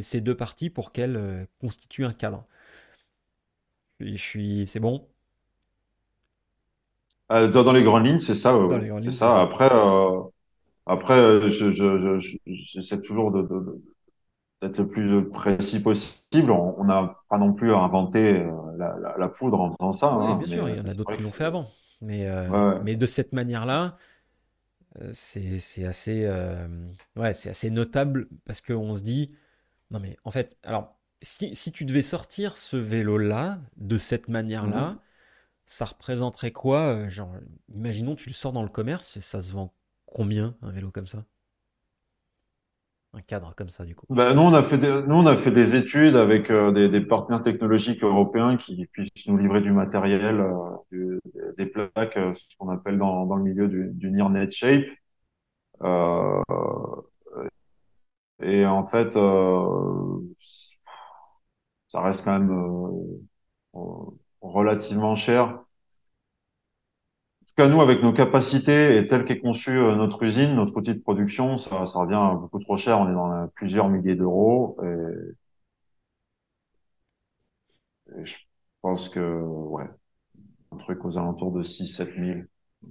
[0.00, 2.46] ces deux parties pour qu'elles euh, constituent un cadre.
[4.00, 5.06] Je suis, c'est bon?
[7.28, 9.40] Dans, dans les grandes lignes, c'est ça, ouais, lignes, ça.
[9.40, 9.68] Après,
[10.88, 13.82] après, euh, je, je, je, j'essaie toujours de, de, de-
[14.62, 16.50] d'être le plus précis possible.
[16.52, 20.34] On n'a pas non plus inventé euh, la, la, la poudre en faisant ça, Oui,
[20.34, 21.76] hein, bien sûr, euh, il y en a c'est d'autres qui l'ont fait avant.
[22.00, 23.98] Mais, euh, ouais, mais de cette manière-là,
[25.00, 26.66] euh, c'est, c'est assez, euh,
[27.16, 29.34] ouais, c'est assez notable parce qu'on se dit,
[29.90, 35.00] non mais en fait, alors, si, si tu devais sortir ce vélo-là de cette manière-là,
[35.66, 36.80] ça représenterait quoi?
[36.96, 37.34] euh, Genre,
[37.74, 39.74] imaginons, tu le sors dans le commerce, ça se vend
[40.12, 41.24] combien un vélo comme ça?
[43.14, 44.04] Un cadre comme ça, du coup.
[44.10, 47.00] Ben, nous, on a fait des, nous, on a fait des études avec euh, des,
[47.00, 50.40] partenaires technologiques européens qui puissent nous livrer du matériel,
[50.92, 51.18] euh,
[51.56, 54.84] des plaques, euh, ce qu'on appelle dans, le milieu du, du near net shape.
[58.40, 59.14] Et en fait,
[61.88, 62.50] ça reste quand même
[64.40, 65.60] relativement cher.
[67.66, 71.86] Nous, avec nos capacités et tel qu'est conçue notre usine, notre outil de production, ça,
[71.86, 73.00] ça revient beaucoup trop cher.
[73.00, 74.78] On est dans plusieurs milliers d'euros.
[74.84, 75.38] Et,
[78.24, 78.36] je
[78.80, 79.88] pense que, ouais,
[80.72, 82.40] un truc aux alentours de 6-7 000.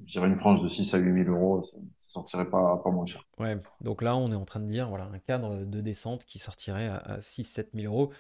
[0.06, 3.06] Je dirais une frange de 6 à 8 000 euros, ça, ça sortirait pas, moins
[3.06, 3.24] cher.
[3.40, 6.40] Ouais, donc là, on est en train de dire, voilà, un cadre de descente qui
[6.40, 8.12] sortirait à, à 6-7 000 euros.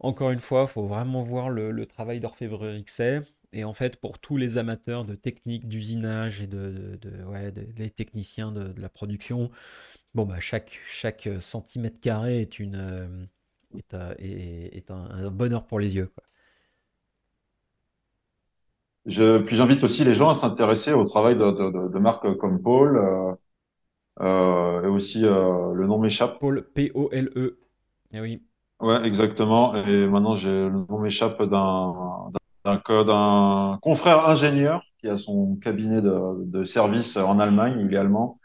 [0.00, 3.22] Encore une fois, il faut vraiment voir le, le travail d'orfèvrerie que c'est.
[3.52, 7.52] Et en fait, pour tous les amateurs de technique, d'usinage et de, de, de- ouais,
[7.52, 9.50] de- les techniciens de, la production,
[10.14, 13.26] bon, bah, chaque, chaque centimètre carré est, une, euh,
[13.78, 16.24] est, un, est- est un- un bonheur pour les yeux, quoi.
[19.06, 23.34] Je, puis j'invite aussi les gens à s'intéresser au travail de, marques comme Paul, euh,
[24.22, 26.40] euh, et aussi le nom m'échappe.
[26.40, 27.58] Paul, P-O-L-E.
[28.12, 28.42] Eh oui.
[28.80, 29.74] Ouais, exactement.
[29.84, 32.30] Et maintenant, j'ai le nom m'échappe d'un
[32.64, 37.94] d'un co- d'un confrère ingénieur qui a son cabinet de, de service en Allemagne, il
[37.94, 38.40] est allemand,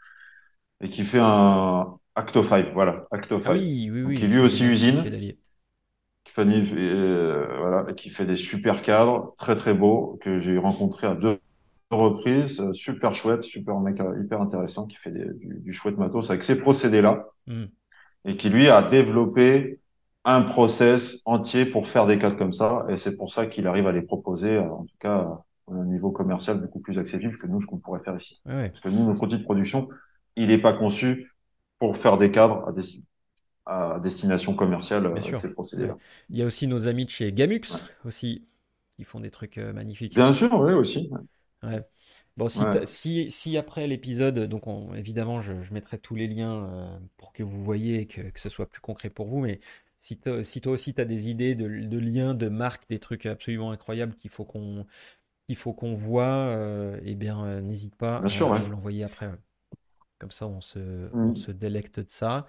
[0.82, 3.52] et qui fait un Acto 5, voilà, Acto Ah 5.
[3.52, 5.10] oui, oui, Donc, oui, qui lui aussi usine,
[6.24, 6.44] qui fait,
[6.76, 11.14] euh, voilà, et qui fait des super cadres, très très beaux, que j'ai rencontré à
[11.14, 11.40] deux
[11.90, 16.30] reprises, super chouette, super mec euh, hyper intéressant, qui fait des- du, du chouette matos
[16.30, 17.68] avec ces procédés-là, Hmm.
[18.24, 19.80] et qui lui a développé
[20.24, 23.86] un process entier pour faire des cadres comme ça, et c'est pour ça qu'il arrive
[23.86, 25.16] à les proposer, euh, en tout cas,
[25.68, 28.42] à un niveau commercial beaucoup plus accessible que nous, ce qu'on pourrait faire ici.
[28.44, 29.88] Ouais, Parce que nous, notre outil de production,
[30.36, 31.32] il n'est pas conçu
[31.78, 33.04] pour faire des cadres à, des-
[33.66, 35.40] à destination commerciale bien euh, avec sûr.
[35.40, 35.98] ces procédés-là.
[36.30, 37.78] Il y a aussi nos amis de chez Gamux Ouais.
[38.04, 38.46] aussi,
[38.90, 40.14] qui font des trucs euh, magnifiques.
[40.14, 41.10] Bien sûr, oui, aussi.
[41.62, 41.82] Ouais.
[42.36, 46.28] Bon, si, Ouais, si, si après l'épisode, donc on- évidemment, je, je mettrai tous les
[46.28, 49.40] liens euh, pour que vous voyez et que, que ce soit plus concret pour vous,
[49.40, 49.60] mais
[49.98, 52.98] si, toi- si toi aussi tu as des idées de, de liens, de marques, des
[53.00, 54.86] trucs absolument incroyables qu'il faut qu'on
[55.46, 58.60] qu'il faut qu'on voit, euh, eh bien, euh, n'hésite pas bien sûr, à ouais.
[58.60, 59.26] nous l'envoyer après.
[59.28, 59.38] ouais.
[60.18, 60.78] Comme ça, on se,
[61.22, 61.34] on Mm.
[61.34, 62.46] se délecte de ça.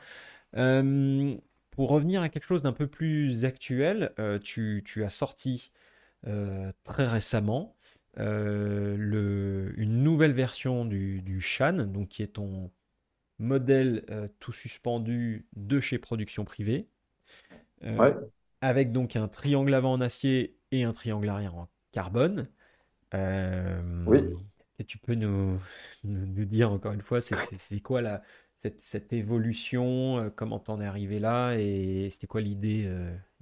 [0.58, 1.38] Euh,
[1.72, 5.72] pour revenir à quelque chose d'un peu plus actuel, euh, tu, tu as sorti
[6.28, 7.76] euh, très récemment
[8.98, 12.72] le- une nouvelle version du, du Shan, donc qui est ton
[13.40, 14.06] modèle
[14.40, 16.88] tout suspendu de chez Production Privée,
[17.84, 18.16] euh, Ouais,
[18.62, 22.50] avec donc un triangle avant en acier et un triangle arrière en carbone.
[24.06, 24.24] oui.
[24.24, 24.36] Euh,
[24.80, 25.60] et tu peux nous,
[26.04, 28.22] nous, nous dire encore une fois, c'est quoi la,
[28.58, 32.90] cette, cette évolution, euh, comment t'en es arrivé là et c'était quoi l'idée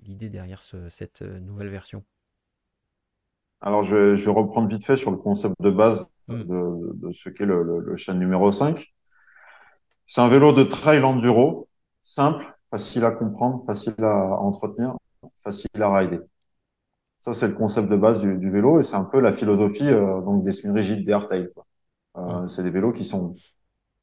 [0.03, 2.05] l'idée derrière ce- cette nouvelle version?
[3.61, 6.91] Alors, je vais, je vais reprendre vite fait sur le concept de base Hmm, de,
[6.95, 8.93] de ce qu'est le, le, le chaîne numéro 5.
[10.07, 11.69] C'est un vélo de trail enduro,
[12.03, 14.97] simple, facile à comprendre, facile à entretenir,
[15.43, 16.19] facile à rider.
[17.19, 19.87] Ça, c'est le concept de base du, du vélo et c'est un peu la philosophie
[19.89, 21.49] euh, donc des semi-rigides, des hardtail.
[22.17, 23.35] Euh, c'est des vélos qui sont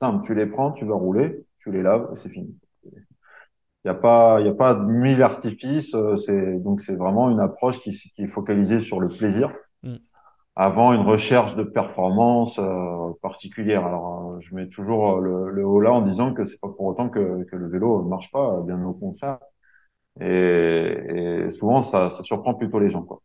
[0.00, 0.26] simples.
[0.26, 2.56] Tu les prends, tu vas rouler, tu les laves et c'est fini.
[3.84, 5.94] Il n'y a pas, il y a pas de mille artifices.
[5.94, 9.52] euh, c'est donc c'est vraiment une approche qui, qui est focalisée sur le plaisir.
[10.56, 13.84] Avant une recherche de performance euh, particulière.
[13.86, 16.68] Alors, euh, je mets toujours euh, le, le haut là en disant que c'est pas
[16.68, 19.38] pour autant que, que le vélo marche pas, bien au contraire.
[20.20, 20.26] Et,
[21.46, 23.22] et souvent, ça, ça surprend plutôt les gens, quoi.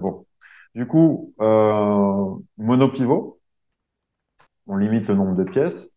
[0.00, 0.26] Bon.
[0.74, 3.40] Du coup, euh, monopivot,
[4.68, 5.96] on limite le nombre de pièces.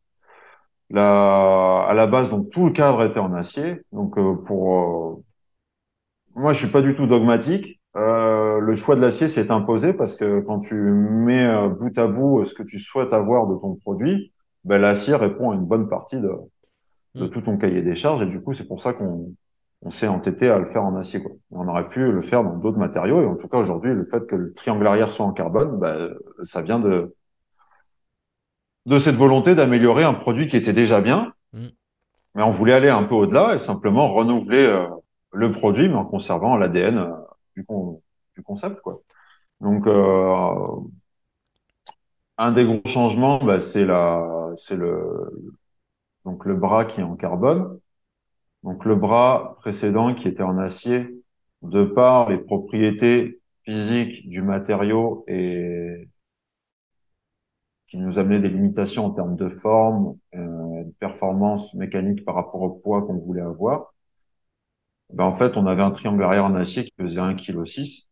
[0.92, 3.82] La, à la base, donc tout le cadre était en acier.
[3.94, 5.24] Donc euh, pour euh,
[6.36, 7.81] moi, je suis pas du tout dogmatique.
[7.98, 12.08] Euh, le choix de l'acier s'est imposé parce que quand tu mets euh, bout à
[12.08, 14.32] bout ce que tu souhaites avoir de ton produit,
[14.64, 16.32] ben, l'acier répond à une bonne partie de,
[17.16, 17.30] de hmm.
[17.30, 18.22] tout ton cahier des charges.
[18.22, 19.34] Et du coup, c'est pour ça qu'on
[19.84, 21.22] on s'est entêté à le faire en acier.
[21.22, 21.32] Quoi.
[21.52, 23.22] On aurait pu le faire dans d'autres matériaux.
[23.22, 26.14] Et en tout cas, aujourd'hui, le fait que le triangle arrière soit en carbone, ben,
[26.44, 27.14] ça vient de,
[28.86, 31.34] de cette volonté d'améliorer un produit qui était déjà bien.
[31.54, 31.70] Hmm.
[32.36, 34.88] Mais on voulait aller un peu au-delà et simplement renouveler euh,
[35.34, 37.10] le produit, mais en conservant l'ADN euh,
[37.56, 38.02] du, con-
[38.36, 38.82] du concept.
[38.82, 39.02] Quoi.
[39.62, 40.82] Donc, euh,
[42.38, 44.58] un des gros changements, bah, c'est le,
[46.46, 47.80] le bras qui est en carbone.
[48.64, 51.10] Donc, le bras précédent qui était en acier,
[51.64, 56.10] de par les propriétés physiques du matériau et
[57.88, 62.62] qui nous amenait des limitations en termes de forme, euh, de performance mécanique par rapport
[62.62, 63.94] au poids qu'on voulait avoir.
[65.14, 68.10] Ben, en fait, on avait un triangle arrière en acier qui pesait 1,6 kg.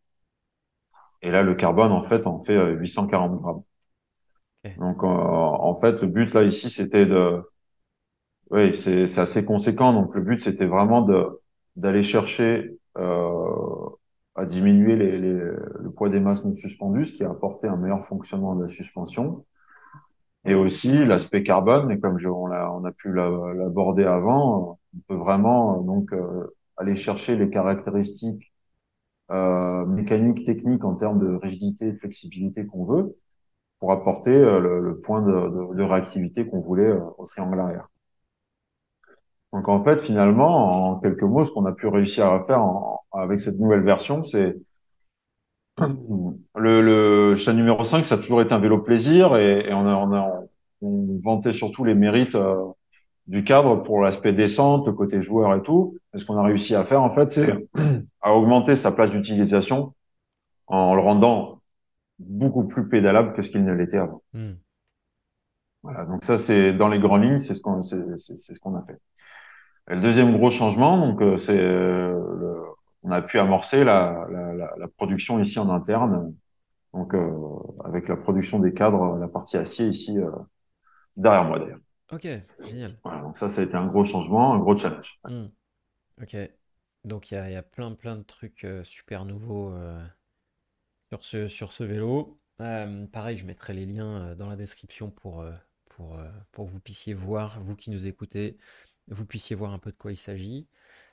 [1.21, 3.63] Et là, le carbone, en fait, en fait euh, 840 grammes.
[4.63, 4.79] Ok.
[4.79, 7.41] Donc, euh, en fait, le but, là, ici, c'était de...
[8.51, 9.93] Oui, c'est c'est assez conséquent.
[9.93, 11.39] Donc, le but, c'était vraiment de
[11.75, 13.89] d'aller chercher euh,
[14.35, 17.77] à diminuer les, les, le poids des masses non suspendues, ce qui a apporté un
[17.77, 19.45] meilleur fonctionnement de la suspension.
[20.45, 24.99] Et aussi l'aspect carbone, et comme je, on, a, on a pu l'aborder avant, on
[25.07, 26.13] peut vraiment donc
[26.79, 28.53] aller chercher les caractéristiques
[29.31, 33.15] euh, mécaniques, techniques en termes de rigidité de flexibilité qu'on veut
[33.79, 37.89] pour apporter euh, le, point de, réactivité qu'on voulait euh, au triangle arrière.
[39.53, 42.63] Donc en fait, finalement, en quelques mots, ce qu'on a pu réussir à faire
[43.11, 44.57] avec cette nouvelle version, c'est
[46.55, 49.85] le, le chat numéro 5, ça a toujours été un vélo plaisir et, et on,
[49.87, 50.41] a, on, a,
[50.81, 52.65] on, vantait surtout les mérites euh,
[53.29, 55.97] du cadre pour l'aspect descente, le côté joueur et tout.
[56.13, 57.53] Et ce qu'on a réussi à faire, en fait, c'est
[58.21, 59.93] à augmenter sa place d'utilisation
[60.65, 61.61] en le rendant
[62.17, 64.23] beaucoup plus pédalable que ce qu'il ne l'était avant.
[64.33, 64.53] Hmm.
[65.83, 68.75] Voilà, donc ça, c'est dans les grandes lignes, c'est ce qu'on c'est, c'est, ce qu'on
[68.75, 68.99] a fait.
[69.91, 72.57] Et le deuxième gros changement, donc euh, c'est euh, le,
[73.03, 76.33] on a pu amorcer la, la, la, la, production ici en interne,
[76.93, 77.31] donc euh,
[77.85, 80.31] avec la production des cadres, la partie acier ici euh,
[81.15, 81.79] derrière moi d'ailleurs.
[82.11, 82.27] Ok,
[82.63, 82.97] génial.
[83.03, 85.19] Voilà, donc ça, ça a été un gros changement, un gros challenge.
[85.25, 85.47] Hmm.
[86.21, 86.35] Ok,
[87.03, 90.03] donc il y a, y a, plein plein de trucs euh, super nouveaux euh,
[91.11, 92.39] sur ce, sur ce vélo.
[92.61, 95.45] Euh, pareil, je mettrai les liens dans la description pour,
[95.89, 96.19] pour,
[96.51, 98.57] pour que vous puissiez voir, vous qui nous écoutez,
[99.07, 100.67] vous puissiez voir un peu de quoi il s'agit.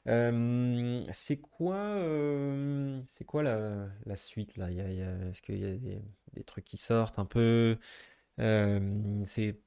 [0.06, 2.00] c'est quoi,
[3.06, 4.72] c'est quoi la, la, suite là?
[4.72, 6.02] Est-ce qu'il y a des,
[6.32, 7.78] des, trucs qui sortent un peu?
[8.38, 9.60] c'est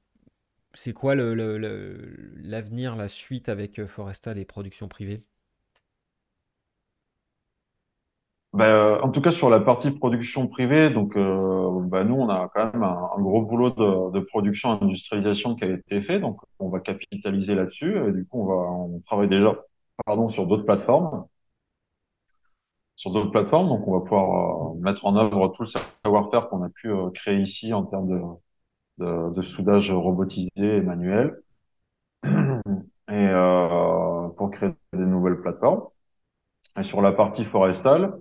[0.74, 5.22] c'est quoi l'avenir, la suite avec Forestal et production privée?
[8.52, 12.48] Ben, en tout cas, sur la partie production privée, donc euh, ben, nous, on a
[12.52, 16.40] quand même un, gros boulot de, de production et d'industrialisation qui a été fait, donc
[16.58, 17.96] on va capitaliser là-dessus.
[18.08, 19.56] Et du coup, on va, travaille déjà,
[20.04, 21.26] pardon, sur d'autres plateformes,
[22.96, 25.68] sur d'autres plateformes, donc on va pouvoir euh, mettre en œuvre tout le
[26.04, 28.20] savoir-faire qu'on a pu euh, créer ici en termes de,
[29.00, 31.42] de, soudage robotisé et manuel,
[32.24, 32.28] et
[33.10, 35.88] euh, pour créer des nouvelles plateformes.
[36.78, 38.14] Et sur la partie forestale,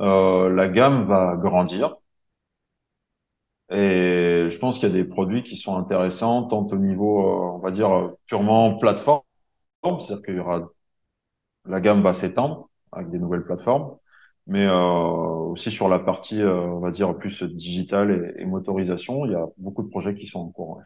[0.00, 1.96] euh, la gamme va grandir.
[3.70, 7.56] Et je pense qu'il y a des produits qui sont intéressants, tant au niveau, euh,
[7.56, 9.22] on va dire, purement plateforme,
[9.82, 10.68] c'est-à-dire qu'il y aura,
[11.66, 13.96] la gamme va s'étendre avec des nouvelles plateformes,
[14.46, 19.24] mais euh, aussi sur la partie, euh, on va dire, plus digitale et, et, motorisation,
[19.26, 20.76] il y a beaucoup de projets qui sont en cours.
[20.76, 20.84] Ouais.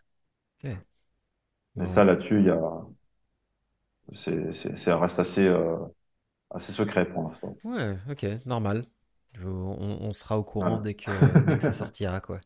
[0.64, 0.76] Okay.
[1.76, 2.60] Mais ça, là-dessus, il y a,
[4.12, 5.76] c'est, c'est, ça reste assez, euh,
[6.50, 7.56] assez secret pour l'instant.
[7.64, 8.84] Ouais, ok, normal.
[9.44, 10.82] On, on, sera au courant voilà.
[10.82, 11.10] dès, que,
[11.46, 12.40] dès que ça sortira, quoi.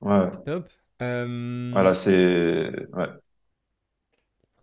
[0.00, 0.30] Ouais.
[0.44, 0.68] Top.
[1.02, 1.70] Euh...
[1.72, 2.86] Voilà, c'est.
[2.92, 3.08] Ouais.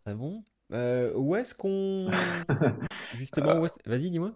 [0.04, 0.44] Très bon.
[0.74, 2.10] Euh, où est-ce qu'on.
[3.16, 4.32] Justement, où est vas-y, dis-moi.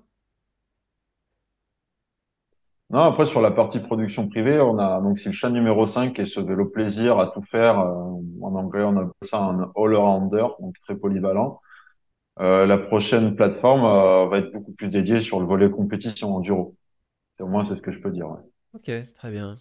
[2.89, 6.14] Non, après, sur la partie production privée, on a donc c'est le chat numéro 5
[6.14, 7.80] qui est ce vélo plaisir à tout faire.
[7.80, 11.59] Euh, en anglais, on appelle ça un all-rounder, donc très polyvalent.
[12.39, 16.76] Euh, la prochaine plateforme euh, va être beaucoup plus dédiée sur le volet compétition enduro.
[17.41, 18.30] Au moins, c'est ce que je peux dire.
[18.30, 18.39] Ouais.
[18.73, 19.57] Ok, très bien.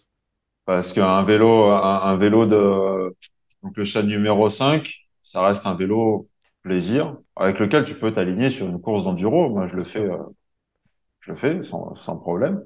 [0.64, 3.14] Parce qu'un vélo, un, un, vélo de
[3.62, 6.28] donc le chat numéro 5, ça reste un vélo
[6.66, 9.50] plaisir avec lequel tu peux t'aligner sur une course d'enduro.
[9.50, 10.18] Moi, je le fais, euh,
[11.20, 12.60] je le fais sans, sans problème.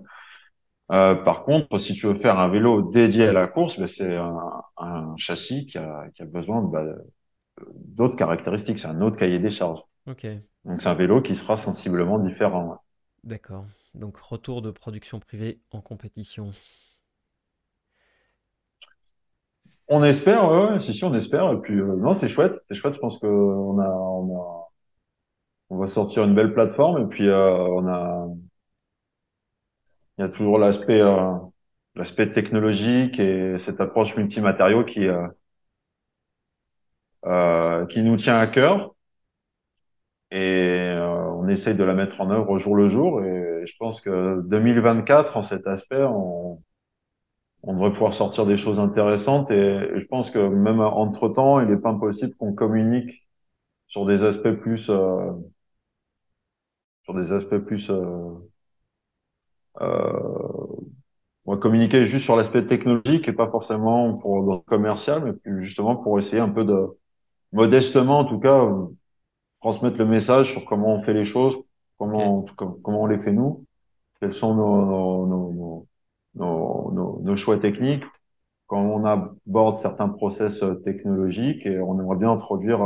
[0.90, 4.16] Euh, par contre, si tu veux faire un vélo dédié à la course, ben c'est
[4.16, 4.38] un,
[4.78, 6.82] un, châssis qui a, qui a besoin bah,
[7.74, 8.78] d'autres caractéristiques.
[8.78, 9.82] C'est un autre cahier des charges.
[10.64, 12.78] Donc c'est un vélo qui sera sensiblement différent.
[13.22, 13.66] D'accord.
[13.94, 16.52] Donc retour de production privée en compétition.
[19.88, 21.52] On espère, ouais, si, si, on espère.
[21.52, 22.54] Et puis, euh, non, c'est chouette.
[22.68, 22.94] C'est chouette.
[22.94, 24.68] Je pense qu'on a, on a,
[25.70, 27.02] on va sortir une belle plateforme.
[27.02, 28.28] Et puis, euh, on a,
[30.18, 31.32] il y a toujours l'aspect, euh,
[31.96, 35.06] l'aspect technologique et cette approche multimatériaux qui,
[37.90, 38.94] qui nous tient à cœur
[40.30, 43.22] et on essaye de la mettre en œuvre au jour le jour.
[43.24, 46.62] Et je pense que 2024, en cet aspect, on,
[47.62, 49.50] on devrait pouvoir sortir des choses intéressantes.
[49.50, 53.26] Et, je pense que même entre temps, il n'est pas impossible qu'on communique
[53.88, 55.32] sur des aspects plus, euh,
[57.04, 57.90] sur des aspects plus.
[57.90, 58.34] Euh,
[59.80, 60.66] euh,
[61.46, 65.64] on va communiquer juste sur l'aspect technologique et pas forcément pour le commercial, mais plus
[65.64, 66.86] justement pour essayer un peu de
[67.52, 68.68] modestement, en tout cas,
[69.60, 71.56] transmettre le message sur comment on fait les choses,
[71.98, 72.52] comment, okay.
[72.60, 73.64] on, comment on les fait nous,
[74.20, 75.86] quels sont nos, nos, nos,
[76.34, 78.04] nos, nos choix techniques,
[78.66, 82.80] quand on aborde certains process technologiques et on aimerait bien introduire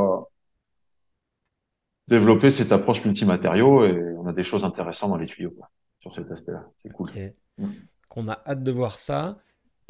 [2.08, 6.14] développer cette approche multimatériaux et on a des choses intéressantes dans les tuyaux quoi, sur
[6.14, 6.64] cet aspect-là.
[6.82, 7.08] C'est cool.
[7.10, 7.18] Ok.
[7.58, 7.66] Mm.
[8.08, 9.38] Qu'on a hâte de voir ça.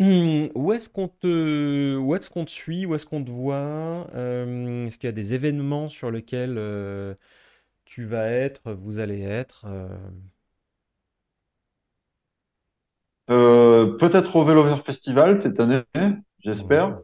[0.00, 2.86] Hum, où est-ce qu'on te, où est-ce qu'on te suit?
[2.86, 4.08] Où est-ce qu'on te voit?
[4.14, 7.14] Euh, est-ce qu'il y a des événements sur lesquels euh,
[7.86, 9.64] tu vas être, vous allez être?
[9.68, 9.88] euh,
[13.23, 13.23] Euh,
[13.98, 15.82] peut-être au Vélo Vert Festival cette année,
[16.40, 16.98] j'espère.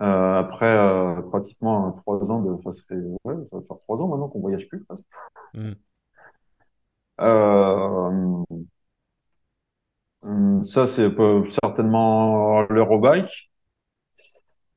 [0.00, 2.94] Euh, après euh, pratiquement trois ans de, ça fait,
[3.24, 4.84] ouais, ça va faire trois ans maintenant qu'on voyage plus
[7.20, 8.44] Euh,
[10.22, 11.10] hum, ça c'est
[11.62, 13.50] certainement l'Eurobike.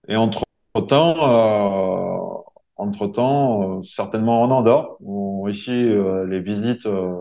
[0.07, 2.43] Et entre-temps, euh,
[2.75, 7.15] entre-temps, euh, certainement en Andorre, où ici euh, les visites, euh,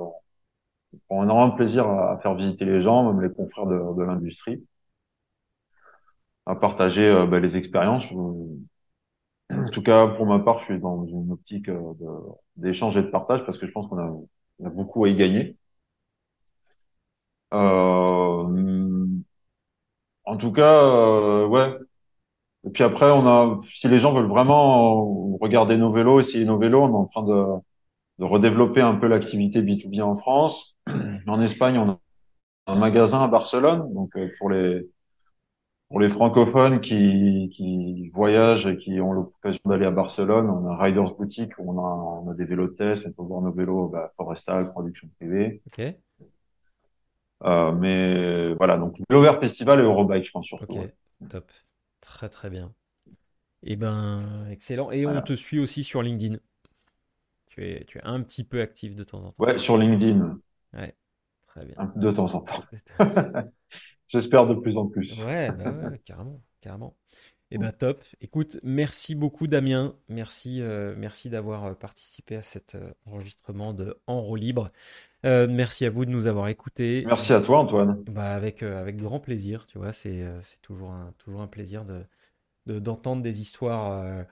[1.09, 4.65] on a de plaisir à, faire visiter les gens, même les confrères de, de l'industrie,
[6.47, 8.07] à partager euh, bah, les expériences.
[9.51, 11.93] En tout cas, pour ma part, je suis dans une optique euh,
[12.57, 15.57] d'échange et de partage parce que je pense qu'on a, a beaucoup à y gagner.
[17.53, 19.07] Euh,
[20.25, 21.77] en tout cas, euh, ouais.
[22.67, 26.59] Et puis après, on a, si les gens veulent vraiment regarder nos vélos, essayer nos
[26.59, 27.45] vélos, on est en train de,
[28.20, 30.76] de redévelopper un peu l'activité B2B en France.
[31.26, 31.98] En Espagne, on a
[32.66, 34.88] un magasin à Barcelone, donc euh, pour les
[35.88, 40.72] pour les francophones qui qui voyagent et qui ont l'occasion d'aller à Barcelone, on a
[40.74, 43.52] un Riders Boutique où on a on a des vélos tests, on peut voir nos
[43.52, 45.62] vélos bah, Forestal, production privée.
[45.66, 45.80] ok,
[47.42, 50.74] Euh, mais voilà, donc Vélo Vert Festival et Eurobike, je pense surtout.
[50.74, 51.28] ok, ouais.
[51.28, 51.51] top.
[52.01, 52.74] Très très bien.
[53.62, 54.90] Eh ben, excellent.
[54.90, 56.36] Et on te suit aussi sur LinkedIn.
[57.51, 59.44] Tu es, tu es un petit peu actif de temps en temps.
[59.44, 60.39] Ouais, sur LinkedIn,
[60.72, 60.94] Ouais,
[61.48, 61.93] très bien.
[61.97, 62.60] de temps en temps.
[64.09, 65.18] J'espère de plus en plus.
[65.20, 66.97] Ouais, bah ouais, carrément, carrément.
[67.52, 68.05] Eh ben top.
[68.20, 69.97] Écoute, merci beaucoup Damien.
[70.09, 74.70] Merci, euh, merci d'avoir euh, participé à cet euh, enregistrement de En roue libre.
[75.27, 77.02] Euh, merci à vous de nous avoir écoutés.
[77.06, 78.02] Merci à toi, Antoine.
[78.06, 80.24] Bah avec, euh, avec grand plaisir, tu vois, c'est
[80.62, 82.05] toujours un, toujours un plaisir de,
[82.66, 84.24] de- d'entendre des histoires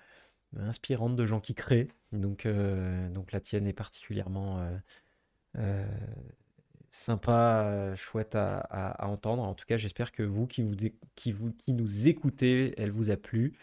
[0.57, 1.89] inspirantes de gens qui créent.
[2.13, 4.77] Donc, euh, donc la tienne est particulièrement euh,
[5.59, 5.87] euh,
[6.91, 9.43] sympa, chouette à, à- à entendre.
[9.43, 12.91] En tout cas, j'espère que vous qui, vous, dé- qui, vous, qui nous écoutez, elle
[12.91, 13.55] vous a plu.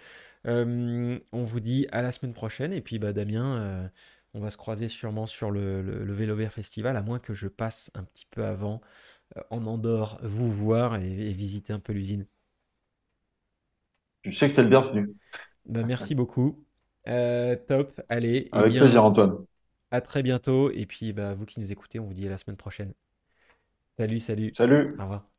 [0.46, 2.74] On vous dit à la semaine prochaine.
[2.74, 3.90] Et puis, bah, Damien,
[4.34, 7.34] on va se croiser sûrement sur le, le, le Vélo Vert Festival, à moins que
[7.34, 8.82] je passe un petit peu avant
[9.52, 12.28] en Andorre vous voir et, et visiter un peu l'usine.
[14.24, 15.16] Tu sais que tu es le bienvenu.
[15.66, 16.64] Bah, merci beaucoup.
[17.07, 18.02] Euh, top.
[18.10, 19.45] Allez, eh Avec plaisir, Antoine.
[19.91, 20.69] à très bientôt.
[20.72, 22.94] Et puis, bah, vous qui nous écoutez, on vous dit à la semaine prochaine.
[23.98, 24.56] Salut, salut.
[24.57, 24.95] Salut.
[24.98, 25.35] Au revoir.